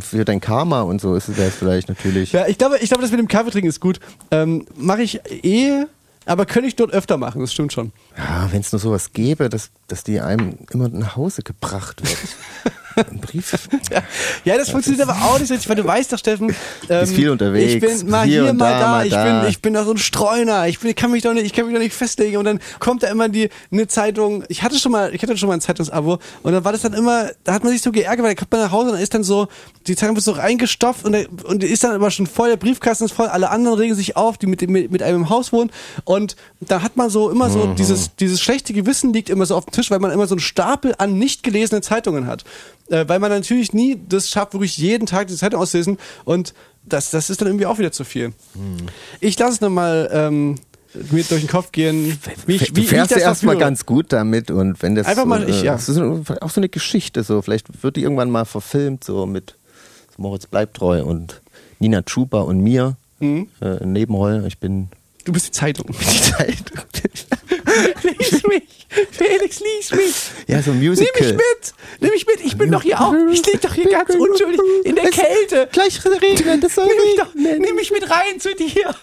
[0.00, 2.32] für dein Karma und so ist es jetzt vielleicht natürlich.
[2.32, 4.00] Ja, ich glaube, ich glaube, das mit dem Kaffee trinken ist gut.
[4.30, 5.84] Ähm, Mache ich eh,
[6.24, 7.92] aber könnte ich dort öfter machen, das stimmt schon.
[8.16, 12.18] Ja, wenn es nur sowas gäbe, dass, dass die einem immer nach Hause gebracht wird.
[13.10, 13.68] Ein Brief.
[13.90, 14.02] Ja,
[14.44, 16.50] ja das funktioniert aber auch nicht so richtig, weil du weißt doch, Steffen,
[16.88, 19.40] ähm, Bist viel unterwegs, Ich bin mal hier hier, mal da, da, mal ich, da.
[19.40, 21.66] bin ich bin doch so ein Streuner, ich bin, kann mich doch nicht, ich kann
[21.66, 24.44] mich doch nicht festlegen und dann kommt da immer die eine Zeitung.
[24.48, 26.92] Ich hatte schon mal, ich hatte schon mal ein Zeitungsabo und dann war das dann
[26.94, 29.02] immer, da hat man sich so geärgert, weil da kommt man nach Hause und dann
[29.02, 29.48] ist dann so
[29.86, 32.56] die Zeitung wird so reingestopft und der, und die ist dann aber schon voll, der
[32.56, 35.30] Briefkasten ist voll, alle anderen regen sich auf, die mit dem mit, mit einem im
[35.30, 35.70] Haus wohnen
[36.04, 37.76] und da hat man so immer so Mhm.
[37.76, 40.40] dieses dieses schlechte Gewissen liegt immer so auf dem Tisch, weil man immer so einen
[40.40, 42.44] Stapel an nicht gelesenen Zeitungen hat
[42.90, 46.54] äh, weil man natürlich nie das schafft, wirklich jeden Tag die Zeitung auszulesen und
[46.84, 48.32] das, das ist dann irgendwie auch wieder zu viel.
[49.20, 50.54] Ich lasse es nochmal ähm,
[51.10, 54.50] mir durch den Kopf gehen, wie ich, wie, du fährst ja erstmal ganz gut damit
[54.50, 55.72] und wenn das Einfach mal, äh, ich- ja.
[55.74, 59.56] das ist auch so eine Geschichte so, vielleicht wird die irgendwann mal verfilmt so mit
[60.16, 61.40] Moritz Bleibtreu und
[61.78, 63.48] Nina Chuba und mir Mhm.
[63.60, 64.46] äh, in Nebenrollen.
[64.46, 64.88] Ich bin
[65.28, 65.84] Du bist die Zeitung.
[66.00, 66.56] die Zeit.
[68.02, 68.62] lies mich!
[69.10, 70.14] Felix, lies mich!
[70.46, 71.20] ja, so ein Nimm Musical.
[71.20, 71.74] mich mit!
[72.00, 72.40] Nimm mich mit!
[72.46, 73.12] Ich bin doch hier auch!
[73.30, 75.68] Ich liege doch hier ganz unschuldig in der Es- Kälte!
[75.70, 77.60] Gleich regnen, das soll Nimm mich, doch, regnen.
[77.60, 78.94] nimm mich mit rein zu dir!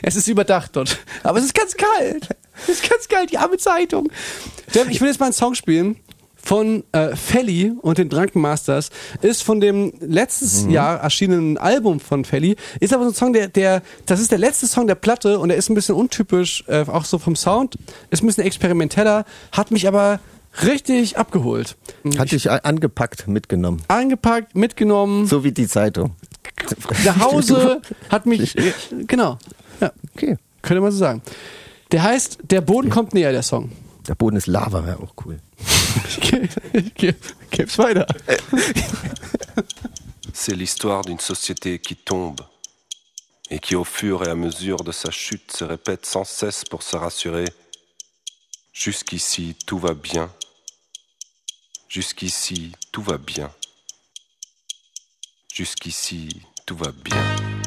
[0.00, 0.98] Es ist überdacht dort.
[1.22, 2.28] Aber es ist ganz kalt.
[2.62, 4.10] Es ist ganz kalt, die arme Zeitung.
[4.88, 6.00] Ich will jetzt mal einen Song spielen
[6.44, 8.90] von äh, Felly und den Drunken Masters.
[9.22, 12.56] Ist von dem letztes Jahr erschienenen Album von Felly.
[12.80, 15.48] Ist aber so ein Song, der, der, das ist der letzte Song der Platte und
[15.50, 17.76] der ist ein bisschen untypisch, äh, auch so vom Sound.
[18.10, 20.18] Ist ein bisschen experimenteller, hat mich aber
[20.64, 21.76] richtig abgeholt.
[22.18, 23.80] Hat dich angepackt, mitgenommen.
[23.88, 26.16] Angepackt, mitgenommen, So wie die Zeitung.
[27.04, 28.54] nach Hause, hat mich,
[29.06, 29.38] genau,
[29.80, 30.36] ja, Okay.
[30.60, 31.22] könnte man so sagen.
[31.92, 33.70] Der heißt Der Boden kommt näher, der Song.
[34.08, 35.38] Der Boden ist Lava, wäre auch cool.
[40.32, 42.40] C'est l'histoire d'une société qui tombe
[43.50, 46.82] et qui, au fur et à mesure de sa chute, se répète sans cesse pour
[46.82, 47.44] se rassurer.
[48.72, 50.32] Jusqu'ici, tout va bien.
[51.88, 53.52] Jusqu'ici, tout va bien.
[55.52, 57.61] Jusqu'ici, tout va bien.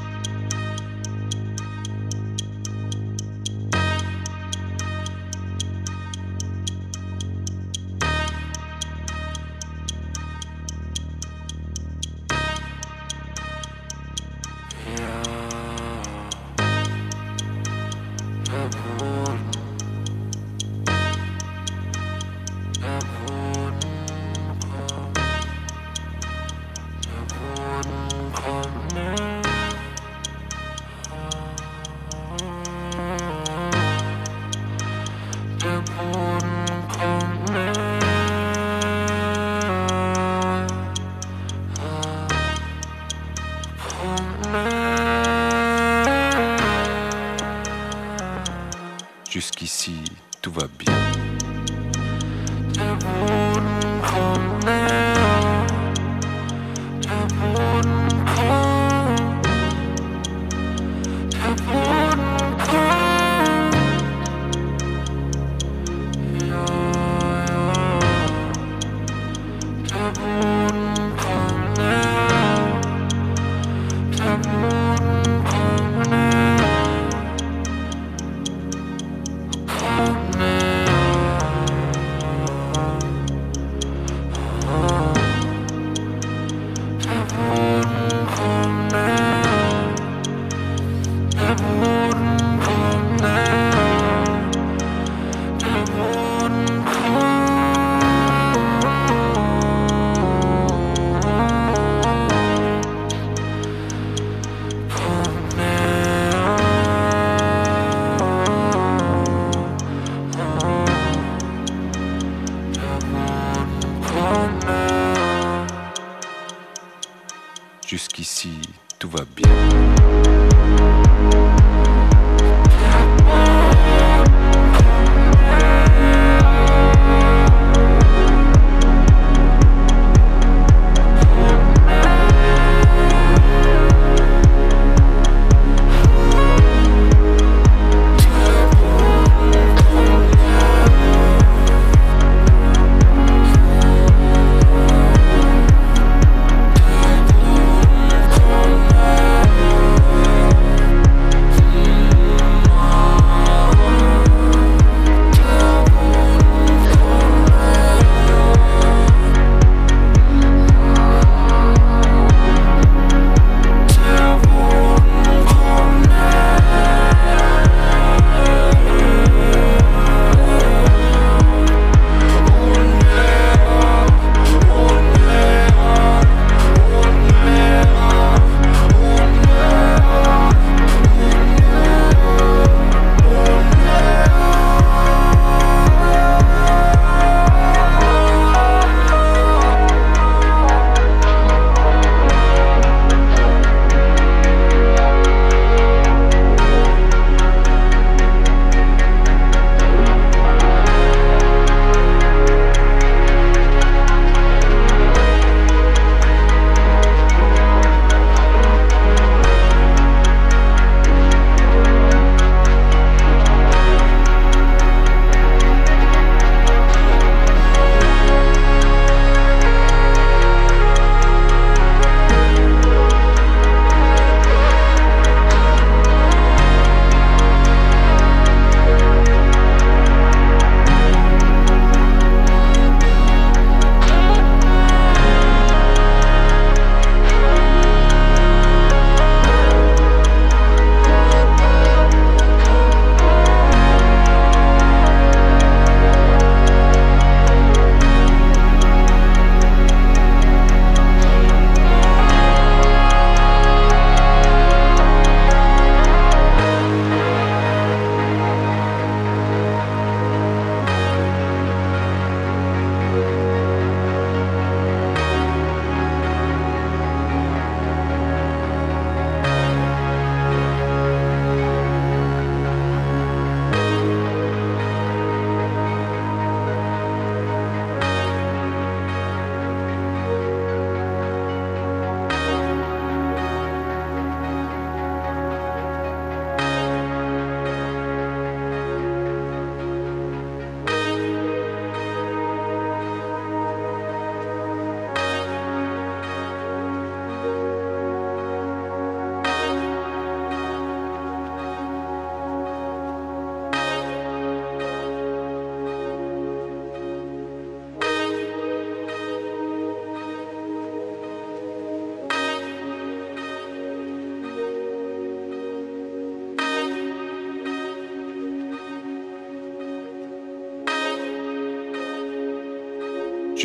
[49.35, 50.01] Jusqu'ici,
[50.41, 51.04] tout va bien.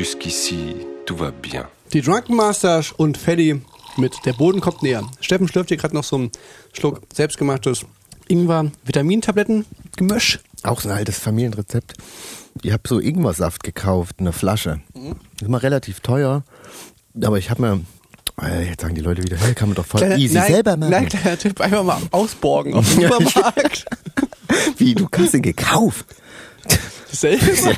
[0.05, 1.67] Jusqu'ici, tout va bien.
[1.93, 3.61] Die Drunken Masters und Freddy
[3.99, 5.03] mit Der Boden kommt näher.
[5.21, 6.31] Steffen schlürft hier gerade noch so einen
[6.73, 7.85] Schluck selbstgemachtes
[8.29, 10.39] Ingwer-Vitamintabletten-Gemisch.
[10.63, 11.99] Auch so ein altes Familienrezept.
[12.63, 14.81] Ich habe so Ingwersaft gekauft, eine Flasche.
[14.95, 16.45] Ist immer relativ teuer,
[17.23, 17.81] aber ich habe mir,
[18.43, 20.79] äh, jetzt sagen die Leute wieder, hey, kann man doch voll Kleiner- easy nein, selber
[20.79, 20.93] machen.
[20.93, 23.85] Nein, kleiner Tipp, einfach mal ausborgen auf dem Supermarkt.
[24.79, 26.07] Wie, du hast den gekauft?
[27.13, 27.45] Selber?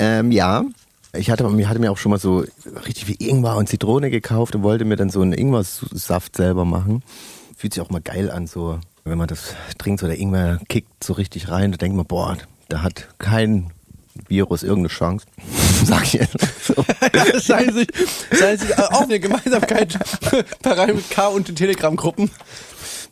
[0.00, 0.64] Ähm, ja.
[1.12, 2.44] Ich hatte, mir hatte mir auch schon mal so
[2.86, 7.02] richtig wie Ingwer und Zitrone gekauft und wollte mir dann so einen Ingwersaft selber machen.
[7.56, 11.02] Fühlt sich auch mal geil an, so wenn man das trinkt, so der Ingwer kickt
[11.02, 12.36] so richtig rein, da denkt man, boah,
[12.68, 13.72] da hat kein
[14.28, 15.26] Virus irgendeine Chance.
[15.84, 16.36] Sag ich jetzt.
[16.64, 16.74] So.
[17.40, 17.88] Scheint sich,
[18.30, 19.98] sich auch eine Gemeinsamkeit
[20.64, 22.30] Rein mit K und den Telegram-Gruppen.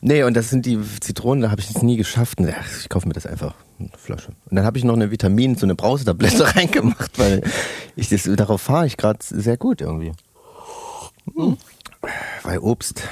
[0.00, 2.40] Nee, und das sind die Zitronen, da habe ich es nie geschafft.
[2.40, 4.28] Ja, Ich kaufe mir das einfach, eine Flasche.
[4.48, 7.42] Und dann habe ich noch eine Vitamin, so eine Brausetablette reingemacht, weil
[7.96, 10.12] ich das, darauf fahre ich gerade sehr gut irgendwie.
[11.34, 11.56] Hm.
[12.44, 13.02] Weil Obst,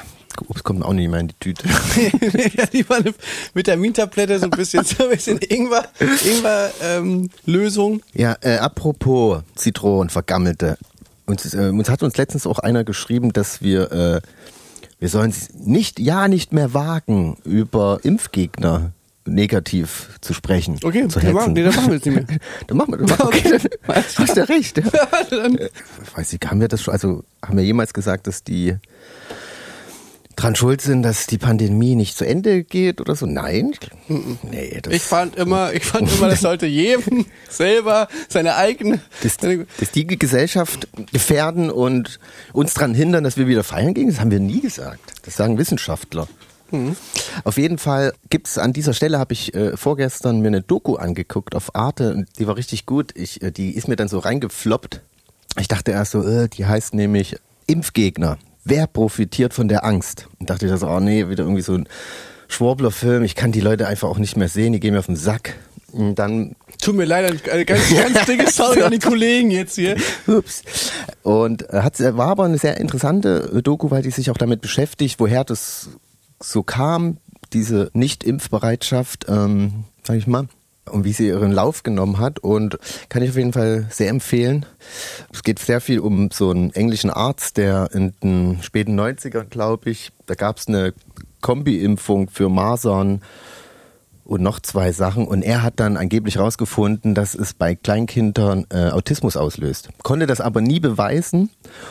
[0.48, 1.68] Obst kommt auch nicht mehr in die Tüte.
[2.56, 3.14] ja, lieber eine
[3.54, 8.02] Vitamintablette, so ein bisschen, so ein bisschen Ingwer, Ingwer ähm, Lösung.
[8.14, 10.78] Ja, äh, apropos Zitronen, vergammelte.
[11.26, 14.20] Uns, äh, uns hat uns letztens auch einer geschrieben, dass wir, äh,
[14.98, 18.92] wir sollen es nicht, ja nicht mehr wagen, über Impfgegner
[19.28, 20.78] negativ zu sprechen.
[20.84, 22.38] Okay, zu dann machen, nee, dann machen wir es nicht mehr.
[22.68, 23.20] Dann machen wir das.
[23.20, 23.58] Okay,
[23.88, 24.78] dann hast du recht.
[24.78, 24.84] Ja.
[25.30, 25.58] Dann-
[26.04, 28.76] Ich weiß nicht, haben wir das schon, also haben wir jemals gesagt, dass die
[30.36, 33.26] dran schuld sind, dass die Pandemie nicht zu Ende geht oder so?
[33.26, 33.72] Nein.
[34.08, 39.00] Nee, das, Ich fand immer, ich fand immer, das sollte jedem selber seine eigene.
[39.22, 42.20] dass, dass die Gesellschaft gefährden und
[42.52, 45.00] uns daran hindern, dass wir wieder feiern gehen, das haben wir nie gesagt.
[45.24, 46.28] Das sagen Wissenschaftler.
[47.44, 51.54] Auf jeden Fall gibt's an dieser Stelle, habe ich äh, vorgestern mir eine Doku angeguckt
[51.54, 53.12] auf Arte und die war richtig gut.
[53.14, 55.00] Ich, äh, die ist mir dann so reingefloppt.
[55.58, 57.36] Ich dachte erst so, äh, die heißt nämlich
[57.66, 58.38] Impfgegner.
[58.68, 60.26] Wer profitiert von der Angst?
[60.40, 61.88] Und dachte ich so, oh nee, wieder irgendwie so ein
[62.48, 63.22] Schwurbler-Film.
[63.22, 65.54] Ich kann die Leute einfach auch nicht mehr sehen, die gehen mir auf den Sack.
[65.92, 69.96] Und dann tut mir leid, eine ganz, ganz dicke Sorry an die Kollegen jetzt hier.
[70.26, 70.64] Ups.
[71.22, 74.62] Und äh, hat, war aber eine sehr interessante äh, Doku, weil die sich auch damit
[74.62, 75.90] beschäftigt, woher das
[76.42, 77.18] so kam,
[77.52, 80.48] diese Nicht-Impfbereitschaft, ähm, sag ich mal,
[80.90, 82.38] und wie sie ihren Lauf genommen hat.
[82.38, 84.66] Und kann ich auf jeden Fall sehr empfehlen.
[85.32, 89.90] Es geht sehr viel um so einen englischen Arzt, der in den späten 90ern, glaube
[89.90, 90.92] ich, da gab es eine
[91.40, 93.20] Kombi-Impfung für Masern
[94.24, 95.26] und noch zwei Sachen.
[95.26, 99.88] Und er hat dann angeblich herausgefunden, dass es bei Kleinkindern äh, Autismus auslöst.
[100.02, 101.50] Konnte das aber nie beweisen.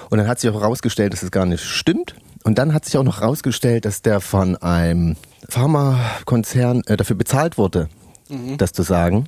[0.09, 2.15] Und dann hat sich auch herausgestellt, dass es gar nicht stimmt.
[2.43, 5.15] Und dann hat sich auch noch herausgestellt, dass der von einem
[5.49, 7.89] Pharmakonzern äh, dafür bezahlt wurde,
[8.57, 9.27] das zu sagen.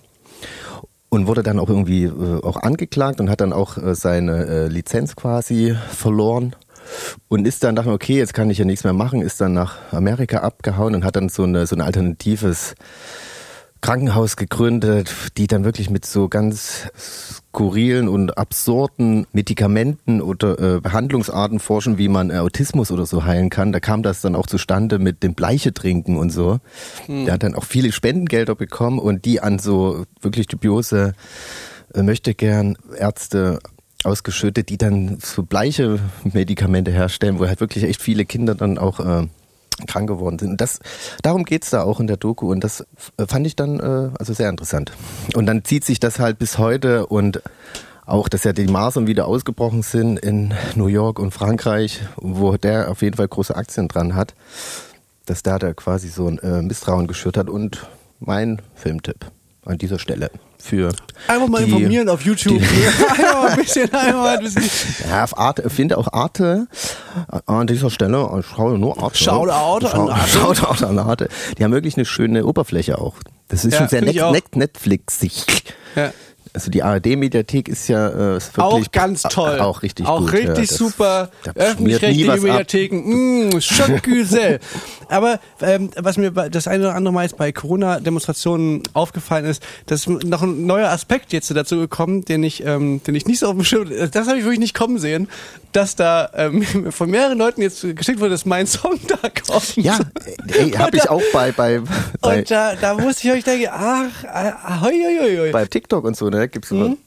[1.10, 4.68] Und wurde dann auch irgendwie äh, auch angeklagt und hat dann auch äh, seine äh,
[4.68, 6.56] Lizenz quasi verloren.
[7.28, 9.78] Und ist dann, dachte, okay, jetzt kann ich ja nichts mehr machen, ist dann nach
[9.92, 12.76] Amerika abgehauen und hat dann so, eine, so ein alternatives
[13.82, 21.60] Krankenhaus gegründet, die dann wirklich mit so ganz skurrilen und absurden Medikamenten oder äh, Behandlungsarten
[21.60, 23.72] forschen, wie man äh, Autismus oder so heilen kann.
[23.72, 26.60] Da kam das dann auch zustande mit dem Bleiche trinken und so.
[27.08, 31.14] Der hat dann auch viele Spendengelder bekommen und die an so wirklich dubiose
[31.94, 33.60] äh, möchte gern Ärzte
[34.04, 39.00] ausgeschüttet, die dann so bleiche Medikamente herstellen, wo halt wirklich echt viele Kinder dann auch
[39.00, 39.28] äh,
[39.86, 40.52] krank geworden sind.
[40.52, 40.80] Und das,
[41.22, 42.82] darum geht's da auch in der Doku und das
[43.18, 44.92] äh, fand ich dann äh, also sehr interessant.
[45.36, 47.42] Und dann zieht sich das halt bis heute und
[48.06, 52.90] auch, dass ja die Masern wieder ausgebrochen sind in New York und Frankreich, wo der
[52.90, 54.34] auf jeden Fall große Aktien dran hat,
[55.26, 57.86] dass da der quasi so ein äh, Misstrauen geschürt hat und
[58.20, 59.30] mein Filmtipp
[59.68, 60.92] an dieser Stelle für
[61.28, 62.62] Einfach mal die- informieren auf YouTube.
[62.62, 64.64] einfach mal ein bisschen, einfach mal ein bisschen.
[65.10, 66.68] Ja, auf Arte, finde auch Arte
[67.46, 69.18] an dieser Stelle, schau nur Arte.
[69.18, 70.28] Shoutout an Arte.
[70.30, 71.30] Shoutout an Arte.
[71.58, 73.16] Die haben wirklich eine schöne Oberfläche auch.
[73.50, 75.46] Das ist Ja, schon sehr net, net, Netflixig.
[75.96, 76.12] Ja.
[76.58, 79.60] Also die ARD-Mediathek ist ja äh, ist wirklich Auch ganz toll.
[79.60, 80.34] Auch richtig Auch gut.
[80.34, 81.30] richtig ja, super.
[81.54, 82.32] Öffentlich-rechtliche.
[82.32, 83.50] Mediatheken.
[83.52, 84.60] Mh, Schockgüsel.
[85.08, 90.08] Aber ähm, was mir das eine oder andere Mal jetzt bei Corona-Demonstrationen aufgefallen ist, dass
[90.08, 93.54] noch ein neuer Aspekt jetzt dazu gekommen, den ich, ähm, den ich nicht so auf
[93.54, 95.28] dem Schirm, das habe ich wirklich nicht kommen sehen,
[95.78, 99.78] dass da ähm, von mehreren Leuten jetzt geschickt wurde, dass mein Song da kommt.
[99.78, 100.00] Ja,
[100.48, 101.82] ey, habe ich auch bei bei
[102.20, 106.04] bei, Und da, da musste ich euch denken, ach, ah, hoi, hoi, hoi, bei TikTok
[106.04, 106.48] und so, ne?
[106.50, 106.98] Gibt's so,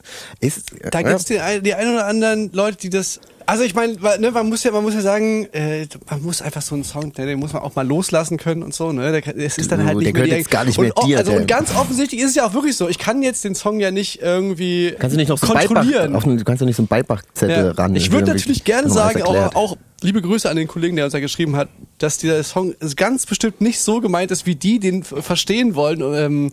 [0.41, 0.91] ist, Mhm.
[0.91, 4.31] Da ja, gibt's die, die ein oder anderen Leute, die das Also ich meine, ne,
[4.31, 7.27] man muss ja, man muss ja sagen, äh, man muss einfach so einen Song, ne,
[7.27, 8.93] den muss man auch mal loslassen können und so.
[8.93, 11.05] Ne, der, es ist dann halt nicht der mehr jetzt gar nicht und, mehr oh,
[11.05, 12.89] dir, Also und ganz offensichtlich ist es ja auch wirklich so.
[12.89, 16.15] Ich kann jetzt den Song ja nicht irgendwie Kannst du nicht noch so Beibach, kontrollieren.
[16.15, 17.71] auf, einen- du kannst du nicht so einen Beibachzettel Ja.
[17.73, 17.97] ran.
[17.97, 21.21] Ich würde natürlich gerne sagen, auch, auch liebe Grüße an den Kollegen, der uns da
[21.21, 21.69] geschrieben hat,
[21.99, 26.51] dass dieser Song ganz bestimmt nicht so gemeint ist, wie die den verstehen wollen ähm,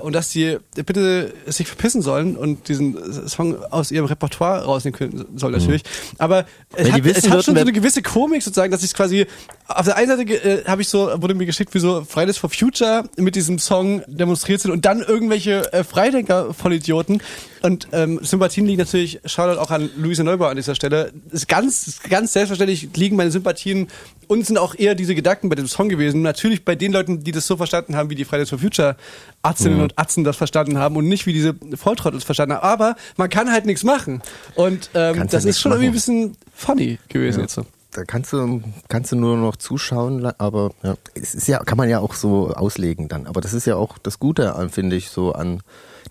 [0.00, 5.38] und dass die bitte sich verpissen sollen und diesen Song aus ihrem Repertoire rausnehmen können
[5.38, 5.82] sollen natürlich.
[6.18, 6.44] Aber
[6.74, 9.26] es Wenn hat, es hat schon so eine gewisse Komik sozusagen, dass ich quasi
[9.66, 12.50] auf der einen Seite äh, habe ich so wurde mir geschickt, wie so Fridays for
[12.50, 17.22] Future mit diesem Song demonstriert sind und dann irgendwelche äh, Freidenker Vollidioten
[17.62, 21.12] und ähm, Sympathien liegen natürlich, Shoutout auch an Luise Neubauer an dieser Stelle.
[21.30, 23.88] Ist ganz, ganz selbstverständlich liegen meine Sympathien
[24.28, 26.22] und sind auch eher diese Gedanken bei dem Song gewesen.
[26.22, 28.96] Natürlich bei den Leuten, die das so verstanden haben, wie die Fridays for Future
[29.42, 29.82] Atzinnen Mhm.
[29.84, 32.62] und Atzen das verstanden haben und nicht wie diese Volltrottels verstanden haben.
[32.64, 34.22] Aber man kann halt nichts machen.
[34.54, 35.94] Und ähm, Kannst ja das ist schon irgendwie ein machen.
[35.94, 37.42] bisschen funny gewesen Ja.
[37.44, 37.64] jetzt so.
[37.92, 41.88] Da kannst du, kannst du nur noch zuschauen, aber ja, es ist ja, kann man
[41.88, 43.26] ja auch so auslegen dann.
[43.26, 45.60] Aber das ist ja auch das Gute, finde ich, so an,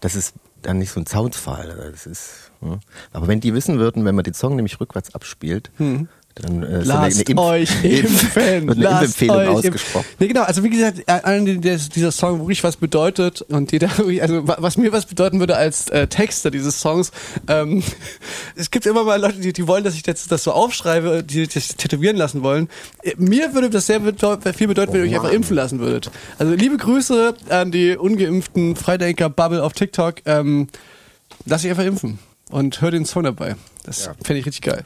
[0.02, 1.92] das ist dann nicht so ein Soundfall.
[1.92, 2.80] Das ist, ja.
[3.12, 5.72] Aber wenn die wissen würden, wenn man den Song nämlich rückwärts abspielt,
[6.36, 8.36] dann äh, Lasst Impf- euch impfen.
[8.36, 10.06] wird eine Lasst Impfempfehlung ausgesprochen.
[10.20, 10.44] Nee, genau.
[10.44, 13.90] Also wie gesagt, äh, allen, denen der- dieser Song wirklich was bedeutet und jeder,
[14.22, 17.12] also wa- was mir was bedeuten würde als äh, Texter dieses Songs,
[17.48, 17.84] ähm,
[18.56, 21.46] es gibt immer mal Leute, die, die wollen, dass ich das, das so aufschreibe, die
[21.48, 22.70] das tätowieren lassen wollen.
[23.04, 26.10] Äh, Mir würde das sehr bedeut viel bedeuten, wenn ihr euch einfach impfen lassen würdet.
[26.38, 30.16] Also liebe Grüße an die ungeimpften Freidenker-Bubble auf TikTok.
[30.26, 30.68] Ähm,
[31.46, 32.20] lass dich einfach impfen
[32.50, 33.56] und hör den Song dabei.
[33.84, 34.86] Das fände ich richtig geil.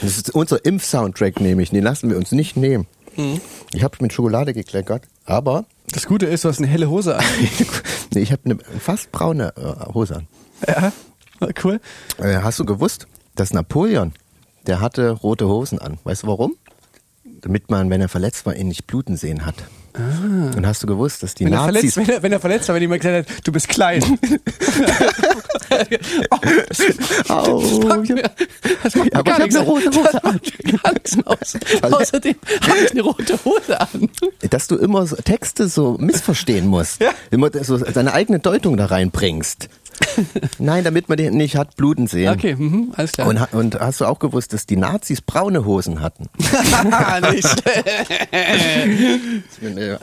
[0.00, 2.86] Das ist unser Impf-Soundtrack nämlich, den lassen wir uns nicht nehmen.
[3.16, 3.40] Mhm.
[3.72, 7.24] Ich habe mit Schokolade gekleckert, aber Das Gute ist, du hast eine helle Hose an.
[8.14, 10.28] nee, ich habe eine fast braune äh, Hose an.
[10.66, 10.92] Ja,
[11.64, 11.80] cool.
[12.18, 14.12] Äh, hast du gewusst, dass Napoleon,
[14.66, 15.98] der hatte rote Hosen an.
[16.04, 16.56] Weißt du warum?
[17.42, 19.54] Damit man, wenn er verletzt war, ihn nicht bluten sehen hat.
[19.98, 21.46] Und hast du gewusst, dass die Ah.
[21.46, 21.94] Wenn er, Nazis...
[21.94, 24.02] verletzt, wenn, er, wenn er verletzt war, wenn jemand gesagt hat, du bist klein.
[26.30, 28.30] oh, das, Au, das macht mir,
[28.82, 30.92] das macht mir Aber gar ich hab nichts, eine rote Hose das macht mir gar
[30.92, 31.82] nichts aus.
[31.92, 34.08] Außerdem habe ich eine rote Hose an.
[34.50, 37.00] dass du immer so Texte so missverstehen musst.
[37.00, 37.10] Ja.
[37.30, 39.68] Immer so deine eigene Deutung da reinbringst.
[40.58, 42.32] Nein, damit man den nicht hat bluten sehen.
[42.32, 43.28] Okay, mhm, alles klar.
[43.28, 46.28] Und, und hast du auch gewusst, dass die Nazis braune Hosen hatten?
[47.32, 47.64] Nicht
[49.60, 49.98] bin, äh,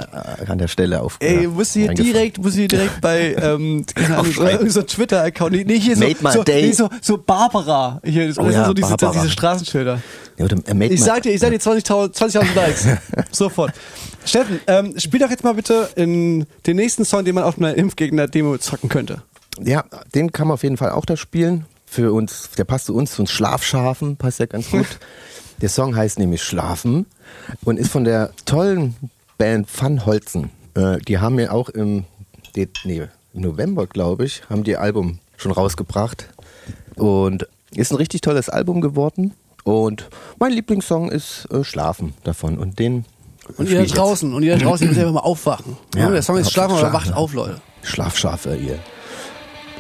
[0.48, 1.18] an der Stelle auf.
[1.20, 3.86] Ey, äh, muss hier direkt, muss hier direkt bei ähm,
[4.68, 5.54] so, Twitter-Account.
[5.66, 8.02] Nee, hier so, so, nee, so, so Barbara.
[8.04, 9.12] Hier, das Oh ja, so diese, Barbara.
[9.14, 10.02] diese Straßenschilder.
[10.38, 12.88] Ja, oder, äh, Ich sag dir, ich sag dir 20.000 20.000 Likes.
[13.32, 13.74] Sofort.
[14.26, 17.76] Steffen, ähm, spiel doch jetzt mal bitte in den nächsten Song, den man auf einer
[17.76, 19.22] Impfgegner-Demo zocken könnte.
[19.62, 19.84] Ja,
[20.16, 21.66] den kann man auf jeden Fall auch da spielen.
[21.86, 24.88] Für uns, der passt zu uns, zu uns Schlafschafen, passt ja ganz gut.
[25.62, 27.06] der Song heißt nämlich Schlafen
[27.64, 28.96] und ist von der tollen
[29.38, 30.50] Band Van Holzen.
[30.76, 32.06] Äh, die haben ja auch im,
[32.56, 33.04] De- nee,
[33.34, 36.30] im November, glaube ich, haben die Album schon rausgebracht.
[36.96, 39.34] Und ist ein richtig tolles Album geworden.
[39.64, 40.10] Und
[40.40, 42.58] mein Lieblingssong ist äh, Schlafen davon.
[42.58, 43.06] Und den
[43.58, 43.96] Und ihr da jetzt.
[43.98, 45.78] draußen, und ihr da draußen, müsst einfach mal aufwachen.
[45.96, 47.62] Ja, Ja, der Song ist Schlafen, aber wacht auf, Leute.
[47.84, 48.80] Schlafschafe, ihr.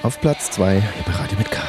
[0.03, 1.61] Auf Platz 2 bei Radio mit K.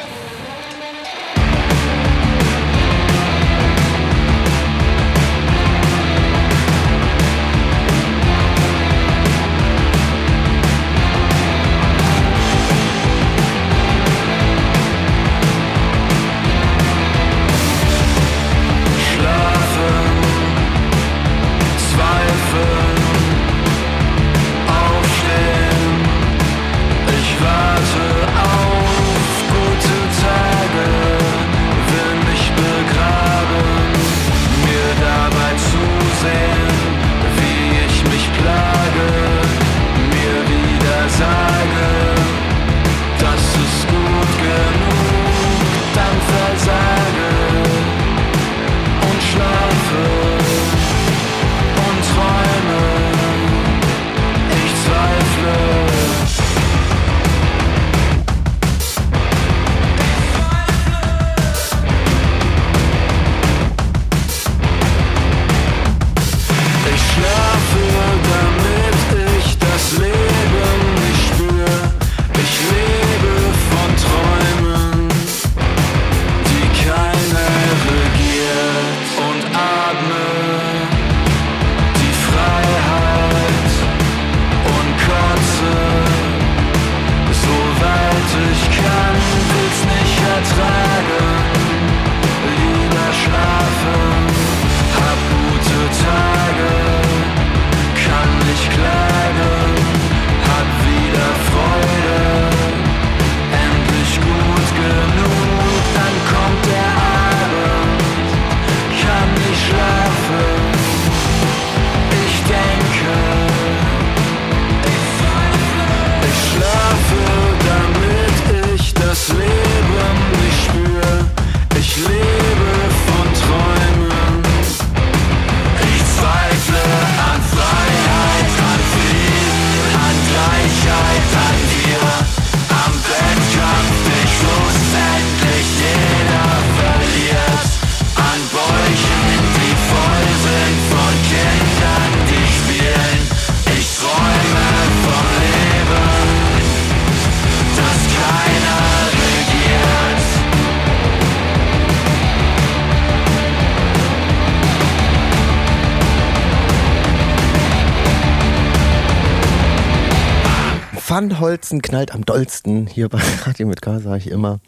[161.15, 162.87] Pfannholzen knallt am dollsten.
[162.87, 164.59] Hier bei Radio mit K sage ich immer.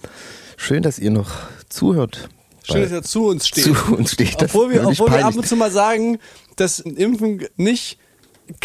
[0.56, 1.30] Schön, dass ihr noch
[1.68, 2.30] zuhört.
[2.64, 3.66] Schön, dass er zu uns steht.
[3.66, 4.42] Zu uns steht.
[4.42, 6.20] Das Obwohl wir, obwohl wir ab und zu mal sagen,
[6.56, 7.98] dass Impfen nicht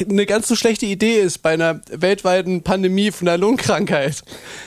[0.08, 4.22] eine ganz so schlechte Idee ist bei einer weltweiten Pandemie von einer Lungenkrankheit.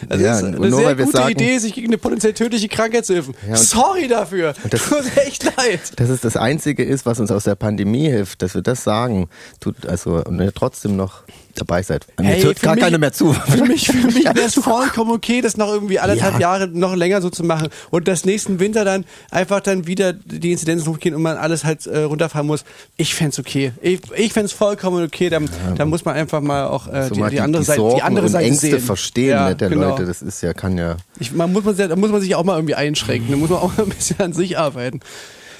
[0.09, 3.05] Also Ja, es ist eine sehr gute sagen- Idee, sich gegen eine potenziell tödliche Krankheit
[3.05, 3.33] zu impfen.
[3.47, 4.55] Ja, Sorry dafür.
[4.69, 5.79] das- Tut mir echt leid.
[5.95, 9.29] Dass es das Einzige ist, was uns aus der Pandemie hilft, dass wir das sagen,
[9.61, 11.23] tut also und ihr trotzdem noch
[11.55, 12.05] dabei seid.
[12.19, 13.33] Mir Hey, hört gar mich- keiner mehr zu.
[13.33, 16.39] Für mich, für mich wäre es vollkommen okay, das noch irgendwie anderthalb Ja.
[16.39, 20.51] Jahre noch länger so zu machen und das nächsten Winter dann einfach dann wieder die
[20.51, 22.63] Inzidenzen hochgehen und man alles halt äh, runterfahren muss.
[22.97, 23.71] Ich fänd's okay.
[23.81, 25.29] Ich, ich fänd's vollkommen okay.
[25.29, 25.39] Da,
[25.75, 28.01] da muss man einfach mal auch äh, so die, mal die andere die Seite, die
[28.01, 28.79] andere Seite Ängste sehen.
[28.79, 29.89] verstehen Ja, ne, der genau.
[29.89, 30.05] Leute.
[30.05, 30.97] Das ist ja, kann ja.
[31.19, 33.31] Ich, man muss man, da muss man sich auch mal irgendwie einschränken.
[33.31, 34.99] Da muss man auch mal ein bisschen an sich arbeiten.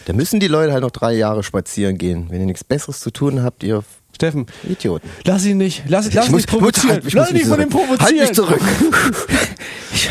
[0.05, 2.27] Da müssen die Leute halt noch drei Jahre spazieren gehen.
[2.29, 3.83] Wenn ihr nichts Besseres zu tun habt, ihr
[4.15, 5.07] Steffen, Idioten.
[5.25, 5.83] lass ihn nicht.
[5.87, 6.89] Lass, lass ich ihn muss, nicht provozieren.
[7.03, 7.73] halt, lass ihn nicht von dem.
[7.73, 8.19] Halt provozieren.
[8.21, 8.61] mich zurück.
[9.93, 10.09] ich,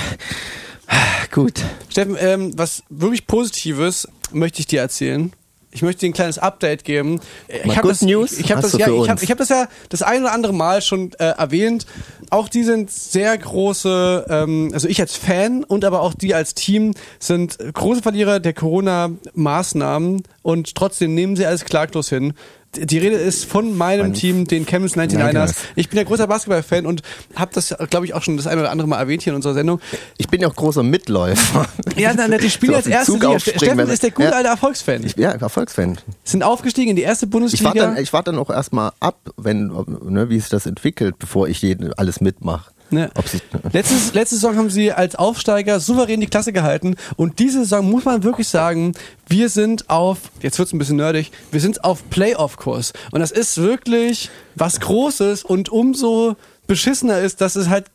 [1.33, 1.63] gut.
[1.91, 5.33] Steffen, ähm, was wirklich Positives möchte ich dir erzählen.
[5.71, 7.19] Ich möchte dir ein kleines Update geben.
[7.49, 9.23] Äh, Ich habe das, News ich, ich habe hast das, ja, ich uns.
[9.23, 11.87] ich hab das ja das ein oder andere Mal schon äh, erwähnt.
[12.31, 16.55] Auch die sind sehr große, ähm, also ich als Fan und aber auch die als
[16.55, 22.35] Team sind große Verlierer der Corona-Maßnahmen und trotzdem nehmen sie alles klaglos hin.
[22.77, 25.33] Die Rede ist von meinem Mein Team, den Chemist 99ers.
[25.33, 25.55] 99ers.
[25.77, 27.03] Ich bin ja großer Basketball-Fan und
[27.35, 29.55] habe das, glaube ich, auch schon das eine oder andere Mal erwähnt hier in unserer
[29.55, 29.81] Sendung.
[30.17, 31.67] Ich bin ja auch großer Mitläufer.
[31.97, 33.29] Ja, nein, nein, die spielen So den erste Liga.
[33.29, 34.35] aufspringen, Steffen ist der gute Ja.
[34.35, 35.05] alte Erfolgsfan.
[35.05, 35.99] Ich, ja, Erfolgsfan.
[36.25, 37.65] Sind aufgestiegen in die erste Ich Bundesliga.
[37.67, 39.69] warte dann, ich warte dann auch erstmal ab, wenn,
[40.03, 42.71] ne, wie sich das entwickelt, bevor ich jeden, alles mitmache.
[42.95, 43.11] Ne.
[43.27, 43.41] Sie,
[43.73, 46.97] Letztes, letzte Saison haben sie als Aufsteiger souverän die Klasse gehalten.
[47.17, 48.93] Und diese Saison muss man wirklich sagen,
[49.29, 52.93] wir sind auf, jetzt wird's ein bisschen nerdig, wir sind auf Playoff-Kurs.
[53.11, 57.87] Und das ist wirklich was Großes und umso beschissener ist, dass es halt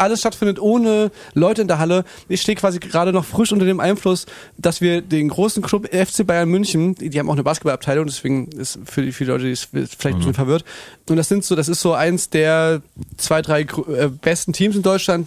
[0.00, 2.04] alles stattfindet ohne Leute in der Halle.
[2.28, 4.26] Ich stehe quasi gerade noch frisch unter dem Einfluss,
[4.58, 8.48] dass wir den großen Club FC Bayern München, die die haben auch eine Basketballabteilung, deswegen
[8.48, 10.64] ist für die viele Leute die ist vielleicht ein bisschen verwirrt.
[11.08, 12.82] Und das sind so, das ist so eins der
[13.16, 15.26] zwei, drei äh, besten Teams in Deutschland.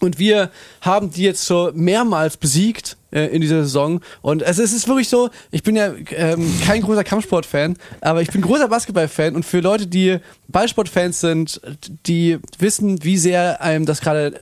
[0.00, 0.50] Und wir
[0.80, 4.00] haben die jetzt so mehrmals besiegt äh, in dieser Saison.
[4.20, 8.42] Und es, ist wirklich so, ich bin ja ähm, kein großer Kampfsport-Fan, aber ich bin
[8.42, 9.36] großer Basketball-Fan.
[9.36, 10.18] Und für Leute, die
[10.48, 11.60] Ballsport-Fans sind,
[12.06, 14.40] die wissen, wie sehr einem das gerade...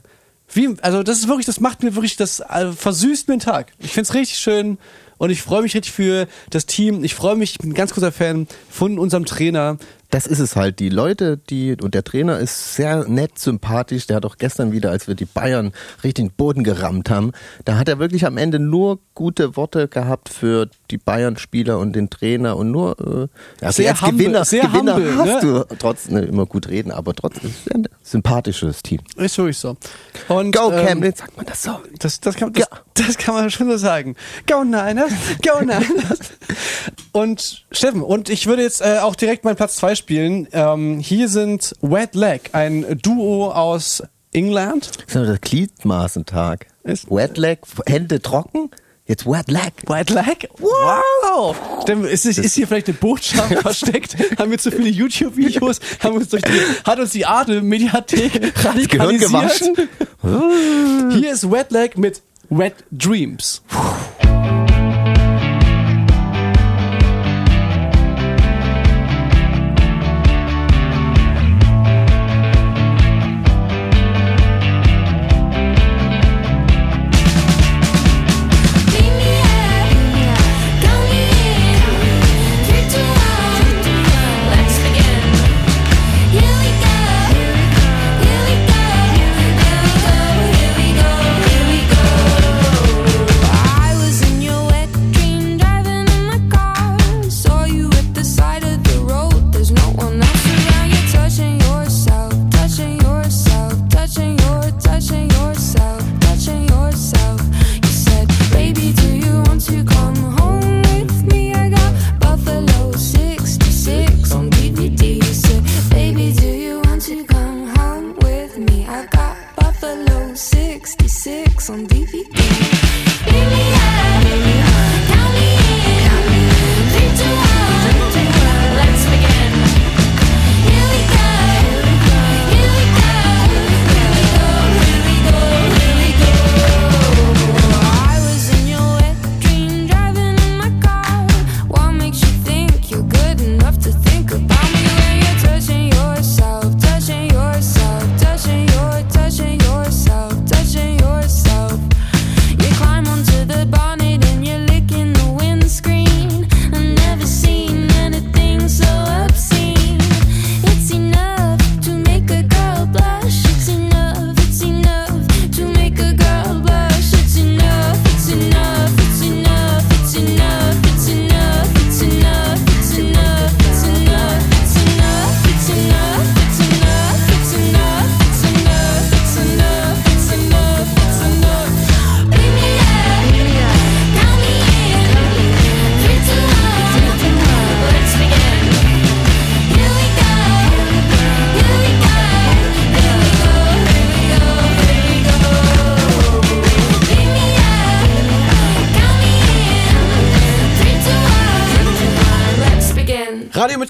[0.55, 3.71] Wie, also das ist wirklich, das macht mir wirklich, das äh, versüßt mir den Tag.
[3.79, 4.77] Ich find's richtig schön
[5.17, 7.03] und ich freue mich richtig für das Team.
[7.03, 9.77] Ich freue mich, ich bin ein ganz großer Fan von unserem Trainer.
[10.13, 10.77] Das ist es halt.
[10.77, 14.05] Die Leute, die, und der Trainer ist sehr nett, sympathisch.
[14.05, 15.71] Der hat auch gestern wieder, als wir die Bayern
[16.03, 17.31] richtig in den Boden gerammt haben,
[17.65, 22.11] da hat er wirklich am Ende nur gute Worte gehabt für die Bayern-Spieler und den
[22.11, 25.65] Trainer und nur, äh, also Sehr als humble, Gewinner, sehr Gewinner humble, hast ne?
[25.69, 28.99] du trotzdem ne, immer gut reden, aber trotzdem ist es ein sympathisches Team.
[29.15, 29.77] Ist wirklich so.
[30.27, 31.79] Und, Go ähm, Camden, sagt man das so.
[31.97, 32.79] Das, das, kann, das, Ja.
[32.93, 34.15] das kann man schon so sagen.
[34.47, 35.11] Go Niners,
[35.43, 36.19] go Niners.
[37.13, 40.02] Und Steffen, und ich würde jetzt äh, auch direkt meinen Platz 2 spielen.
[40.09, 44.03] Ähm, hier sind Wet Leg, ein Duo aus
[44.33, 44.89] England.
[45.07, 46.67] Das ist der Gliedmaßentag.
[46.83, 48.69] Ist- Wet Leg, Hände trocken,
[49.05, 49.73] jetzt Wet Leg.
[49.87, 50.49] Wet Leg?
[50.59, 51.55] Wow!
[51.83, 54.15] Steffen, ist, ist, hier vielleicht eine Botschaft versteckt?
[54.37, 55.79] Haben wir zu viele YouTube-Videos?
[55.99, 59.61] Haben uns durch die, hat uns die Arte-Mediathek radikalisiert?
[61.11, 63.61] Hier ist Wet Leg mit Wet Dreams.
[64.25, 64.62] I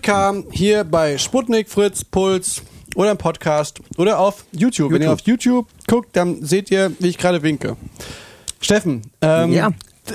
[0.08, 2.62] Radio mit K hier bei Sputnik, Fritz, Puls
[2.96, 4.92] oder im Podcast oder auf YouTube.
[4.92, 7.76] Wenn ihr auf YouTube guckt, dann seht ihr, wie ich gerade winke.
[8.62, 9.72] Steffen, ähm, Ja.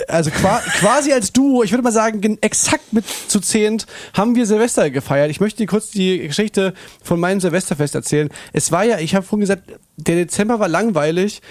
[0.09, 4.35] also qua quasi als Duo, ich würde mal sagen, gen- exakt mit zu zehnt haben
[4.37, 5.31] wir Silvester gefeiert.
[5.31, 8.29] Ich möchte dir kurz die Geschichte von meinem Silvesterfest erzählen.
[8.53, 9.65] Es war ja, ich habe vorhin gesagt,
[9.97, 11.43] der Dezember war langweilig.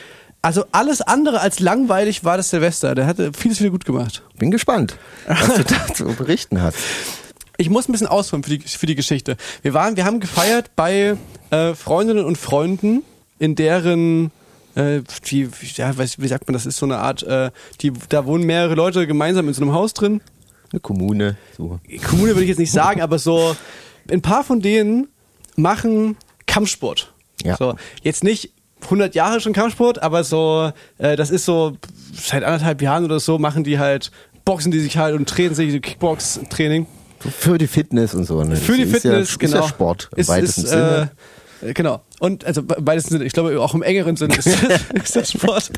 [0.42, 2.96] Also alles andere als langweilig war das Silvester.
[2.96, 4.24] Der hatte vieles wieder gut gemacht.
[4.38, 4.96] Bin gespannt,
[5.28, 6.78] was du da zu berichten hast.
[7.58, 9.36] Ich muss ein bisschen ausholen für die, für die Geschichte.
[9.64, 11.18] Wir waren, wir haben gefeiert bei
[11.50, 13.04] äh, Freundinnen und Freunden,
[13.40, 14.32] in deren
[14.76, 17.50] äh, wie, wie- ja, weiß, wie sagt man, das ist so eine Art, äh,
[17.82, 20.22] die, da wohnen mehrere Leute gemeinsam in so einem Haus drin.
[20.72, 21.36] Eine Kommune.
[21.58, 21.80] So.
[22.08, 23.56] Kommune würde ich jetzt nicht sagen, aber so
[24.12, 25.08] ein paar von denen
[25.56, 26.16] machen
[26.46, 27.12] Kampfsport.
[27.44, 27.56] Ja.
[27.58, 28.52] So, jetzt nicht
[28.84, 31.76] 100 Jahre schon Kampfsport, aber so, äh, das ist so
[32.14, 34.12] seit anderthalb Jahren oder so machen die halt,
[34.46, 36.86] boxen die sich halt und trainieren sich Kickbox-Training.
[37.20, 38.44] Für die Fitness und so.
[38.44, 38.56] Ne?
[38.56, 39.58] Für die Das Fitness, ist ja, genau.
[39.60, 41.12] Ist ja Sport im Ist- weitesten ist, Sinne.
[41.62, 42.02] Äh, genau.
[42.20, 42.62] Und also
[42.98, 45.72] Sinne, ich glaube auch im engeren Sinne ist das, ist das Sport.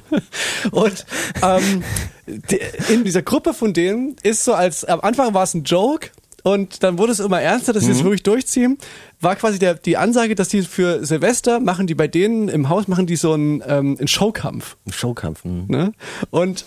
[0.71, 1.05] Und
[1.41, 1.83] ähm,
[2.27, 2.59] die,
[2.93, 6.09] in dieser Gruppe von denen ist so als am Anfang war es ein Joke
[6.43, 8.77] und dann wurde es immer ernster, dass sie es wirklich durchziehen.
[9.19, 12.87] War quasi der, die Ansage, dass die für Silvester machen die bei denen im Haus
[12.87, 14.77] machen die so einen, ähm, einen Showkampf.
[14.87, 15.43] Ein Showkampf.
[15.43, 15.65] hm.
[15.67, 15.91] Ne?
[16.31, 16.65] Und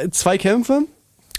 [0.00, 0.82] äh, zwei Kämpfe.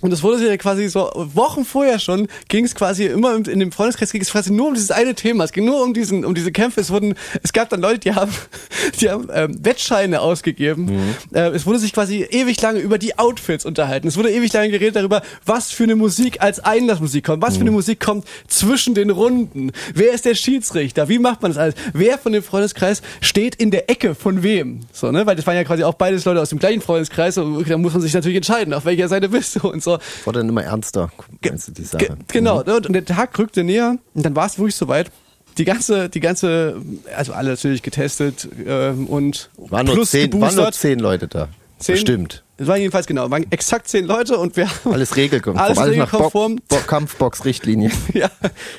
[0.01, 3.59] Und das wurde sich ja quasi so Wochen vorher schon ging es quasi immer in
[3.59, 5.43] dem Freundeskreis ging es quasi nur um dieses eine Thema.
[5.43, 6.81] Es ging nur um diesen um diese Kämpfe.
[6.81, 8.31] Es wurden es gab dann Leute, die haben
[9.01, 11.15] die haben ähm, Wettscheine ausgegeben.
[11.34, 14.07] Äh, es wurde sich quasi ewig lange über die Outfits unterhalten.
[14.07, 17.61] Es wurde ewig lange geredet darüber, was für eine Musik als Einlassmusik kommt, was für
[17.61, 19.71] eine Musik kommt zwischen den Runden.
[19.93, 21.09] Wer ist der Schiedsrichter?
[21.09, 21.76] Wie macht man das alles?
[21.93, 24.81] Wer von dem Freundeskreis steht in der Ecke von wem?
[24.93, 25.26] So, ne?
[25.26, 27.93] Weil das waren ja quasi auch beides Leute aus dem gleichen Freundeskreis und da muss
[27.93, 29.88] man sich natürlich entscheiden, auf welcher Seite bist du und so.
[30.25, 31.09] Wurde dann immer ernster,
[31.43, 32.05] meinst du die Sache?
[32.05, 32.75] Ge genau, ne?
[32.75, 35.11] und der Tag rückte näher und dann war es wirklich soweit.
[35.57, 36.81] Die ganze, die ganze,
[37.17, 41.49] also alle natürlich getestet ähm, und Waren nur, plus zehn, waren nur zehn Leute da.
[41.79, 42.43] Zehn- Bestimmt.
[42.57, 45.65] Es waren jedenfalls genau, waren exakt zehn Leute und wir haben Alles regelkonform.
[45.65, 46.29] Alles Alles nach Bo.
[46.29, 47.89] Bo Kampfbox-Richtlinie.
[48.13, 48.29] ja.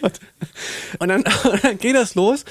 [0.02, 0.20] Und,
[0.98, 2.44] und, dann, und dann geht das los.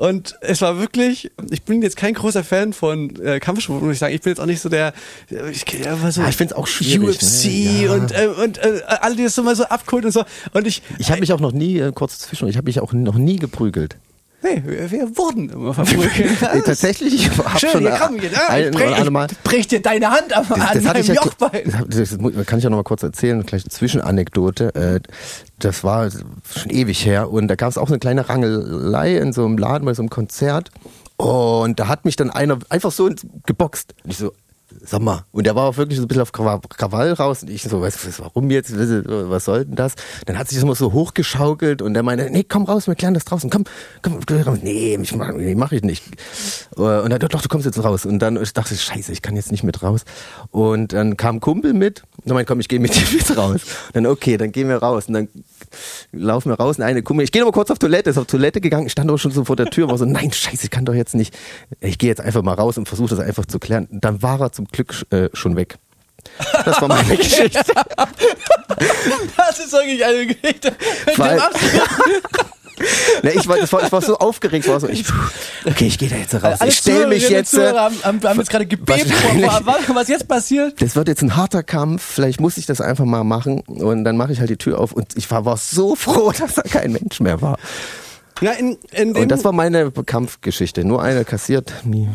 [0.00, 3.98] Und es war wirklich, ich bin jetzt kein großer Fan von äh, Kampfsport, muss ich
[3.98, 4.14] sagen.
[4.14, 4.94] Ich bin jetzt auch nicht so der,
[5.28, 7.84] ich, ja, so Ja, ich find's auch schwierig, UFC ne?
[7.84, 7.92] Ja.
[7.92, 10.24] und, äh, und äh, alle, die das so mal so abkult und so.
[10.54, 12.94] Und ich, Ich habe mich auch noch nie, äh, kurz zwischen, ich habe mich auch
[12.94, 13.96] noch nie geprügelt.
[14.42, 16.42] Nee, wir, wir wurden immer verprügelt.
[16.52, 19.80] Ey, tatsächlich, ich habe Schön, schon hier komm, hier, ein, ich, oder brech, ich dir
[19.82, 21.86] deine Hand am, Das, an ich ja, Jochbein.
[21.88, 24.74] das, das kann ich ja noch mal kurz erzählen, gleich eine Zwischenanekdote.
[24.74, 25.00] Äh,
[25.58, 29.44] Das war schon ewig her und da gab es auch eine kleine Rangelei in so
[29.44, 30.70] einem Laden bei so einem Konzert
[31.16, 33.10] und da hat mich dann einer einfach so
[33.44, 33.94] geboxt.
[34.04, 34.32] Und ich so,
[34.84, 37.50] sag mal, und der war auch wirklich so ein bisschen auf Krawa- Krawall raus und
[37.50, 39.94] ich so, was, warum jetzt, was, soll denn das?
[40.26, 43.14] Dann hat sich das immer so hochgeschaukelt und der meinte, nee, komm raus, wir klären
[43.14, 43.64] das draußen, komm,
[44.02, 44.58] komm, komm.
[44.62, 46.04] nee, ich mach, nee, mach ich nicht.
[46.76, 48.06] Äh, Und er doch, du kommst jetzt raus.
[48.06, 50.04] Und dann ich dachte ich, scheiße, ich kann jetzt nicht mit raus.
[50.50, 53.36] Und dann kam ein Kumpel mit und dann meinte, komm, ich gehe mit dir mit
[53.36, 53.60] raus.
[53.88, 55.06] Und dann, okay, dann gehen wir raus.
[55.06, 55.28] Und dann
[56.12, 58.60] laufen wir raus und eine Kumpel, ich gehe mal kurz auf Toilette, ist auf Toilette
[58.60, 60.94] gegangen, stand aber schon so vor der Tür, war so, nein, scheiße, ich kann doch
[60.94, 61.36] jetzt nicht.
[61.80, 63.86] Ich gehe jetzt einfach mal raus und versuche das einfach zu klären.
[63.90, 65.76] Dann war er zum Glück äh, schon weg.
[66.64, 67.60] Das war meine Geschichte.
[69.36, 70.72] Das ist wirklich eine Geschichte.
[71.06, 71.38] mit Weil-
[73.22, 75.04] dem ich, war, das war, ich war so aufgeregt, war so, ich,
[75.66, 76.60] okay, ich gehe da jetzt raus.
[76.60, 77.50] Alle Ich stelle mich jetzt.
[77.52, 79.50] Zuhörer äh, haben, haben, haben jetzt gerade gebebt, Wahrscheinlich.
[79.50, 80.80] vor- was jetzt passiert.
[80.80, 83.60] Das wird jetzt ein harter Kampf, vielleicht muss ich das einfach mal machen.
[83.60, 86.54] Und dann mache ich halt die Tür auf und ich war, war so froh, dass
[86.54, 87.58] da kein Mensch mehr war.
[88.40, 90.82] Ja, in, in Und das war meine Kampfgeschichte.
[90.84, 92.08] Nur eine kassiert, nie.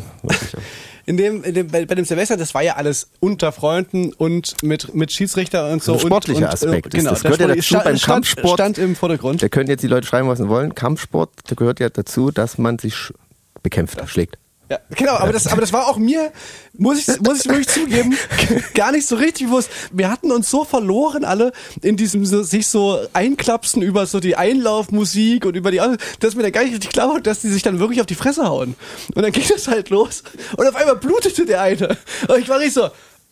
[1.06, 4.56] In dem, in dem bei, bei dem Silvester, das war ja alles unter Freunden und
[4.64, 5.94] mit, mit Schiedsrichter und so.
[5.94, 6.92] Ein sportlicher und, und, Aspekt.
[6.92, 8.54] Genau, Das gehört ja stand- dazu beim stand, Kampfsport.
[8.60, 9.44] Stand im Vordergrund.
[9.44, 10.74] Da können jetzt die Leute schreiben, was sie wollen.
[10.74, 12.96] Kampfsport, da gehört ja dazu, dass man sich
[13.62, 14.38] bekämpft, schlägt.
[14.68, 16.32] Ja, genau, aber das, aber das war auch mir,
[16.74, 18.18] muss ich, muss ich wirklich zugeben,
[18.74, 19.70] gar nicht so richtig bewusst.
[19.92, 21.52] Wir hatten uns so verloren alle
[21.84, 26.36] in diesem so, sich so einklapsen über so die Einlaufmusik und über die andere, dass
[26.36, 28.46] mir dann gar nicht richtig klar war, dass die sich dann wirklich auf die Fresse
[28.46, 28.76] hauen.
[29.14, 30.24] Und dann ging das halt los
[30.58, 31.98] und auf einmal blutete der eine.
[32.28, 32.86] Und ich war richtig so,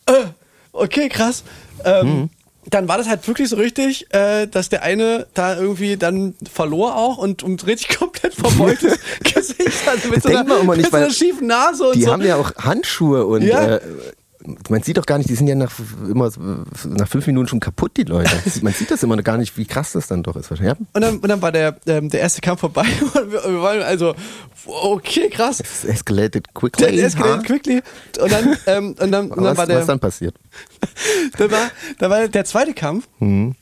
[0.06, 0.26] äh,
[0.72, 1.42] okay, krass.
[1.84, 2.30] Ähm,
[2.70, 6.96] Dann war das halt wirklich so richtig, äh, dass der eine da irgendwie dann verlor
[6.96, 11.46] auch und, und richtig komplett verbeultes Gesicht hatte mit, so einer, mit so einer schiefen
[11.46, 12.12] Nase und Die so.
[12.12, 13.76] haben ja auch Handschuhe und Ja.
[13.76, 13.80] äh,
[14.68, 15.72] man sieht doch gar nicht, die sind ja nach
[16.08, 16.30] immer
[16.84, 18.30] nach fünf Minuten schon kaputt, die Leute.
[18.62, 20.50] Man sieht das immer noch gar nicht, wie krass das dann doch ist.
[20.60, 20.76] Ja?
[20.92, 22.84] Und dann, und dann war der, ähm, der erste Kampf vorbei
[23.14, 24.14] und wir, wir waren also,
[24.66, 25.60] okay, krass.
[25.60, 26.94] Es escalated quickly.
[26.94, 27.46] Der escalated ha?
[27.46, 27.82] quickly.
[28.20, 30.34] Und dann, ähm, und dann, und dann was, war der, was dann passiert?
[31.38, 33.08] dann war, dann war der zweite Kampf.
[33.20, 33.54] Mhm.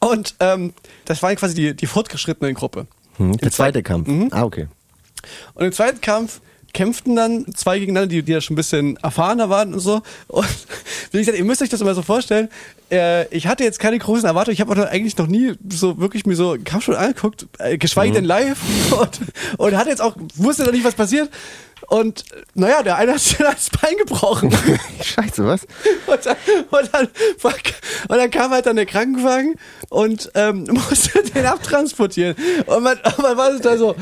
[0.00, 0.72] Und ähm,
[1.04, 2.86] das war quasi die, die fortgeschrittene Gruppe.
[3.16, 4.08] Hm, der zweite Kampf.
[4.32, 4.66] Ah, okay.
[5.54, 6.40] Und im zweiten Kampf
[6.72, 10.02] kämpften dann zwei gegeneinander, die, die ja schon ein bisschen erfahrener waren und so.
[10.28, 10.46] Und
[11.12, 12.48] wie gesagt, ihr müsst euch das immer so vorstellen.
[12.90, 14.54] Äh, ich hatte jetzt keine großen Erwartungen.
[14.54, 17.78] Ich habe auch eigentlich noch nie so wirklich mir so einen Kampf schon angeguckt, äh,
[17.78, 18.58] geschweige denn live.
[18.90, 19.20] Und,
[19.58, 21.30] und hatte jetzt auch, wusste noch nicht, was passiert.
[21.88, 22.24] Und
[22.54, 24.50] naja, der eine hat sich das Bein gebrochen.
[25.02, 25.66] Scheiße, was?
[26.06, 26.36] Und dann,
[26.70, 27.08] und, dann,
[28.08, 29.54] und dann kam halt dann der Krankenwagen
[29.88, 32.36] und ähm, musste den abtransportieren.
[32.66, 33.96] Und man, man war da so,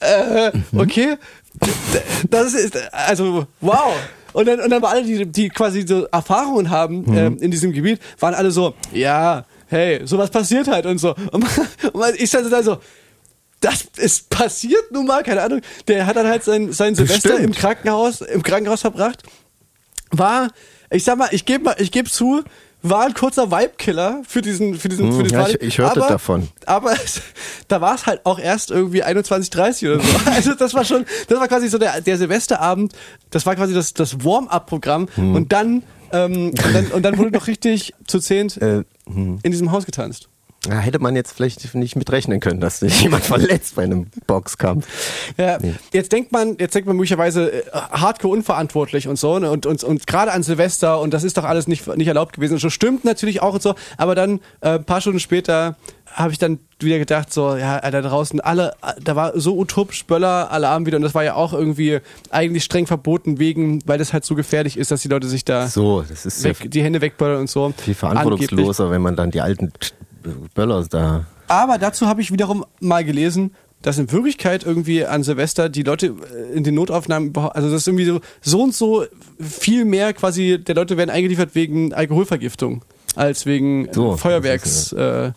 [0.00, 1.16] äh, okay,
[2.30, 3.94] das ist, also, wow.
[4.32, 7.72] Und dann, und dann waren alle, die, die quasi so Erfahrungen haben ähm, in diesem
[7.72, 11.14] Gebiet, waren alle so, ja, hey, sowas passiert halt und so.
[11.32, 11.50] Und, man,
[11.92, 12.78] und man, ich stand da so,
[13.60, 15.60] das ist passiert nun mal, keine Ahnung.
[15.88, 17.48] Der hat dann halt sein, sein Silvester Bestimmt.
[17.48, 19.22] im Krankenhaus, im Krankenhaus verbracht.
[20.10, 20.50] War,
[20.90, 22.42] ich sag mal, ich gebe mal, ich gebe zu,
[22.82, 26.00] war ein kurzer Vibe-Killer für diesen, für diesen, Hm, für diesen ja, ich- ich hörte
[26.00, 26.48] aber, davon.
[26.66, 26.94] Aber
[27.68, 30.08] da war es halt auch erst irgendwie 21:30 oder so.
[30.26, 32.92] Also das war schon, das war quasi so der, der Silvesterabend.
[33.30, 35.34] Das war quasi das, das Warm-up-Programm Hm.
[35.34, 35.82] und dann,
[36.12, 39.38] ähm, und dann, und dann wurde noch richtig zu zehnt Äh, hm.
[39.42, 40.28] in diesem Haus getanzt.
[40.66, 44.86] Ja, hätte man jetzt vielleicht nicht mitrechnen können, dass sich jemand verletzt bei einem Boxkampf.
[45.36, 45.74] Ja, Nee.
[45.92, 49.50] jetzt denkt man, jetzt denkt man möglicherweise äh, hardcore unverantwortlich und so, ne?
[49.50, 52.54] und, und, und gerade an Silvester und das ist doch alles nicht, nicht erlaubt gewesen.
[52.54, 55.76] Und so stimmt natürlich auch und so, aber dann äh, ein paar Stunden später
[56.12, 58.72] habe ich dann wieder gedacht, so, ja, da draußen alle,
[59.02, 61.98] da war so utopisch Böller Alarm wieder und das war ja auch irgendwie
[62.30, 65.68] eigentlich streng verboten wegen, weil das halt so gefährlich ist, dass die Leute sich da
[65.68, 67.72] So, das ist weg, die Hände wegböllern und so.
[67.76, 69.70] viel verantwortungsloser, wenn man dann die alten
[70.54, 71.26] Böller da.
[71.48, 76.06] Aber dazu habe ich wiederum mal gelesen, dass in Wirklichkeit irgendwie an Silvester die Leute
[76.06, 79.04] äh, in den Notaufnahmen also das ist irgendwie so, so und so
[79.40, 82.84] viel mehr quasi der Leute werden eingeliefert wegen Alkoholvergiftung
[83.14, 85.30] als wegen So, äh, Feuerwerksverletzungen.
[85.30, 85.32] Äh,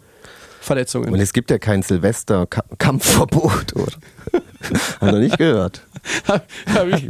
[0.62, 1.12] Verletzungen.
[1.12, 3.94] Und es gibt ja kein Silvester-Kampfverbot, oder?
[5.02, 5.82] Hat er nicht gehört.
[6.28, 7.10] Hab ich,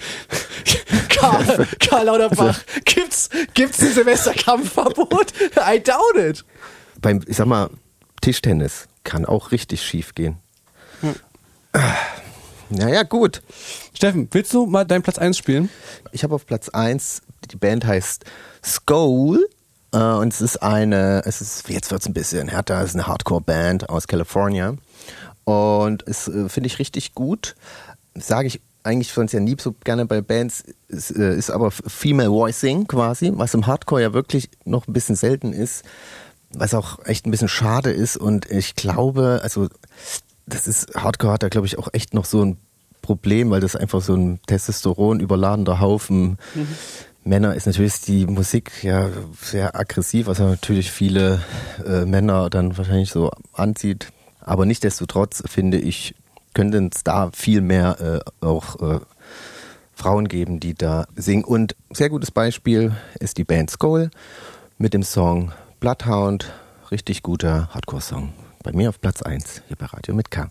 [1.09, 5.33] Karl, Karl Lauterbach, gibt's, gibt's ein Silvesterkampfverbot?
[5.57, 6.45] I doubt it.
[7.01, 7.69] Beim, ich sag mal,
[8.21, 10.37] Tischtennis kann auch richtig schief gehen.
[12.69, 13.41] Naja, gut.
[13.93, 15.69] Steffen, willst du mal deinen Platz 1 spielen?
[16.11, 17.21] Ich habe auf Platz 1,
[17.51, 18.23] die Band heißt
[18.63, 19.47] Skull.
[19.91, 22.95] Äh, und es ist eine, es ist, jetzt wird es ein bisschen härter, es ist
[22.95, 24.75] eine Hardcore-Band aus California.
[25.43, 27.55] Und es äh, finde ich richtig gut.
[28.15, 32.31] Sage ich eigentlich sonst ja nie so gerne bei Bands, es äh, ist aber Female
[32.31, 35.83] Voicing quasi, was im Hardcore ja wirklich noch ein bisschen selten ist,
[36.53, 38.17] was auch echt ein bisschen schade ist.
[38.17, 39.67] Und ich glaube, also
[40.45, 42.57] das ist, Hardcore hat da glaube ich auch echt noch so ein
[43.01, 46.37] Problem, weil das einfach so ein Testosteron überladener Haufen
[47.23, 49.09] Männer ist natürlich die Musik ja
[49.39, 51.41] sehr aggressiv, was natürlich viele
[51.85, 54.07] äh, Männer dann wahrscheinlich so anzieht.
[54.39, 56.15] Aber nichtsdestotrotz finde ich,
[56.55, 58.99] könnten es da viel mehr äh, auch äh,
[59.93, 61.43] Frauen geben, die da singen.
[61.43, 64.09] Und sehr gutes Beispiel ist die Band Skull
[64.79, 66.53] mit dem Song Bloodhound.
[66.91, 68.33] Richtig guter Hardcore-Song.
[68.63, 70.47] Bei mir auf Platz 1 hier bei Radio mit K.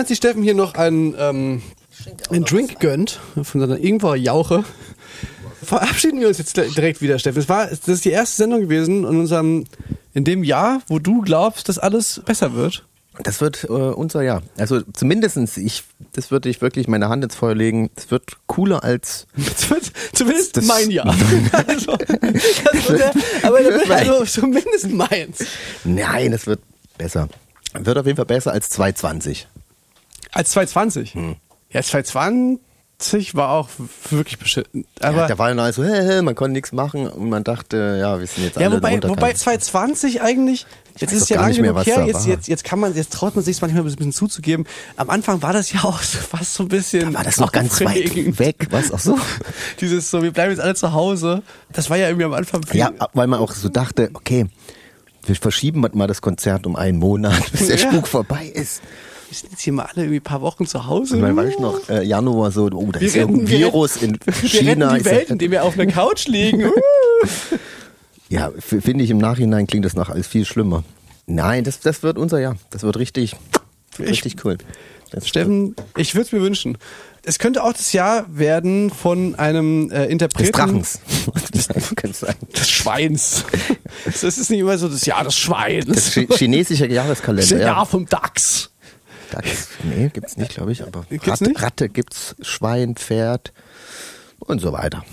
[0.00, 1.60] Während sich Steffen hier noch einen, ähm,
[2.30, 4.64] einen Drink gönnt von seiner Ingwer-Jauche,
[5.62, 7.36] Verabschieden wir uns jetzt direkt wieder, Steffen.
[7.36, 9.64] Das, war, das ist die erste Sendung gewesen in unserem,
[10.14, 12.86] in dem Jahr, wo du glaubst, dass alles besser wird.
[13.22, 14.42] Das wird äh, unser Jahr.
[14.56, 17.90] Also zumindestens ich, das würde ich wirklich meine Hand ins Feuer legen.
[17.94, 19.26] Es wird cooler als.
[19.36, 21.14] Das wird zumindest das mein Jahr.
[21.66, 23.12] also, das wird der,
[23.42, 25.44] aber das wird also zumindest meins.
[25.84, 26.60] Nein, es wird
[26.96, 27.28] besser.
[27.74, 29.46] Wird auf jeden Fall besser als 220.
[30.32, 31.14] Als 220?
[31.14, 31.36] Hm.
[31.70, 33.68] Ja, 220 war auch
[34.10, 34.84] wirklich beschissen.
[35.00, 37.44] Aber ja, da war ja noch so, hä, hä, man konnte nichts machen und man
[37.44, 40.66] dachte, ja, wir sind jetzt ja, alle wobei, wobei 220 eigentlich,
[40.98, 43.44] jetzt ist es ja lange genug her, jetzt, jetzt, jetzt kann man, jetzt traut man
[43.44, 44.66] sich manchmal ein bisschen zuzugeben.
[44.96, 47.12] Am Anfang war das ja auch so, fast so ein bisschen.
[47.12, 49.18] Da war das noch ganz weit weg, was auch so.
[49.80, 51.42] Dieses so, wir bleiben jetzt alle zu Hause.
[51.72, 52.62] Das war ja irgendwie am Anfang.
[52.72, 54.46] Ja, weil man auch so dachte, okay,
[55.24, 57.90] wir verschieben mal das Konzert um einen Monat, bis der ja.
[57.90, 58.82] Spuk vorbei ist
[59.30, 61.14] wir sind jetzt hier mal alle irgendwie ein paar Wochen zu Hause.
[61.14, 63.98] Und dann weiß ich noch, äh, Januar so, oh, da wir ist ja ein Virus
[63.98, 64.92] in China.
[64.94, 66.64] Wir die Welt, indem wir auf einer Couch liegen.
[68.28, 70.82] ja, finde ich im Nachhinein klingt das noch alles viel schlimmer.
[71.26, 72.56] Nein, das, das wird unser Jahr.
[72.70, 73.36] Das wird richtig,
[74.00, 74.58] richtig cool.
[75.12, 76.76] Das Steffen, ich würde es mir wünschen.
[77.24, 80.50] Es könnte auch das Jahr werden von einem äh, Interpreten.
[80.50, 81.00] Des Drachens.
[82.02, 82.26] Des,
[82.56, 83.44] des Schweins.
[84.06, 85.86] Das ist nicht immer so das Jahr des Schweins.
[85.86, 87.42] Das chinesische Jahreskalender.
[87.42, 87.84] Das Jahr ja.
[87.84, 88.69] vom Dachs.
[89.30, 91.62] Dachs, nee, gibt's nicht, glaube ich, aber gibt's Rat, nicht?
[91.62, 93.52] Ratte gibt's, Schwein, Pferd
[94.38, 95.04] und so weiter.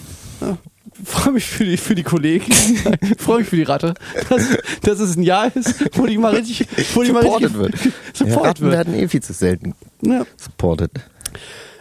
[0.42, 0.58] Ja,
[1.04, 2.52] freue mich für die, für die Kollegen,
[3.18, 3.94] freue mich für die Ratte,
[4.30, 4.44] dass,
[4.82, 7.76] dass es ein Jahr ist, wo die mal richtig, wo die mal richtig wird.
[8.14, 8.74] Supported ja, Ratten wird.
[8.74, 10.26] werden eh viel zu selten ja.
[10.36, 10.92] supported.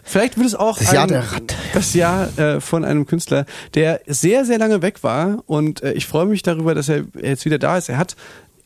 [0.08, 1.56] Vielleicht wird es auch das Jahr, der Rat.
[1.74, 3.44] das Jahr äh, von einem Künstler,
[3.74, 5.42] der sehr, sehr lange weg war.
[5.46, 7.88] Und äh, ich freue mich darüber, dass er jetzt wieder da ist.
[7.88, 8.14] Er hat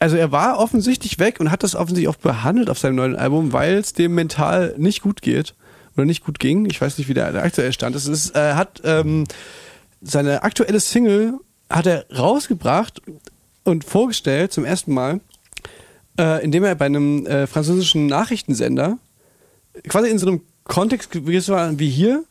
[0.00, 3.52] also er war offensichtlich weg und hat das offensichtlich auch behandelt auf seinem neuen Album,
[3.52, 5.54] weil es dem mental nicht gut geht
[5.94, 6.64] oder nicht gut ging.
[6.64, 8.06] Ich weiß nicht, wie der, der aktuelle Stand ist.
[8.06, 9.26] Es äh, hat ähm,
[10.00, 11.34] seine aktuelle Single
[11.68, 13.02] hat er rausgebracht
[13.64, 15.20] und vorgestellt zum ersten Mal,
[16.18, 18.98] äh, indem er bei einem äh, französischen Nachrichtensender
[19.86, 22.24] quasi in so einem Kontext gewesen war wie hier,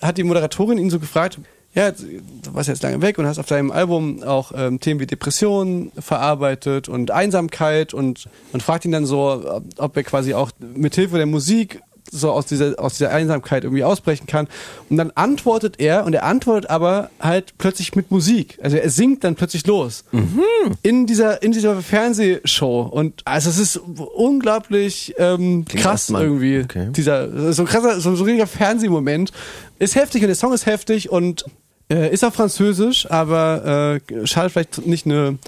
[0.00, 1.38] hat die Moderatorin ihn so gefragt,
[1.74, 5.06] ja, du warst jetzt lange weg und hast auf deinem Album auch ähm, Themen wie
[5.06, 11.16] Depressionen verarbeitet und Einsamkeit und man fragt ihn dann so, ob er quasi auch mithilfe
[11.16, 11.80] der Musik
[12.12, 14.46] so aus dieser, aus dieser Einsamkeit irgendwie ausbrechen kann.
[14.90, 18.58] Und dann antwortet er, und er antwortet aber halt plötzlich mit Musik.
[18.62, 20.04] Also er singt dann plötzlich los.
[20.12, 20.42] Mhm.
[20.82, 22.82] In dieser, in dieser Fernsehshow.
[22.82, 26.60] Und also es ist unglaublich ähm, krass irgendwie.
[26.60, 26.88] Okay.
[26.92, 29.32] Dieser, so krasser, so, so ein richtiger Fernsehmoment.
[29.78, 31.46] Ist heftig und der Song ist heftig und
[31.92, 35.38] äh, ist auf Französisch, aber äh, schade vielleicht nicht eine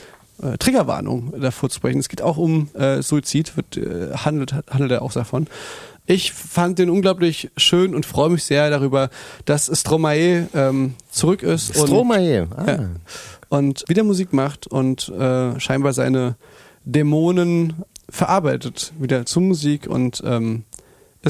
[0.43, 1.99] äh, Triggerwarnung davor zu sprechen.
[1.99, 5.47] Es geht auch um äh, Suizid, wird, äh, handelt, handelt er auch davon.
[6.07, 9.09] Ich fand den unglaublich schön und freue mich sehr darüber,
[9.47, 11.75] dass Stromae ähm, zurück ist.
[11.75, 12.67] Stromae, und, ah.
[12.67, 12.89] ja,
[13.49, 16.37] und wieder Musik macht und äh, scheinbar seine
[16.85, 20.65] Dämonen verarbeitet wieder zu Musik und ähm,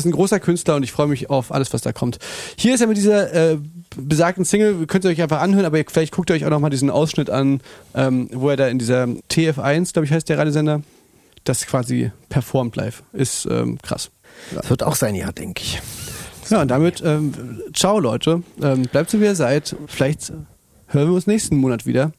[0.02, 2.18] ist ein großer Künstler und ich freue mich auf alles, was da kommt.
[2.56, 3.58] Hier ist er mit dieser äh,
[3.96, 6.90] besagten Single, könnt ihr euch einfach anhören, aber vielleicht guckt ihr euch auch nochmal diesen
[6.90, 7.60] Ausschnitt an,
[7.94, 10.82] ähm, wo er da in dieser TF1, glaube ich, heißt der Radiosender,
[11.44, 13.02] das quasi performt live.
[13.12, 14.10] Ist ähm, krass.
[14.50, 14.60] Ja.
[14.60, 15.80] Das wird auch sein Jahr, denke ich.
[16.50, 17.32] Ja, und damit, ähm,
[17.72, 18.42] ciao Leute.
[18.62, 19.76] Ähm, bleibt so wie ihr seid.
[19.86, 20.32] Vielleicht
[20.88, 22.12] hören wir uns nächsten Monat wieder.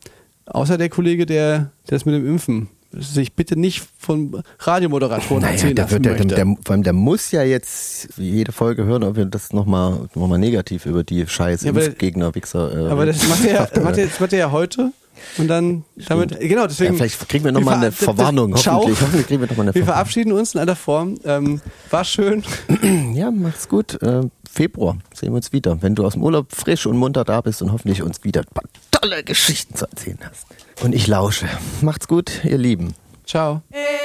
[0.45, 2.69] Außer der Kollege, der, der das mit dem Impfen
[2.99, 6.93] sich bitte nicht von Radiomoderatoren naja, erzählen der, wird, der, der, der, vor allem der
[6.93, 11.25] muss ja jetzt jede Folge hören, ob wir das nochmal noch mal negativ über die
[11.27, 12.87] scheiß ja, Gegner, Wichser.
[12.87, 14.91] Äh, aber das macht er, ja, macht er, das macht er ja heute.
[15.37, 16.93] Und dann damit, genau, deswegen.
[16.93, 18.79] Ja, vielleicht kriegen wir nochmal eine Verwarnung, Ciao.
[18.79, 19.01] hoffentlich.
[19.01, 21.17] hoffentlich kriegen wir noch mal eine wir verabschieden uns in aller Form.
[21.23, 22.43] Ähm, war schön.
[23.13, 24.01] ja, macht's gut.
[24.01, 27.41] Äh, Februar sehen wir uns wieder, wenn du aus dem Urlaub frisch und munter da
[27.41, 28.43] bist und hoffentlich uns wieder
[29.09, 30.47] tolle Geschichten zu erzählen hast.
[30.83, 31.47] Und ich lausche.
[31.81, 32.95] Macht's gut, ihr Lieben.
[33.25, 33.61] Ciao.
[33.71, 34.04] Je